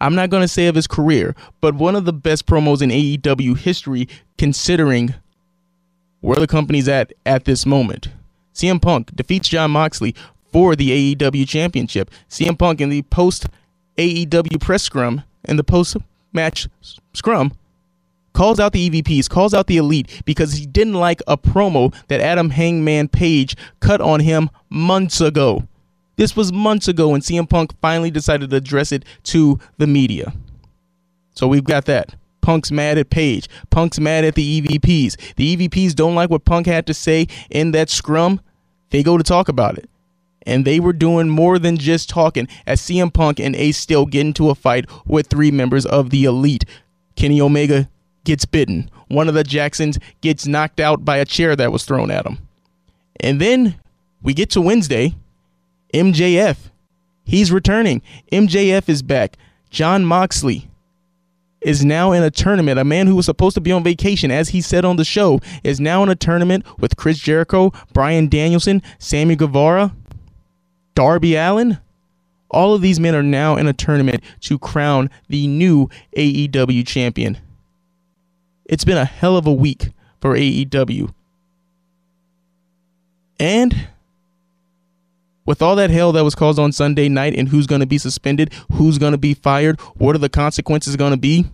I'm 0.00 0.16
not 0.16 0.30
going 0.30 0.42
to 0.42 0.48
say 0.48 0.66
of 0.66 0.74
his 0.74 0.88
career, 0.88 1.36
but 1.60 1.76
one 1.76 1.94
of 1.94 2.04
the 2.04 2.12
best 2.12 2.46
promos 2.46 2.82
in 2.82 2.90
AEW 2.90 3.58
history 3.58 4.08
considering 4.38 5.14
where 6.20 6.40
the 6.40 6.48
company's 6.48 6.88
at 6.88 7.12
at 7.24 7.44
this 7.44 7.64
moment. 7.64 8.08
CM 8.54 8.80
Punk 8.80 9.14
defeats 9.14 9.48
John 9.48 9.70
Moxley 9.70 10.14
for 10.52 10.76
the 10.76 11.16
AEW 11.16 11.48
championship. 11.48 12.10
CM 12.28 12.58
Punk 12.58 12.80
in 12.80 12.90
the 12.90 13.02
post 13.02 13.46
AEW 13.96 14.60
press 14.60 14.82
scrum 14.82 15.22
and 15.44 15.58
the 15.58 15.64
post 15.64 15.96
match 16.32 16.68
scrum 17.12 17.52
calls 18.32 18.58
out 18.58 18.72
the 18.72 18.88
EVPs, 18.88 19.28
calls 19.28 19.54
out 19.54 19.66
the 19.66 19.76
elite 19.76 20.22
because 20.24 20.54
he 20.54 20.66
didn't 20.66 20.94
like 20.94 21.20
a 21.26 21.36
promo 21.36 21.94
that 22.08 22.20
Adam 22.20 22.50
Hangman 22.50 23.08
Page 23.08 23.56
cut 23.80 24.00
on 24.00 24.20
him 24.20 24.50
months 24.70 25.20
ago. 25.20 25.66
This 26.16 26.36
was 26.36 26.52
months 26.52 26.88
ago, 26.88 27.14
and 27.14 27.22
CM 27.22 27.48
Punk 27.48 27.72
finally 27.80 28.10
decided 28.10 28.50
to 28.50 28.56
address 28.56 28.92
it 28.92 29.04
to 29.24 29.58
the 29.78 29.86
media. 29.86 30.32
So 31.34 31.48
we've 31.48 31.64
got 31.64 31.86
that. 31.86 32.14
Punk's 32.42 32.70
mad 32.70 32.98
at 32.98 33.10
Page. 33.10 33.48
Punk's 33.70 33.98
mad 33.98 34.24
at 34.24 34.34
the 34.34 34.60
EVPs. 34.60 35.34
The 35.36 35.56
EVPs 35.56 35.94
don't 35.94 36.14
like 36.14 36.28
what 36.28 36.44
Punk 36.44 36.66
had 36.66 36.86
to 36.86 36.94
say 36.94 37.28
in 37.50 37.72
that 37.72 37.88
scrum. 37.88 38.40
They 38.90 39.02
go 39.02 39.16
to 39.16 39.24
talk 39.24 39.48
about 39.48 39.78
it 39.78 39.88
and 40.46 40.64
they 40.64 40.80
were 40.80 40.92
doing 40.92 41.28
more 41.28 41.58
than 41.58 41.76
just 41.76 42.08
talking 42.08 42.48
as 42.66 42.80
CM 42.80 43.12
Punk 43.12 43.38
and 43.40 43.54
Ace 43.56 43.78
Steel 43.78 44.06
get 44.06 44.26
into 44.26 44.50
a 44.50 44.54
fight 44.54 44.86
with 45.06 45.28
three 45.28 45.50
members 45.50 45.86
of 45.86 46.10
the 46.10 46.24
Elite. 46.24 46.64
Kenny 47.16 47.40
Omega 47.40 47.88
gets 48.24 48.44
bitten. 48.44 48.90
One 49.08 49.28
of 49.28 49.34
the 49.34 49.44
Jacksons 49.44 49.98
gets 50.20 50.46
knocked 50.46 50.80
out 50.80 51.04
by 51.04 51.18
a 51.18 51.24
chair 51.24 51.54
that 51.56 51.72
was 51.72 51.84
thrown 51.84 52.10
at 52.10 52.26
him. 52.26 52.38
And 53.20 53.40
then 53.40 53.76
we 54.22 54.34
get 54.34 54.50
to 54.50 54.60
Wednesday. 54.60 55.14
MJF. 55.92 56.56
He's 57.24 57.52
returning. 57.52 58.02
MJF 58.32 58.88
is 58.88 59.02
back. 59.02 59.36
Jon 59.70 60.04
Moxley 60.04 60.68
is 61.60 61.84
now 61.84 62.12
in 62.12 62.22
a 62.22 62.30
tournament. 62.30 62.78
A 62.78 62.84
man 62.84 63.06
who 63.06 63.16
was 63.16 63.26
supposed 63.26 63.54
to 63.54 63.60
be 63.60 63.72
on 63.72 63.84
vacation, 63.84 64.30
as 64.30 64.48
he 64.50 64.60
said 64.60 64.84
on 64.84 64.96
the 64.96 65.04
show, 65.04 65.40
is 65.62 65.80
now 65.80 66.02
in 66.02 66.08
a 66.08 66.16
tournament 66.16 66.64
with 66.80 66.96
Chris 66.96 67.18
Jericho, 67.18 67.72
Bryan 67.92 68.28
Danielson, 68.28 68.82
Sammy 68.98 69.36
Guevara, 69.36 69.94
Darby 70.94 71.36
Allin. 71.36 71.78
All 72.50 72.74
of 72.74 72.82
these 72.82 73.00
men 73.00 73.14
are 73.14 73.22
now 73.22 73.56
in 73.56 73.66
a 73.66 73.72
tournament 73.72 74.22
to 74.40 74.58
crown 74.58 75.08
the 75.28 75.46
new 75.46 75.88
AEW 76.16 76.86
champion. 76.86 77.38
It's 78.66 78.84
been 78.84 78.98
a 78.98 79.06
hell 79.06 79.36
of 79.36 79.46
a 79.46 79.52
week 79.52 79.90
for 80.20 80.34
AEW. 80.34 81.14
And 83.40 83.88
with 85.44 85.62
all 85.62 85.74
that 85.76 85.90
hell 85.90 86.12
that 86.12 86.24
was 86.24 86.34
caused 86.34 86.58
on 86.58 86.72
Sunday 86.72 87.08
night 87.08 87.34
and 87.34 87.48
who's 87.48 87.66
going 87.66 87.80
to 87.80 87.86
be 87.86 87.98
suspended, 87.98 88.52
who's 88.72 88.98
going 88.98 89.12
to 89.12 89.18
be 89.18 89.34
fired, 89.34 89.80
what 89.96 90.14
are 90.14 90.18
the 90.20 90.28
consequences 90.28 90.94
going 90.96 91.10
to 91.10 91.16
be? 91.16 91.46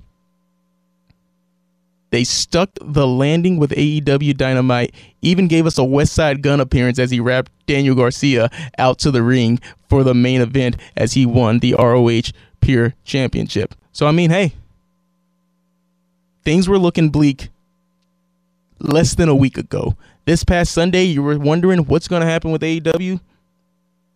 They 2.10 2.24
stuck 2.24 2.70
the 2.80 3.06
landing 3.06 3.58
with 3.58 3.70
AEW 3.72 4.36
Dynamite, 4.36 4.94
even 5.20 5.46
gave 5.46 5.66
us 5.66 5.78
a 5.78 5.82
Westside 5.82 6.40
Gunn 6.40 6.60
appearance 6.60 6.98
as 6.98 7.10
he 7.10 7.20
rapped 7.20 7.52
Daniel 7.66 7.94
Garcia 7.94 8.50
out 8.78 8.98
to 9.00 9.10
the 9.10 9.22
ring 9.22 9.60
for 9.88 10.02
the 10.02 10.14
main 10.14 10.40
event 10.40 10.76
as 10.96 11.12
he 11.12 11.26
won 11.26 11.58
the 11.58 11.74
ROH 11.74 12.32
Pure 12.60 12.94
Championship. 13.04 13.74
So, 13.92 14.06
I 14.06 14.12
mean, 14.12 14.30
hey, 14.30 14.54
things 16.44 16.68
were 16.68 16.78
looking 16.78 17.10
bleak 17.10 17.50
less 18.78 19.14
than 19.14 19.28
a 19.28 19.34
week 19.34 19.58
ago. 19.58 19.96
This 20.24 20.44
past 20.44 20.72
Sunday, 20.72 21.04
you 21.04 21.22
were 21.22 21.38
wondering 21.38 21.80
what's 21.80 22.08
going 22.08 22.20
to 22.20 22.26
happen 22.26 22.50
with 22.50 22.62
AEW. 22.62 23.20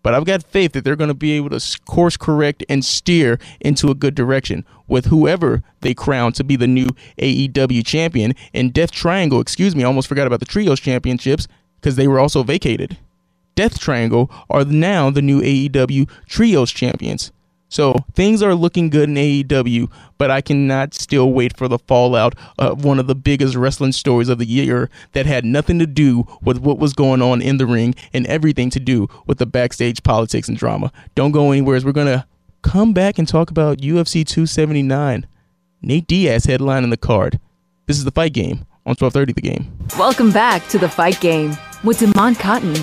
But 0.03 0.15
I've 0.15 0.25
got 0.25 0.43
faith 0.43 0.73
that 0.73 0.85
they're 0.85 0.97
going 0.97 1.09
to 1.09 1.15
be 1.15 1.33
able 1.33 1.51
to 1.51 1.81
course 1.85 2.17
correct 2.17 2.65
and 2.69 2.85
steer 2.85 3.39
into 3.61 3.91
a 3.91 3.95
good 3.95 4.15
direction 4.15 4.65
with 4.89 5.07
whoever 5.07 5.63
they 5.81 5.95
crown 5.95 6.33
to 6.33 6.45
be 6.45 6.57
the 6.57 6.67
new 6.67 6.89
AEW 7.19 7.87
champion. 7.87 8.35
And 8.53 8.73
Death 8.73 8.91
Triangle, 8.91 9.41
excuse 9.41 9.77
me, 9.77 9.85
I 9.85 9.87
almost 9.87 10.09
forgot 10.09 10.27
about 10.27 10.41
the 10.41 10.47
Trios 10.47 10.81
Championships 10.81 11.47
because 11.81 11.97
they 11.97 12.09
were 12.09 12.19
also 12.19 12.43
vacated. 12.43 12.99
Death 13.55 13.79
Triangle 13.79 14.31
are 14.51 14.65
now 14.65 15.11
the 15.11 15.23
new 15.23 15.41
AEW 15.41 16.09
Trios 16.27 16.71
champions. 16.71 17.33
So 17.73 17.95
things 18.13 18.43
are 18.43 18.55
looking 18.55 18.91
good 18.91 19.09
in 19.09 19.15
AEW, 19.15 19.91
but 20.19 20.31
I 20.31 20.43
cannot 20.43 20.93
still 20.93 21.33
wait 21.33 21.57
for 21.57 21.69
the 21.69 21.79
fallout 21.79 22.35
of 22.59 22.85
one 22.85 22.99
of 22.99 23.07
the 23.07 23.15
biggest 23.15 23.57
wrestling 23.57 23.93
stories 23.93 24.29
of 24.29 24.37
the 24.37 24.45
year 24.45 24.91
that 25.13 25.25
had 25.25 25.47
nothing 25.47 25.79
to 25.79 25.87
do 25.87 26.27
with 26.43 26.59
what 26.59 26.79
was 26.79 26.93
going 26.93 27.23
on 27.23 27.41
in 27.41 27.57
the 27.57 27.65
ring 27.65 27.95
and 28.13 28.27
everything 28.27 28.69
to 28.69 28.79
do 28.79 29.09
with 29.27 29.39
the 29.39 29.47
backstage 29.47 30.03
politics 30.03 30.49
and 30.49 30.59
drama. 30.59 30.93
Don't 31.15 31.33
go 31.33 31.51
anywhere 31.51 31.75
as 31.75 31.83
we're 31.83 31.93
going 31.93 32.09
to 32.09 32.27
come 32.61 32.93
back 32.93 33.19
and 33.19 33.27
talk 33.27 33.51
about 33.51 33.79
UFC 33.79 34.23
279. 34.27 35.27
Nate 35.81 36.07
Diaz 36.07 36.45
headline 36.45 36.85
in 36.85 36.91
the 36.91 36.99
card. 36.99 37.41
This 37.87 37.97
is 37.97 38.05
the 38.05 38.11
fight 38.11 38.35
game 38.35 38.67
on 38.85 38.97
1230 38.97 39.33
the 39.33 39.41
game. 39.41 39.73
Welcome 39.99 40.31
back 40.31 40.69
to 40.69 40.79
the 40.79 40.91
fight 40.91 41.19
game 41.23 41.57
with 41.85 42.01
Demond 42.01 42.39
Cotton. 42.39 42.75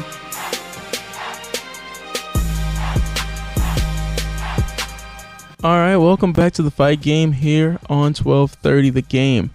All 5.61 5.75
right, 5.75 5.97
welcome 5.97 6.31
back 6.31 6.53
to 6.53 6.61
the 6.61 6.71
fight 6.71 7.01
game 7.01 7.33
here 7.33 7.79
on 7.89 8.13
1230 8.13 8.91
the 8.91 9.01
game. 9.01 9.51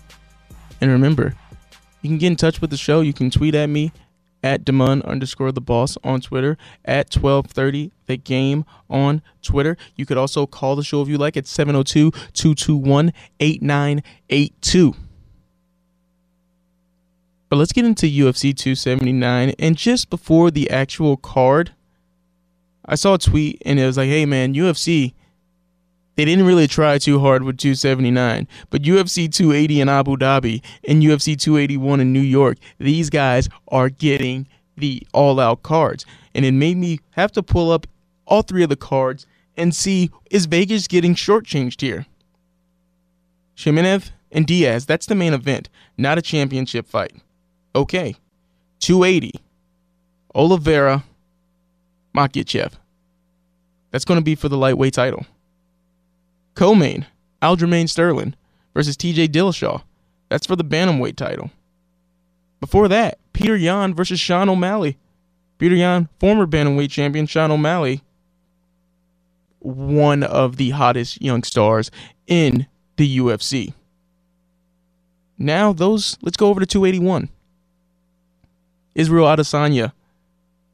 And 0.78 0.90
remember, 0.90 1.34
you 2.02 2.10
can 2.10 2.18
get 2.18 2.26
in 2.26 2.36
touch 2.36 2.60
with 2.60 2.68
the 2.68 2.76
show. 2.76 3.00
You 3.00 3.14
can 3.14 3.30
tweet 3.30 3.54
at 3.54 3.70
me 3.70 3.90
at 4.42 4.66
Demon 4.66 5.00
underscore 5.00 5.50
the 5.50 5.62
boss 5.62 5.96
on 6.04 6.20
Twitter, 6.20 6.58
at 6.84 7.16
1230 7.16 7.90
the 8.04 8.18
game 8.18 8.66
on 8.90 9.22
Twitter. 9.40 9.78
You 9.96 10.04
could 10.04 10.18
also 10.18 10.46
call 10.46 10.76
the 10.76 10.84
show 10.84 11.00
if 11.00 11.08
you 11.08 11.16
like 11.16 11.38
at 11.38 11.46
702 11.46 12.10
221 12.10 13.10
8982. 13.40 14.94
But 17.48 17.56
let's 17.56 17.72
get 17.72 17.86
into 17.86 18.04
UFC 18.04 18.54
279. 18.54 19.54
And 19.58 19.74
just 19.74 20.10
before 20.10 20.50
the 20.50 20.68
actual 20.68 21.16
card, 21.16 21.72
I 22.84 22.94
saw 22.94 23.14
a 23.14 23.18
tweet 23.18 23.62
and 23.64 23.80
it 23.80 23.86
was 23.86 23.96
like, 23.96 24.10
hey 24.10 24.26
man, 24.26 24.52
UFC 24.52 25.14
they 26.16 26.24
didn't 26.24 26.46
really 26.46 26.66
try 26.68 26.98
too 26.98 27.18
hard 27.18 27.42
with 27.42 27.58
279, 27.58 28.46
but 28.70 28.82
UFC 28.82 29.32
280 29.32 29.80
in 29.80 29.88
Abu 29.88 30.16
Dhabi 30.16 30.62
and 30.86 31.02
UFC 31.02 31.38
281 31.38 32.00
in 32.00 32.12
New 32.12 32.20
York, 32.20 32.58
these 32.78 33.10
guys 33.10 33.48
are 33.68 33.88
getting 33.88 34.46
the 34.76 35.06
all 35.12 35.40
out 35.40 35.62
cards. 35.62 36.06
And 36.34 36.44
it 36.44 36.52
made 36.52 36.76
me 36.76 37.00
have 37.12 37.32
to 37.32 37.42
pull 37.42 37.70
up 37.70 37.86
all 38.26 38.42
three 38.42 38.62
of 38.62 38.68
the 38.68 38.76
cards 38.76 39.26
and 39.56 39.74
see 39.74 40.10
is 40.30 40.46
Vegas 40.46 40.88
getting 40.88 41.14
shortchanged 41.14 41.80
here? 41.80 42.06
Chimaev 43.56 44.10
and 44.32 44.46
Diaz, 44.46 44.86
that's 44.86 45.06
the 45.06 45.14
main 45.14 45.32
event, 45.32 45.68
not 45.96 46.18
a 46.18 46.22
championship 46.22 46.86
fight. 46.86 47.14
Okay. 47.74 48.16
280. 48.80 49.32
Oliveira, 50.34 51.04
Makhachev. 52.14 52.72
That's 53.90 54.04
going 54.04 54.18
to 54.18 54.24
be 54.24 54.34
for 54.34 54.48
the 54.48 54.56
lightweight 54.56 54.94
title. 54.94 55.24
Co-main, 56.54 57.06
Aljamain 57.42 57.88
Sterling 57.88 58.34
versus 58.74 58.96
TJ 58.96 59.28
Dillashaw. 59.28 59.82
That's 60.28 60.46
for 60.46 60.56
the 60.56 60.64
bantamweight 60.64 61.16
title. 61.16 61.50
Before 62.60 62.88
that, 62.88 63.18
Petr 63.32 63.60
Yan 63.60 63.94
versus 63.94 64.18
Sean 64.18 64.48
O'Malley. 64.48 64.96
Petr 65.58 65.76
Yan, 65.76 66.08
former 66.18 66.46
bantamweight 66.46 66.90
champion 66.90 67.26
Sean 67.26 67.50
O'Malley, 67.50 68.02
one 69.60 70.22
of 70.22 70.56
the 70.56 70.70
hottest 70.70 71.20
young 71.22 71.42
stars 71.42 71.90
in 72.26 72.66
the 72.96 73.18
UFC. 73.18 73.72
Now 75.38 75.72
those, 75.72 76.16
let's 76.22 76.36
go 76.36 76.48
over 76.48 76.60
to 76.60 76.66
281. 76.66 77.28
Israel 78.94 79.26
Adesanya 79.26 79.92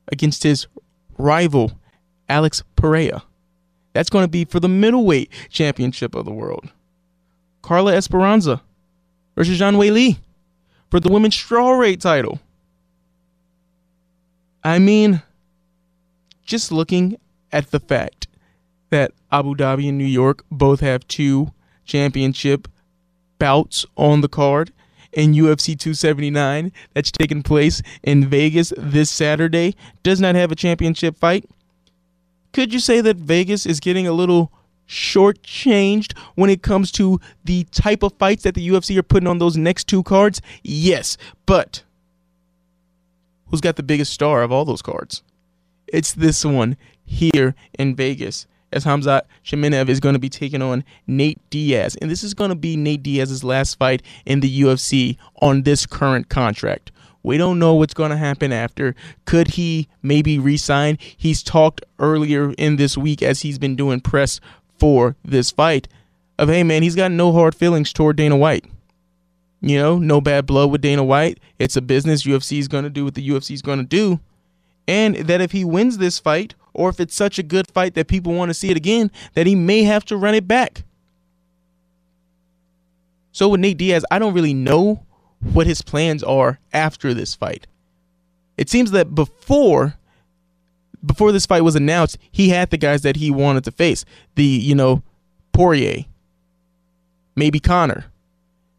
against 0.08 0.42
his 0.42 0.66
rival 1.16 1.72
Alex 2.28 2.62
Pereira. 2.76 3.22
That's 3.92 4.10
going 4.10 4.24
to 4.24 4.30
be 4.30 4.44
for 4.44 4.60
the 4.60 4.68
middleweight 4.68 5.30
championship 5.48 6.14
of 6.14 6.24
the 6.24 6.32
world. 6.32 6.70
Carla 7.62 7.92
Esparza 7.92 8.60
versus 9.36 9.58
Zhang 9.60 9.76
Weili 9.76 10.18
for 10.90 11.00
the 11.00 11.08
women's 11.08 11.36
strawweight 11.36 12.00
title. 12.00 12.40
I 14.62 14.78
mean, 14.78 15.22
just 16.44 16.70
looking 16.70 17.18
at 17.52 17.70
the 17.70 17.80
fact 17.80 18.28
that 18.90 19.12
Abu 19.32 19.54
Dhabi 19.54 19.88
and 19.88 19.98
New 19.98 20.04
York 20.04 20.44
both 20.50 20.80
have 20.80 21.06
two 21.08 21.52
championship 21.84 22.68
bouts 23.38 23.86
on 23.96 24.20
the 24.20 24.28
card, 24.28 24.72
and 25.14 25.34
UFC 25.34 25.78
279 25.78 26.72
that's 26.94 27.10
taking 27.10 27.42
place 27.42 27.82
in 28.02 28.28
Vegas 28.28 28.72
this 28.76 29.10
Saturday 29.10 29.74
does 30.02 30.20
not 30.20 30.34
have 30.34 30.52
a 30.52 30.56
championship 30.56 31.18
fight 31.18 31.48
could 32.52 32.72
you 32.72 32.80
say 32.80 33.00
that 33.00 33.16
Vegas 33.16 33.66
is 33.66 33.80
getting 33.80 34.06
a 34.06 34.12
little 34.12 34.52
shortchanged 34.88 36.16
when 36.34 36.50
it 36.50 36.62
comes 36.62 36.90
to 36.90 37.20
the 37.44 37.64
type 37.70 38.02
of 38.02 38.12
fights 38.14 38.42
that 38.42 38.54
the 38.54 38.68
UFC 38.68 38.96
are 38.96 39.02
putting 39.02 39.28
on 39.28 39.38
those 39.38 39.56
next 39.56 39.86
two 39.86 40.02
cards? 40.02 40.42
Yes, 40.62 41.16
but 41.46 41.84
who's 43.46 43.60
got 43.60 43.76
the 43.76 43.82
biggest 43.82 44.12
star 44.12 44.42
of 44.42 44.50
all 44.50 44.64
those 44.64 44.82
cards? 44.82 45.22
It's 45.86 46.12
this 46.12 46.44
one 46.44 46.76
here 47.04 47.54
in 47.78 47.94
Vegas. 47.94 48.46
As 48.72 48.84
Khamzat 48.84 49.22
Chimaev 49.44 49.88
is 49.88 49.98
going 49.98 50.12
to 50.12 50.20
be 50.20 50.28
taking 50.28 50.62
on 50.62 50.84
Nate 51.06 51.40
Diaz. 51.50 51.96
And 52.00 52.08
this 52.08 52.22
is 52.22 52.34
going 52.34 52.50
to 52.50 52.56
be 52.56 52.76
Nate 52.76 53.02
Diaz's 53.02 53.42
last 53.42 53.76
fight 53.76 54.00
in 54.24 54.40
the 54.40 54.60
UFC 54.62 55.16
on 55.42 55.62
this 55.62 55.86
current 55.86 56.28
contract. 56.28 56.92
We 57.22 57.36
don't 57.36 57.58
know 57.58 57.74
what's 57.74 57.94
going 57.94 58.10
to 58.10 58.16
happen 58.16 58.52
after. 58.52 58.94
Could 59.24 59.48
he 59.48 59.88
maybe 60.02 60.38
resign? 60.38 60.98
He's 61.00 61.42
talked 61.42 61.82
earlier 61.98 62.52
in 62.52 62.76
this 62.76 62.96
week 62.96 63.22
as 63.22 63.42
he's 63.42 63.58
been 63.58 63.76
doing 63.76 64.00
press 64.00 64.40
for 64.78 65.16
this 65.24 65.50
fight 65.50 65.88
of, 66.38 66.48
hey, 66.48 66.62
man, 66.62 66.82
he's 66.82 66.96
got 66.96 67.10
no 67.10 67.32
hard 67.32 67.54
feelings 67.54 67.92
toward 67.92 68.16
Dana 68.16 68.36
White. 68.36 68.64
You 69.60 69.78
know, 69.78 69.98
no 69.98 70.22
bad 70.22 70.46
blood 70.46 70.70
with 70.70 70.80
Dana 70.80 71.04
White. 71.04 71.38
It's 71.58 71.76
a 71.76 71.82
business. 71.82 72.24
UFC 72.24 72.58
is 72.58 72.68
going 72.68 72.84
to 72.84 72.90
do 72.90 73.04
what 73.04 73.14
the 73.14 73.28
UFC 73.28 73.52
is 73.52 73.62
going 73.62 73.78
to 73.78 73.84
do. 73.84 74.20
And 74.88 75.16
that 75.16 75.42
if 75.42 75.52
he 75.52 75.64
wins 75.64 75.98
this 75.98 76.18
fight, 76.18 76.54
or 76.72 76.88
if 76.88 76.98
it's 76.98 77.14
such 77.14 77.38
a 77.38 77.42
good 77.42 77.68
fight 77.70 77.94
that 77.94 78.08
people 78.08 78.32
want 78.32 78.48
to 78.48 78.54
see 78.54 78.70
it 78.70 78.76
again, 78.76 79.10
that 79.34 79.46
he 79.46 79.54
may 79.54 79.82
have 79.82 80.04
to 80.06 80.16
run 80.16 80.34
it 80.34 80.48
back. 80.48 80.84
So 83.32 83.50
with 83.50 83.60
Nate 83.60 83.76
Diaz, 83.76 84.04
I 84.10 84.18
don't 84.18 84.34
really 84.34 84.54
know 84.54 85.04
what 85.40 85.66
his 85.66 85.82
plans 85.82 86.22
are 86.22 86.58
after 86.72 87.14
this 87.14 87.34
fight. 87.34 87.66
It 88.56 88.68
seems 88.68 88.90
that 88.90 89.14
before 89.14 89.96
before 91.04 91.32
this 91.32 91.46
fight 91.46 91.62
was 91.62 91.76
announced, 91.76 92.18
he 92.30 92.50
had 92.50 92.70
the 92.70 92.76
guys 92.76 93.02
that 93.02 93.16
he 93.16 93.30
wanted 93.30 93.64
to 93.64 93.70
face. 93.70 94.04
The, 94.34 94.44
you 94.44 94.74
know, 94.74 95.02
Poirier, 95.52 96.04
maybe 97.34 97.58
Conor. 97.58 98.06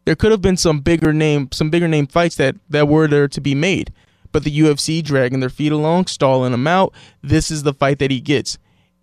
There 0.04 0.14
could 0.14 0.30
have 0.30 0.42
been 0.42 0.56
some 0.56 0.80
bigger 0.80 1.12
name 1.12 1.48
some 1.52 1.70
bigger 1.70 1.88
name 1.88 2.06
fights 2.06 2.36
that 2.36 2.56
that 2.70 2.88
were 2.88 3.08
there 3.08 3.28
to 3.28 3.40
be 3.40 3.54
made. 3.54 3.92
But 4.30 4.44
the 4.44 4.58
UFC 4.60 5.02
dragging 5.02 5.40
their 5.40 5.50
feet 5.50 5.72
along, 5.72 6.06
stalling 6.06 6.54
him 6.54 6.66
out. 6.66 6.94
This 7.22 7.50
is 7.50 7.64
the 7.64 7.74
fight 7.74 7.98
that 7.98 8.10
he 8.10 8.20
gets. 8.20 8.56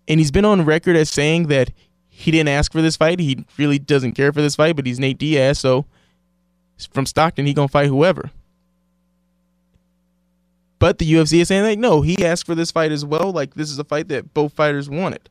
And 0.08 0.18
he's 0.18 0.32
been 0.32 0.44
on 0.44 0.64
record 0.64 0.96
as 0.96 1.08
saying 1.08 1.46
that 1.46 1.70
he 2.08 2.32
didn't 2.32 2.48
ask 2.48 2.72
for 2.72 2.82
this 2.82 2.96
fight. 2.96 3.20
He 3.20 3.44
really 3.56 3.78
doesn't 3.78 4.12
care 4.12 4.32
for 4.32 4.42
this 4.42 4.56
fight, 4.56 4.74
but 4.74 4.86
he's 4.86 4.98
Nate 4.98 5.18
Diaz, 5.18 5.60
so 5.60 5.86
from 6.86 7.06
Stockton, 7.06 7.46
he 7.46 7.54
gonna 7.54 7.68
fight 7.68 7.88
whoever. 7.88 8.30
But 10.78 10.98
the 10.98 11.12
UFC 11.12 11.40
is 11.40 11.48
saying 11.48 11.64
like, 11.64 11.78
no, 11.78 12.00
he 12.00 12.24
asked 12.24 12.46
for 12.46 12.54
this 12.54 12.70
fight 12.70 12.90
as 12.90 13.04
well. 13.04 13.32
Like 13.32 13.54
this 13.54 13.70
is 13.70 13.78
a 13.78 13.84
fight 13.84 14.08
that 14.08 14.32
both 14.34 14.52
fighters 14.54 14.88
wanted. 14.88 15.28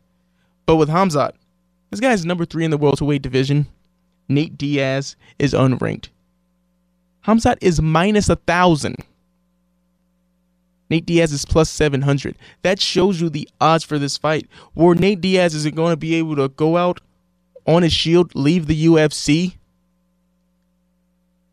But 0.66 0.76
with 0.76 0.90
Khamzat, 0.90 1.32
this 1.90 2.00
guy's 2.00 2.26
number 2.26 2.46
three 2.46 2.66
in 2.66 2.72
the 2.72 2.78
welterweight 2.78 3.24
division. 3.24 3.68
Nate 4.28 4.58
Diaz 4.58 5.16
is 5.40 5.54
unranked. 5.54 6.10
Khamzat 7.26 7.58
is 7.62 7.82
minus 7.82 8.30
a 8.30 8.36
thousand. 8.36 8.96
Nate 10.90 11.06
Diaz 11.06 11.32
is 11.32 11.46
plus 11.46 11.70
700. 11.70 12.36
That 12.62 12.80
shows 12.80 13.22
you 13.22 13.30
the 13.30 13.50
odds 13.60 13.84
for 13.84 14.00
this 14.00 14.18
fight. 14.18 14.48
Where 14.74 14.96
Nate 14.96 15.22
Diaz 15.22 15.54
is 15.54 15.68
going 15.68 15.94
to 15.94 15.98
be 15.98 16.16
able 16.16 16.36
to 16.36 16.50
go 16.50 16.78
out 16.78 17.02
on 17.68 17.84
his 17.84 17.94
shield, 17.94 18.34
leave 18.34 18.66
the 18.66 18.86
UFC, 18.86 19.58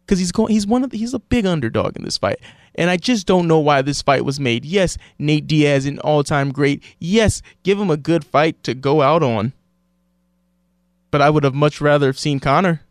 because 0.06 0.18
he's 0.18 0.32
going 0.32 0.52
he's 0.52 0.66
one 0.66 0.84
of 0.84 0.90
the, 0.90 0.98
he's 0.98 1.14
a 1.14 1.18
big 1.18 1.44
underdog 1.46 1.96
in 1.96 2.04
this 2.04 2.18
fight. 2.18 2.38
And 2.76 2.90
I 2.90 2.96
just 2.96 3.26
don't 3.26 3.48
know 3.48 3.58
why 3.58 3.82
this 3.82 4.02
fight 4.02 4.24
was 4.24 4.38
made. 4.38 4.64
Yes, 4.64 4.98
Nate 5.18 5.46
Diaz 5.46 5.86
an 5.86 5.98
all-time 6.00 6.52
great. 6.52 6.82
Yes, 6.98 7.42
give 7.62 7.80
him 7.80 7.90
a 7.90 7.96
good 7.96 8.24
fight 8.24 8.62
to 8.64 8.74
go 8.74 9.00
out 9.00 9.22
on. 9.22 9.54
But 11.10 11.22
I 11.22 11.30
would 11.30 11.44
have 11.44 11.54
much 11.54 11.80
rather 11.80 12.06
have 12.06 12.18
seen 12.18 12.38
Conor. 12.38 12.82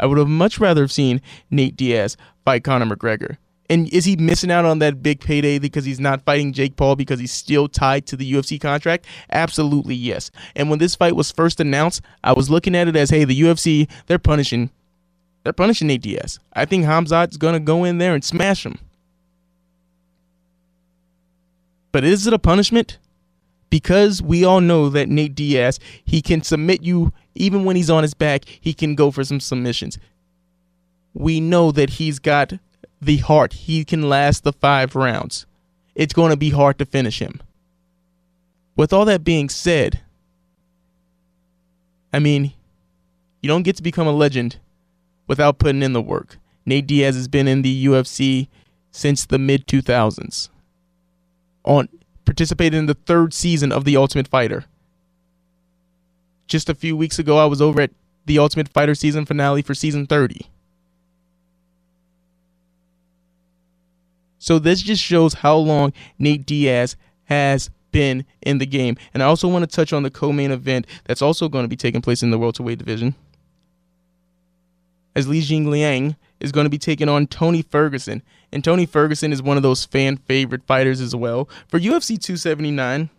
I 0.00 0.06
would 0.06 0.18
have 0.18 0.28
much 0.28 0.58
rather 0.58 0.80
have 0.80 0.90
seen 0.90 1.20
Nate 1.50 1.76
Diaz 1.76 2.16
fight 2.44 2.64
Conor 2.64 2.86
McGregor. 2.86 3.36
And 3.68 3.88
is 3.94 4.04
he 4.04 4.16
missing 4.16 4.50
out 4.50 4.64
on 4.64 4.80
that 4.80 5.00
big 5.00 5.20
payday 5.20 5.60
because 5.60 5.84
he's 5.84 6.00
not 6.00 6.24
fighting 6.24 6.52
Jake 6.52 6.74
Paul 6.74 6.96
because 6.96 7.20
he's 7.20 7.30
still 7.30 7.68
tied 7.68 8.04
to 8.06 8.16
the 8.16 8.32
UFC 8.32 8.60
contract? 8.60 9.06
Absolutely 9.30 9.94
yes. 9.94 10.32
And 10.56 10.68
when 10.68 10.80
this 10.80 10.96
fight 10.96 11.14
was 11.14 11.30
first 11.30 11.60
announced, 11.60 12.02
I 12.24 12.32
was 12.32 12.50
looking 12.50 12.74
at 12.74 12.88
it 12.88 12.96
as, 12.96 13.10
hey, 13.10 13.24
the 13.24 13.40
UFC, 13.40 13.88
they're 14.06 14.18
punishing 14.18 14.70
they're 15.42 15.52
punishing 15.52 15.88
Nate 15.88 16.02
Diaz. 16.02 16.38
I 16.52 16.64
think 16.64 16.84
Khamzat's 16.84 17.36
gonna 17.36 17.60
go 17.60 17.84
in 17.84 17.98
there 17.98 18.14
and 18.14 18.24
smash 18.24 18.64
him. 18.64 18.78
But 21.92 22.04
is 22.04 22.26
it 22.26 22.32
a 22.32 22.38
punishment? 22.38 22.98
Because 23.68 24.20
we 24.20 24.44
all 24.44 24.60
know 24.60 24.88
that 24.88 25.08
Nate 25.08 25.34
Diaz, 25.34 25.78
he 26.04 26.22
can 26.22 26.42
submit 26.42 26.82
you 26.82 27.12
even 27.34 27.64
when 27.64 27.76
he's 27.76 27.90
on 27.90 28.02
his 28.02 28.14
back, 28.14 28.44
he 28.44 28.74
can 28.74 28.94
go 28.94 29.10
for 29.10 29.24
some 29.24 29.40
submissions. 29.40 29.98
We 31.14 31.40
know 31.40 31.72
that 31.72 31.90
he's 31.90 32.18
got 32.18 32.52
the 33.00 33.18
heart. 33.18 33.52
He 33.52 33.84
can 33.84 34.08
last 34.08 34.44
the 34.44 34.52
five 34.52 34.94
rounds. 34.94 35.46
It's 35.94 36.12
going 36.12 36.30
to 36.30 36.36
be 36.36 36.50
hard 36.50 36.78
to 36.78 36.84
finish 36.84 37.20
him. 37.20 37.40
With 38.76 38.92
all 38.92 39.04
that 39.06 39.24
being 39.24 39.48
said, 39.48 40.00
I 42.12 42.18
mean, 42.18 42.52
you 43.42 43.48
don't 43.48 43.62
get 43.62 43.76
to 43.76 43.82
become 43.82 44.06
a 44.06 44.12
legend 44.12 44.58
without 45.30 45.60
putting 45.60 45.84
in 45.84 45.92
the 45.92 46.02
work. 46.02 46.38
Nate 46.66 46.88
Diaz 46.88 47.14
has 47.14 47.28
been 47.28 47.46
in 47.46 47.62
the 47.62 47.86
UFC 47.86 48.48
since 48.90 49.24
the 49.24 49.38
mid 49.38 49.68
2000s. 49.68 50.48
On 51.62 51.88
participated 52.24 52.76
in 52.76 52.86
the 52.86 52.94
third 52.94 53.32
season 53.32 53.70
of 53.70 53.84
The 53.84 53.96
Ultimate 53.96 54.26
Fighter. 54.26 54.64
Just 56.48 56.68
a 56.68 56.74
few 56.74 56.96
weeks 56.96 57.20
ago, 57.20 57.38
I 57.38 57.46
was 57.46 57.62
over 57.62 57.80
at 57.80 57.92
the 58.26 58.40
Ultimate 58.40 58.70
Fighter 58.70 58.96
season 58.96 59.24
finale 59.24 59.62
for 59.62 59.72
season 59.72 60.04
30. 60.04 60.48
So 64.40 64.58
this 64.58 64.82
just 64.82 65.00
shows 65.00 65.34
how 65.34 65.58
long 65.58 65.92
Nate 66.18 66.44
Diaz 66.44 66.96
has 67.26 67.70
been 67.92 68.24
in 68.42 68.58
the 68.58 68.66
game. 68.66 68.96
And 69.14 69.22
I 69.22 69.26
also 69.26 69.46
want 69.46 69.62
to 69.62 69.76
touch 69.76 69.92
on 69.92 70.02
the 70.02 70.10
co-main 70.10 70.50
event 70.50 70.88
that's 71.04 71.22
also 71.22 71.48
going 71.48 71.62
to 71.62 71.68
be 71.68 71.76
taking 71.76 72.02
place 72.02 72.24
in 72.24 72.32
the 72.32 72.38
welterweight 72.38 72.78
division. 72.78 73.14
As 75.14 75.28
Li 75.28 75.40
Jingliang 75.40 76.16
is 76.40 76.52
going 76.52 76.64
to 76.64 76.70
be 76.70 76.78
taking 76.78 77.08
on 77.08 77.26
Tony 77.26 77.62
Ferguson. 77.62 78.22
And 78.52 78.64
Tony 78.64 78.86
Ferguson 78.86 79.32
is 79.32 79.42
one 79.42 79.56
of 79.56 79.62
those 79.62 79.84
fan 79.84 80.16
favorite 80.16 80.64
fighters 80.66 81.00
as 81.00 81.14
well. 81.14 81.48
For 81.68 81.78
UFC 81.78 82.18
279, 82.20 83.10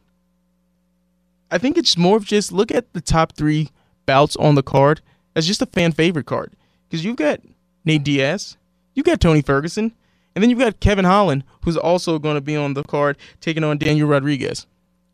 I 1.52 1.58
think 1.58 1.78
it's 1.78 1.98
more 1.98 2.18
of 2.18 2.26
just 2.26 2.52
look 2.52 2.72
at 2.72 2.94
the 2.94 3.02
top 3.02 3.34
three 3.34 3.70
bouts 4.06 4.36
on 4.38 4.56
the 4.56 4.64
card 4.64 5.02
as 5.36 5.48
just 5.48 5.62
a 5.62 5.66
fan 5.66 5.92
favorite 5.92 6.26
card. 6.26 6.54
Because 6.90 7.06
you've 7.06 7.18
got 7.18 7.42
Nate 7.86 8.04
Diaz, 8.04 8.58
you've 8.94 9.06
got 9.06 9.22
Tony 9.22 9.42
Ferguson, 9.42 9.94
and 10.36 10.42
then 10.42 10.50
you've 10.50 10.60
got 10.60 10.80
Kevin 10.80 11.06
Holland, 11.06 11.44
who's 11.64 11.78
also 11.78 12.20
going 12.20 12.36
to 12.36 12.42
be 12.42 12.56
on 12.56 12.74
the 12.74 12.84
card 12.84 13.18
taking 13.40 13.64
on 13.64 13.78
Daniel 13.78 14.08
Rodriguez. 14.08 14.66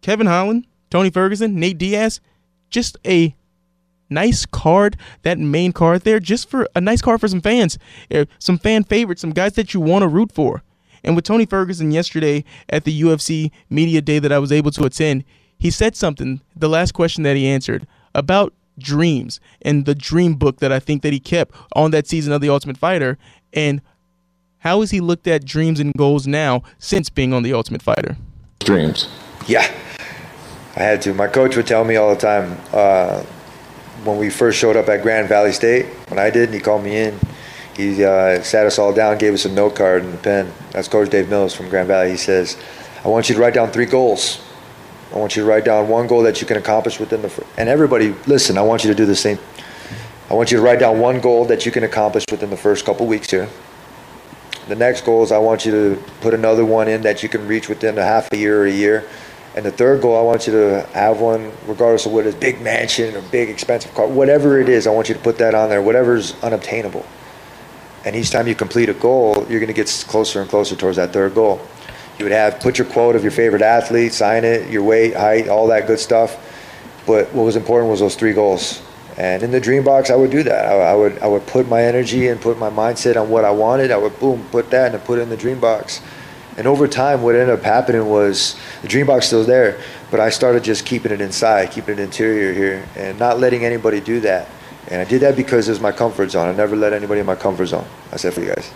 Kevin 0.01 0.28
Holland, 0.28 0.67
Tony 0.89 1.09
Ferguson, 1.09 1.55
Nate 1.59 1.78
Diaz, 1.78 2.21
just 2.69 2.97
a 3.05 3.36
nice 4.10 4.45
card, 4.45 4.97
that 5.24 5.39
main 5.39 5.72
card 5.74 6.01
there, 6.01 6.20
just 6.20 6.49
for 6.49 6.68
a 6.76 6.82
nice 6.82 7.01
card 7.01 7.20
for 7.20 7.28
some 7.28 7.41
fans, 7.41 7.78
uh, 8.14 8.26
some 8.39 8.58
fan 8.58 8.84
favorites, 8.84 9.22
some 9.22 9.32
guys 9.32 9.53
that 9.53 9.74
you 9.74 9.80
want 9.80 10.03
to 10.03 10.08
root 10.08 10.32
for. 10.32 10.64
And 11.03 11.16
with 11.16 11.26
Tony 11.26 11.45
Ferguson 11.45 11.91
yesterday 11.91 12.43
at 12.70 12.84
the 12.84 13.01
UFC 13.01 13.51
media 13.70 14.01
day 14.01 14.20
that 14.20 14.32
I 14.32 14.39
was 14.39 14.51
able 14.51 14.72
to 14.72 14.86
attend, 14.86 15.24
he 15.58 15.72
said 15.72 15.95
something, 15.95 16.41
the 16.55 16.70
last 16.70 16.93
question 16.93 17.24
that 17.24 17.36
he 17.36 17.47
answered, 17.47 17.88
about 18.14 18.53
dreams 18.78 19.39
and 19.62 19.86
the 19.86 19.95
dream 19.95 20.36
book 20.36 20.60
that 20.60 20.72
I 20.72 20.80
think 20.80 21.01
that 21.01 21.14
he 21.14 21.20
kept 21.20 21.55
on 21.76 21.91
that 21.91 22.08
season 22.08 22.34
of 22.34 22.41
The 22.41 22.49
Ultimate 22.49 22.78
Fighter 22.78 23.18
and 23.53 23.82
how 24.60 24.82
has 24.82 24.91
he 24.91 24.99
looked 24.99 25.28
at 25.28 25.45
dreams 25.45 25.80
and 25.80 25.93
goals 25.93 26.28
now 26.28 26.64
since 26.80 27.10
being 27.10 27.34
on 27.34 27.43
The 27.43 27.53
Ultimate 27.53 27.82
Fighter? 27.82 28.18
Dreams. 28.60 29.08
Yeah, 29.47 29.72
I 30.76 30.80
had 30.80 31.01
to. 31.03 31.14
My 31.14 31.28
coach 31.28 31.55
would 31.55 31.68
tell 31.68 31.86
me 31.86 31.95
all 31.95 32.14
the 32.14 32.20
time 32.20 32.58
uh, 32.74 33.24
when 34.04 34.18
we 34.18 34.30
first 34.30 34.58
showed 34.58 34.76
up 34.76 34.88
at 34.89 35.02
Grand 35.02 35.28
Valley 35.28 35.52
State. 35.52 35.86
When 36.10 36.20
I 36.20 36.30
did, 36.30 36.54
he 36.54 36.60
called 36.60 36.84
me 36.84 36.98
in. 36.98 37.20
He 37.76 38.04
uh, 38.04 38.41
sat 38.41 38.66
us 38.66 38.80
all 38.80 38.93
down, 38.93 39.18
gave 39.18 39.34
us 39.34 39.45
a 39.45 39.52
note 39.52 39.76
card 39.76 40.04
and 40.04 40.14
a 40.14 40.18
pen. 40.18 40.52
That's 40.72 40.88
Coach 40.88 41.10
Dave 41.10 41.30
Mills 41.30 41.54
from 41.54 41.70
Grand 41.70 41.88
Valley. 41.88 42.12
He 42.12 42.18
says, 42.18 42.58
"I 43.04 43.08
want 43.08 43.30
you 43.30 43.36
to 43.36 43.41
write 43.41 43.54
down 43.54 43.72
three 43.72 43.86
goals. 43.86 44.39
I 45.14 45.18
want 45.18 45.36
you 45.36 45.43
to 45.43 45.50
write 45.50 45.66
down 45.66 45.88
one 45.88 46.08
goal 46.08 46.24
that 46.24 46.41
you 46.41 46.48
can 46.48 46.58
accomplish 46.58 47.00
within 47.00 47.22
the." 47.22 47.30
Fr- 47.30 47.43
and 47.58 47.70
everybody, 47.70 48.16
listen. 48.26 48.58
I 48.58 48.64
want 48.64 48.84
you 48.84 48.89
to 48.89 48.95
do 48.95 49.06
the 49.06 49.16
same. 49.16 49.38
I 50.30 50.34
want 50.34 50.52
you 50.52 50.58
to 50.58 50.64
write 50.64 50.80
down 50.80 51.00
one 51.00 51.22
goal 51.22 51.45
that 51.45 51.66
you 51.66 51.72
can 51.72 51.84
accomplish 51.84 52.26
within 52.30 52.50
the 52.50 52.58
first 52.58 52.84
couple 52.84 53.06
weeks 53.06 53.30
here. 53.30 53.48
The 54.68 54.76
next 54.76 55.06
goal 55.06 55.24
is 55.24 55.32
I 55.32 55.38
want 55.38 55.66
you 55.66 55.72
to 55.72 56.04
put 56.20 56.34
another 56.34 56.66
one 56.66 56.89
in 56.89 57.04
that 57.04 57.24
you 57.24 57.30
can 57.30 57.48
reach 57.48 57.70
within 57.70 57.98
a 57.98 58.04
half 58.04 58.28
a 58.34 58.38
year 58.38 58.64
or 58.64 58.66
a 58.66 58.72
year. 58.72 59.08
And 59.58 59.66
the 59.66 59.72
third 59.72 60.03
goal, 60.03 60.16
I 60.16 60.22
want 60.22 60.45
you 60.45 60.53
to 60.53 60.88
have 60.93 61.20
one, 61.20 61.51
regardless 61.66 62.05
of 62.05 62.12
what 62.12 62.28
it 62.28 62.30
is, 62.30 62.36
big 62.36 62.62
mansion 62.62 63.16
or 63.16 63.24
big 63.24 63.49
expensive 63.49 63.91
car, 63.95 64.05
whatever 64.05 64.62
it 64.62 64.70
is, 64.70 64.86
I 64.86 64.91
want 64.91 65.10
you 65.10 65.16
to 65.16 65.20
put 65.20 65.39
that 65.39 65.55
on 65.55 65.68
there, 65.68 65.82
whatever's 65.82 66.36
unobtainable. 66.43 67.03
And 68.05 68.16
each 68.16 68.30
time 68.30 68.47
you 68.47 68.53
complete 68.53 68.88
a 68.88 68.93
goal, 68.93 69.34
you're 69.49 69.60
going 69.60 69.66
to 69.66 69.74
get 69.74 69.88
closer 70.08 70.41
and 70.41 70.49
closer 70.49 70.76
towards 70.76 70.97
that 70.97 71.12
third 71.12 71.34
goal. 71.34 71.60
You 72.20 72.26
would 72.26 72.34
have 72.34 72.60
put 72.60 72.78
your 72.78 72.86
quote 72.86 73.16
of 73.16 73.24
your 73.24 73.32
favorite 73.32 73.64
athlete, 73.64 74.14
sign 74.14 74.43
it, 74.43 74.70
your 74.70 74.84
weight, 74.84 75.16
height, 75.16 75.47
all 75.47 75.66
that 75.70 75.88
good 75.88 75.99
stuff. 75.99 76.38
But 77.08 77.34
what 77.34 77.41
was 77.41 77.55
important 77.55 77.89
was 77.89 77.99
those 77.99 78.16
three 78.16 78.34
goals. 78.34 78.84
And 79.18 79.41
in 79.41 79.49
the 79.49 79.60
dream 79.60 79.84
box, 79.84 80.12
I 80.12 80.16
would 80.16 80.30
do 80.30 80.43
that. 80.43 80.68
I, 80.68 80.91
I, 80.91 80.93
would 80.93 81.18
I 81.18 81.26
would 81.26 81.47
put 81.47 81.68
my 81.68 81.82
energy 81.82 82.28
and 82.28 82.39
put 82.39 82.60
my 82.60 82.70
mindset 82.70 83.20
on 83.20 83.32
what 83.32 83.43
I 83.43 83.49
wanted. 83.49 83.89
I 83.89 83.97
would 83.97 84.20
boom 84.20 84.45
put 84.51 84.70
that 84.70 84.93
and 84.93 85.03
put 85.03 85.18
it 85.18 85.24
in 85.24 85.30
the 85.30 85.38
dream 85.38 85.60
box. 85.60 85.99
And 86.58 86.66
over 86.66 86.88
time, 86.88 87.22
what 87.22 87.36
ended 87.36 87.58
up 87.58 87.64
happening 87.64 88.10
was 88.10 88.55
the 88.82 88.88
dream 88.88 89.05
box 89.08 89.28
still 89.28 89.43
there, 89.43 89.80
but 90.10 90.20
I 90.20 90.30
started 90.30 90.64
just 90.64 90.86
keeping 90.86 91.12
it 91.12 91.22
inside, 91.22 91.72
keeping 91.72 91.99
it 91.99 92.01
interior 92.01 92.53
here, 92.53 92.88
and 92.95 93.18
not 93.20 93.39
letting 93.39 93.64
anybody 93.64 94.01
do 94.01 94.20
that. 94.22 94.49
And 94.89 94.99
I 94.99 95.05
did 95.05 95.22
that 95.22 95.36
because 95.36 95.68
it 95.68 95.72
was 95.72 95.80
my 95.80 95.91
comfort 95.91 96.32
zone. 96.32 96.47
I 96.47 96.53
never 96.53 96.76
let 96.76 96.93
anybody 96.93 97.20
in 97.20 97.26
my 97.26 97.36
comfort 97.36 97.68
zone. 97.68 97.86
I 98.12 98.18
said 98.18 98.34
for 98.34 98.41
you 98.41 98.47
guys, 98.47 98.72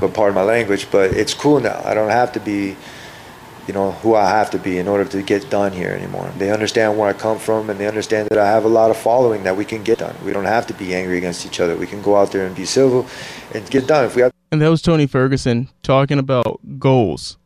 but 0.00 0.14
pardon 0.14 0.34
my 0.34 0.42
language. 0.42 0.88
But 0.90 1.12
it's 1.12 1.34
cool 1.34 1.60
now. 1.60 1.82
I 1.84 1.94
don't 1.94 2.10
have 2.10 2.32
to 2.32 2.40
be 2.40 2.76
you 3.66 3.74
know, 3.74 3.92
who 3.92 4.14
I 4.14 4.28
have 4.28 4.50
to 4.50 4.58
be 4.58 4.78
in 4.78 4.86
order 4.86 5.04
to 5.04 5.22
get 5.22 5.50
done 5.50 5.72
here 5.72 5.90
anymore. 5.90 6.30
They 6.38 6.52
understand 6.52 6.96
where 6.96 7.08
I 7.08 7.12
come 7.12 7.38
from 7.38 7.68
and 7.68 7.80
they 7.80 7.88
understand 7.88 8.28
that 8.28 8.38
I 8.38 8.46
have 8.46 8.64
a 8.64 8.68
lot 8.68 8.90
of 8.90 8.96
following 8.96 9.42
that 9.42 9.56
we 9.56 9.64
can 9.64 9.82
get 9.82 9.98
done. 9.98 10.14
We 10.24 10.32
don't 10.32 10.44
have 10.44 10.66
to 10.68 10.74
be 10.74 10.94
angry 10.94 11.18
against 11.18 11.44
each 11.44 11.58
other. 11.58 11.76
We 11.76 11.86
can 11.86 12.00
go 12.00 12.16
out 12.16 12.30
there 12.30 12.46
and 12.46 12.54
be 12.54 12.64
civil 12.64 13.06
and 13.52 13.68
get 13.68 13.88
done. 13.88 14.04
If 14.04 14.14
we 14.14 14.22
have 14.22 14.35
And 14.56 14.62
that 14.62 14.70
was 14.70 14.80
Tony 14.80 15.06
Ferguson 15.06 15.68
talking 15.82 16.18
about 16.18 16.60
goals. 16.78 17.36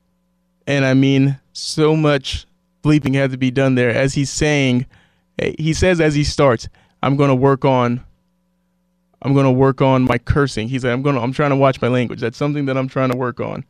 And 0.68 0.84
I 0.84 0.94
mean, 0.94 1.40
so 1.52 1.96
much 1.96 2.46
bleeping 2.84 3.16
had 3.16 3.32
to 3.32 3.36
be 3.36 3.50
done 3.50 3.74
there 3.74 3.90
as 3.90 4.14
he's 4.14 4.30
saying, 4.30 4.86
eh, 5.40 5.54
he 5.58 5.72
says 5.72 6.00
as 6.00 6.14
he 6.14 6.22
starts, 6.22 6.68
I'm 7.02 7.16
going 7.16 7.26
to 7.26 7.34
work 7.34 7.64
on 7.64 8.04
I'm 9.22 9.34
going 9.34 9.44
to 9.44 9.50
work 9.50 9.82
on 9.82 10.04
my 10.04 10.18
cursing. 10.18 10.68
He's 10.68 10.84
like, 10.84 10.92
I'm 10.92 11.02
going 11.02 11.16
to, 11.16 11.20
I'm 11.20 11.32
trying 11.32 11.50
to 11.50 11.56
watch 11.56 11.82
my 11.82 11.88
language. 11.88 12.20
That's 12.20 12.38
something 12.38 12.66
that 12.66 12.76
I'm 12.76 12.86
trying 12.86 13.10
to 13.10 13.16
work 13.16 13.40
on. 13.40 13.64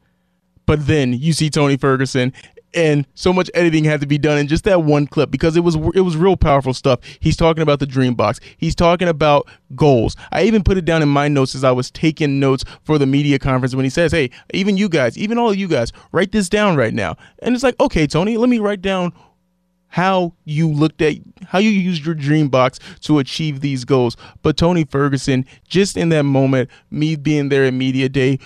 But 0.67 0.87
then 0.87 1.15
you 1.15 1.33
see 1.33 1.49
Tony 1.49 1.79
Ferguson 1.79 2.35
and 2.75 3.07
so 3.15 3.33
much 3.33 3.51
editing 3.55 3.85
had 3.85 4.01
to 4.01 4.07
be 4.07 4.19
done 4.19 4.39
in 4.39 4.47
just 4.47 4.65
that 4.65 4.83
one 4.83 5.07
clip 5.07 5.31
because 5.31 5.57
it 5.57 5.61
was 5.61 5.77
it 5.95 6.03
was 6.03 6.17
real 6.17 6.37
powerful 6.37 6.75
stuff. 6.75 7.01
He's 7.21 7.37
talking 7.37 7.63
about 7.63 7.81
the 7.81 7.87
dream 7.87 8.15
box. 8.15 8.41
He's 8.57 8.75
talking 8.75 9.09
about 9.09 9.49
goals. 9.75 10.17
I 10.33 10.45
even 10.45 10.63
put 10.63 10.77
it 10.77 10.85
down 10.85 11.03
in 11.03 11.09
my 11.09 11.29
notes 11.29 11.55
as 11.55 11.65
I 11.65 11.73
was 11.73 11.91
taking 11.91 12.39
notes 12.39 12.65
for 12.85 12.99
the 12.99 13.07
media 13.07 13.39
conference 13.39 13.75
when 13.75 13.85
he 13.85 13.91
says, 13.91 14.13
"Hey, 14.13 14.31
even 14.55 14.77
you 14.77 14.89
guys, 14.89 15.19
even 15.19 15.39
all 15.39 15.51
of 15.51 15.57
you 15.57 15.69
guys, 15.69 15.93
write 16.13 16.33
this 16.33 16.49
down 16.49 16.77
right 16.77 16.95
now." 16.95 17.17
And 17.41 17.55
it's 17.55 17.65
like, 17.65 17.79
"Okay, 17.81 18.07
Tony, 18.07 18.37
let 18.37 18.49
me 18.49 18.59
write 18.59 18.83
down 18.83 19.13
how 19.89 20.33
you 20.45 20.69
looked 20.69 21.03
at 21.03 21.17
how 21.47 21.59
you 21.59 21.71
used 21.71 22.05
your 22.05 22.15
dream 22.15 22.49
box 22.49 22.79
to 23.01 23.19
achieve 23.19 23.61
these 23.61 23.85
goals." 23.85 24.17
But 24.43 24.57
Tony 24.57 24.85
Ferguson, 24.85 25.45
just 25.69 25.97
in 25.97 26.11
that 26.11 26.25
moment, 26.25 26.71
me 26.91 27.17
being 27.17 27.49
there 27.49 27.65
at 27.65 27.75
media 27.75 28.09
day, 28.09 28.39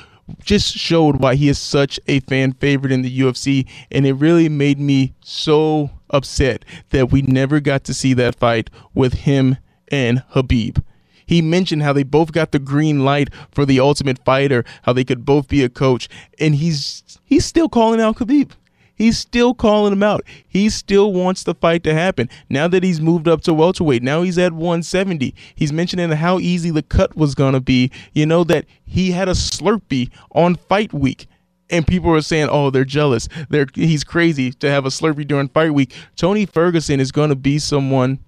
just 0.43 0.75
showed 0.75 1.17
why 1.21 1.35
he 1.35 1.49
is 1.49 1.59
such 1.59 2.01
a 2.07 2.21
fan 2.21 2.53
favorite 2.53 2.93
in 2.93 3.03
the 3.03 3.21
UFC, 3.21 3.69
and 3.91 4.07
it 4.07 4.15
really 4.15 4.49
made 4.49 4.79
me 4.79 5.15
so 5.21 5.91
upset 6.11 6.65
that 6.91 7.11
we 7.11 7.23
never 7.23 7.61
got 7.61 7.85
to 7.85 7.95
see 7.95 8.15
that 8.15 8.37
fight 8.37 8.71
with 8.95 9.15
him 9.15 9.57
and 9.89 10.23
Khabib. 10.33 10.83
He 11.27 11.41
mentioned 11.41 11.83
how 11.83 11.93
they 11.93 12.03
both 12.03 12.33
got 12.33 12.53
the 12.53 12.59
green 12.59 13.05
light 13.05 13.31
for 13.51 13.65
the 13.65 13.81
Ultimate 13.81 14.23
Fighter, 14.25 14.65
how 14.83 14.93
they 14.93 15.05
could 15.05 15.25
both 15.25 15.49
be 15.49 15.63
a 15.65 15.69
coach, 15.69 16.09
and 16.39 16.55
he's 16.55 17.03
he's 17.25 17.47
still 17.47 17.69
calling 17.69 18.01
out 18.01 18.17
Khabib. 18.17 18.53
He's 18.95 19.19
still 19.19 19.55
calling 19.55 19.93
him 19.93 20.03
out. 20.03 20.25
He 20.47 20.71
still 20.71 21.13
wants 21.13 21.43
the 21.43 21.55
fight 21.55 21.83
to 21.85 21.95
happen. 21.95 22.31
Now 22.49 22.69
that 22.69 22.85
he's 22.85 23.01
moved 23.01 23.27
up 23.27 23.41
to 23.43 23.55
welterweight, 23.55 24.03
now 24.03 24.23
he's 24.23 24.39
at 24.39 24.53
170. 24.53 25.35
He's 25.55 25.73
mentioning 25.73 26.11
how 26.11 26.39
easy 26.39 26.71
the 26.71 26.83
cut 26.83 27.17
was 27.17 27.35
going 27.35 27.55
to 27.55 27.61
be. 27.61 27.91
You 28.13 28.27
know, 28.27 28.45
that 28.45 28.67
he 28.85 29.11
had 29.11 29.29
a 29.29 29.33
Slurpee 29.33 30.11
on 30.31 30.55
fight 30.55 30.93
week. 30.93 31.27
And 31.71 31.87
people 31.87 32.13
are 32.13 32.21
saying, 32.21 32.49
oh, 32.51 32.71
they're 32.71 32.85
jealous. 32.85 33.29
They're, 33.49 33.67
he's 33.75 34.05
crazy 34.05 34.53
to 34.53 34.71
have 34.71 34.87
a 34.87 34.91
Slurpee 34.91 35.27
during 35.27 35.49
fight 35.49 35.73
week. 35.73 35.93
Tony 36.15 36.47
Ferguson 36.47 37.01
is 37.01 37.11
going 37.11 37.31
to 37.31 37.37
be 37.37 37.59
someone 37.59 38.21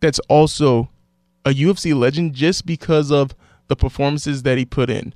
that's 0.00 0.20
also 0.28 0.88
a 1.44 1.50
UFC 1.50 1.94
legend 1.94 2.34
just 2.34 2.64
because 2.64 3.10
of 3.10 3.34
the 3.68 3.76
performances 3.76 4.44
that 4.44 4.56
he 4.56 4.64
put 4.64 4.88
in. 4.88 5.12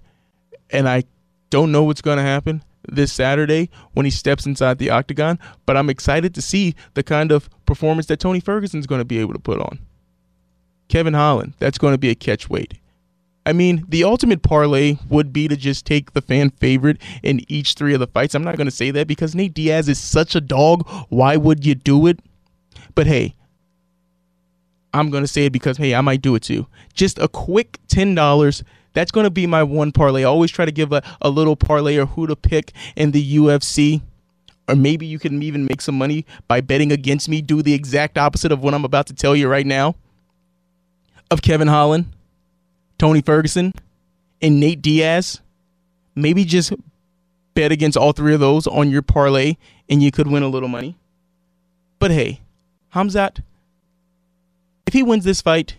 And 0.71 0.89
I 0.89 1.05
don't 1.49 1.73
know 1.73 1.85
what's 1.85 2.03
going 2.03 2.19
to 2.19 2.23
happen 2.23 2.63
this 2.87 3.13
Saturday 3.13 3.71
when 3.93 4.05
he 4.05 4.11
steps 4.11 4.47
inside 4.47 4.79
the 4.79 4.91
octagon, 4.91 5.39
but 5.67 5.77
I'm 5.77 5.91
excited 5.91 6.35
to 6.35 6.43
see 6.43 6.75
the 6.95 7.03
kind 7.03 7.33
of 7.33 7.49
performance 7.67 8.07
that 8.07 8.21
Tony 8.21 8.41
Ferguson's 8.41 8.87
going 8.87 9.01
to 9.01 9.05
be 9.05 9.19
able 9.19 9.33
to 9.33 9.39
put 9.39 9.61
on. 9.61 9.79
Kevin 10.89 11.15
Holland, 11.15 11.55
that's 11.59 11.79
going 11.79 11.95
to 11.95 11.99
be 11.99 12.11
a 12.11 12.15
catch 12.15 12.49
weight. 12.49 12.75
I 13.45 13.53
mean, 13.53 13.85
the 13.89 14.05
ultimate 14.05 14.43
parlay 14.43 14.99
would 15.09 15.33
be 15.33 15.49
to 15.49 15.57
just 15.57 15.87
take 15.87 16.13
the 16.13 16.21
fan 16.21 16.51
favorite 16.51 17.01
in 17.23 17.41
each 17.49 17.75
three 17.75 17.95
of 17.95 18.01
the 18.01 18.07
fights. 18.07 18.35
I'm 18.35 18.45
not 18.45 18.57
going 18.57 18.67
to 18.67 18.71
say 18.71 18.91
that 18.91 19.07
because 19.07 19.35
Nate 19.35 19.55
Diaz 19.55 19.89
is 19.89 19.99
such 19.99 20.35
a 20.35 20.41
dog. 20.41 20.87
Why 21.09 21.37
would 21.37 21.65
you 21.65 21.75
do 21.75 22.07
it? 22.07 22.21
But 22.95 23.07
hey, 23.07 23.35
I'm 24.93 25.11
going 25.11 25.25
to 25.25 25.29
say 25.29 25.47
it 25.47 25.53
because, 25.53 25.79
hey, 25.79 25.95
I 25.95 26.01
might 26.03 26.21
do 26.21 26.35
it 26.35 26.43
too. 26.43 26.67
Just 26.93 27.19
a 27.19 27.29
quick 27.29 27.79
$10. 27.89 28.63
That's 28.99 29.13
going 29.13 29.23
to 29.23 29.31
be 29.31 29.47
my 29.47 29.63
one 29.63 29.93
parlay. 29.93 30.23
I 30.23 30.25
always 30.25 30.51
try 30.51 30.65
to 30.65 30.73
give 30.73 30.93
a, 30.93 31.05
a 31.23 31.31
little 31.31 31.55
parlay 31.55 31.97
or 31.99 32.07
who 32.07 32.27
to 32.27 32.35
pick 32.35 32.73
in 32.97 33.13
the 33.13 33.37
UFC. 33.37 34.03
Or 34.69 34.75
maybe 34.75 35.07
you 35.07 35.21
can 35.21 35.41
even 35.41 35.67
make 35.67 35.81
some 35.81 35.97
money 35.97 36.27
by 36.49 36.63
betting 36.63 36.91
against 36.91 37.29
me. 37.29 37.41
Do 37.41 37.63
the 37.63 37.75
exact 37.75 38.19
opposite 38.19 38.51
of 38.51 38.61
what 38.61 38.75
I'm 38.75 38.85
about 38.85 39.07
to 39.07 39.15
tell 39.15 39.37
you 39.37 39.47
right 39.47 39.65
now. 39.65 39.95
Of 41.31 41.43
Kevin 41.43 41.69
Holland, 41.69 42.07
Tony 42.99 43.23
Ferguson, 43.23 43.73
and 44.43 44.59
Nate 44.59 44.83
Diaz. 44.83 45.43
Maybe 46.17 46.45
just 46.45 46.73
bet 47.55 47.71
against 47.71 47.97
all 47.97 48.11
three 48.11 48.35
of 48.35 48.41
those 48.41 48.67
on 48.67 48.91
your 48.91 49.03
parlay 49.03 49.55
and 49.89 50.03
you 50.03 50.11
could 50.11 50.27
win 50.27 50.43
a 50.43 50.49
little 50.49 50.69
money. 50.69 50.99
But 52.01 52.11
hey, 52.11 52.41
Khamzat, 52.93 53.45
if 54.89 54.93
he 54.93 55.05
wins 55.05 55.23
this 55.23 55.41
fight, 55.41 55.77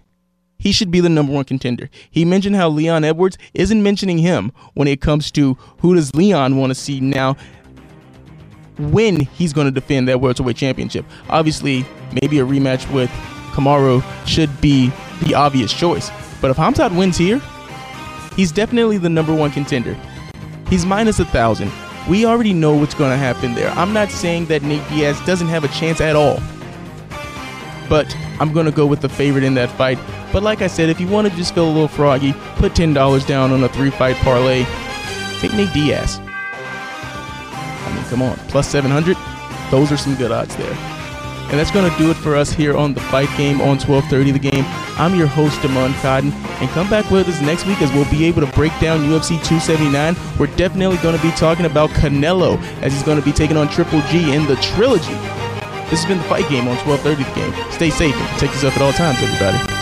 he 0.59 0.71
should 0.73 0.91
be 0.91 0.99
the 0.99 1.09
number 1.09 1.33
one 1.33 1.45
contender. 1.45 1.89
He 2.11 2.25
mentioned 2.25 2.55
how 2.55 2.69
Leon 2.69 3.03
Edwards 3.03 3.37
isn't 3.53 3.81
mentioning 3.81 4.17
him 4.17 4.51
when 4.73 4.87
it 4.87 5.01
comes 5.01 5.31
to 5.31 5.55
who 5.79 5.95
does 5.95 6.13
Leon 6.13 6.57
want 6.57 6.69
to 6.69 6.75
see 6.75 6.99
now 6.99 7.35
when 8.77 9.21
he's 9.21 9.53
going 9.53 9.65
to 9.65 9.71
defend 9.71 10.07
that 10.07 10.21
welterweight 10.21 10.57
championship. 10.57 11.05
Obviously, 11.29 11.85
maybe 12.21 12.39
a 12.39 12.45
rematch 12.45 12.91
with 12.93 13.09
Kamaru 13.51 14.03
should 14.27 14.61
be 14.61 14.91
the 15.23 15.33
obvious 15.33 15.73
choice. 15.73 16.11
But 16.41 16.51
if 16.51 16.57
Khamzat 16.57 16.95
wins 16.95 17.17
here, 17.17 17.41
he's 18.35 18.51
definitely 18.51 18.97
the 18.97 19.09
number 19.09 19.33
one 19.33 19.51
contender. 19.51 19.97
He's 20.69 20.85
minus 20.85 21.19
a 21.19 21.25
thousand. 21.25 21.71
We 22.09 22.25
already 22.25 22.53
know 22.53 22.75
what's 22.75 22.93
going 22.93 23.11
to 23.11 23.17
happen 23.17 23.53
there. 23.53 23.69
I'm 23.71 23.93
not 23.93 24.09
saying 24.09 24.45
that 24.45 24.63
Nate 24.63 24.87
Diaz 24.89 25.19
doesn't 25.25 25.47
have 25.47 25.63
a 25.63 25.67
chance 25.69 25.99
at 25.99 26.15
all. 26.15 26.39
But 27.89 28.15
I'm 28.39 28.53
going 28.53 28.67
to 28.67 28.71
go 28.71 28.85
with 28.85 29.01
the 29.01 29.09
favorite 29.09 29.43
in 29.43 29.55
that 29.55 29.69
fight. 29.71 29.97
But 30.31 30.43
like 30.43 30.61
I 30.61 30.67
said, 30.67 30.89
if 30.89 30.99
you 30.99 31.07
want 31.07 31.27
to 31.27 31.35
just 31.35 31.55
feel 31.55 31.65
a 31.65 31.71
little 31.71 31.87
froggy, 31.87 32.33
put 32.57 32.73
$10 32.73 33.27
down 33.27 33.51
on 33.51 33.63
a 33.63 33.69
three 33.69 33.89
fight 33.89 34.15
parlay. 34.17 34.65
Take 35.39 35.53
Nate 35.53 35.73
Diaz. 35.73 36.19
I 36.21 37.93
mean, 37.95 38.05
come 38.05 38.21
on. 38.21 38.37
Plus 38.49 38.67
700? 38.67 39.17
Those 39.71 39.91
are 39.91 39.97
some 39.97 40.15
good 40.15 40.31
odds 40.31 40.55
there. 40.55 40.77
And 41.49 41.57
that's 41.57 41.71
going 41.71 41.89
to 41.89 41.97
do 41.97 42.11
it 42.11 42.15
for 42.15 42.35
us 42.35 42.51
here 42.51 42.77
on 42.77 42.93
the 42.93 42.99
Fight 42.99 43.29
Game 43.35 43.59
on 43.59 43.79
1230 43.79 44.31
The 44.31 44.37
Game. 44.37 44.63
I'm 44.99 45.15
your 45.15 45.25
host, 45.25 45.59
Damon 45.63 45.93
Cotton. 45.93 46.31
And 46.31 46.69
come 46.69 46.87
back 46.91 47.09
with 47.09 47.27
us 47.27 47.41
next 47.41 47.65
week 47.65 47.81
as 47.81 47.91
we'll 47.91 48.09
be 48.11 48.25
able 48.25 48.41
to 48.41 48.51
break 48.53 48.71
down 48.79 48.99
UFC 48.99 49.29
279. 49.43 50.15
We're 50.37 50.55
definitely 50.57 50.97
going 50.97 51.17
to 51.17 51.23
be 51.23 51.31
talking 51.31 51.65
about 51.65 51.89
Canelo 51.89 52.61
as 52.83 52.93
he's 52.93 53.01
going 53.01 53.19
to 53.19 53.25
be 53.25 53.31
taking 53.31 53.57
on 53.57 53.67
Triple 53.67 54.01
G 54.11 54.31
in 54.31 54.45
the 54.45 54.57
trilogy. 54.57 55.15
This 55.89 56.03
has 56.03 56.07
been 56.07 56.19
the 56.19 56.23
Fight 56.25 56.47
Game 56.49 56.67
on 56.67 56.77
1230 56.85 57.23
The 57.23 57.33
Game. 57.33 57.71
Stay 57.71 57.89
safe 57.89 58.15
and 58.15 58.29
protect 58.29 58.53
yourself 58.53 58.75
at 58.75 58.81
all 58.83 58.93
times, 58.93 59.17
everybody. 59.23 59.78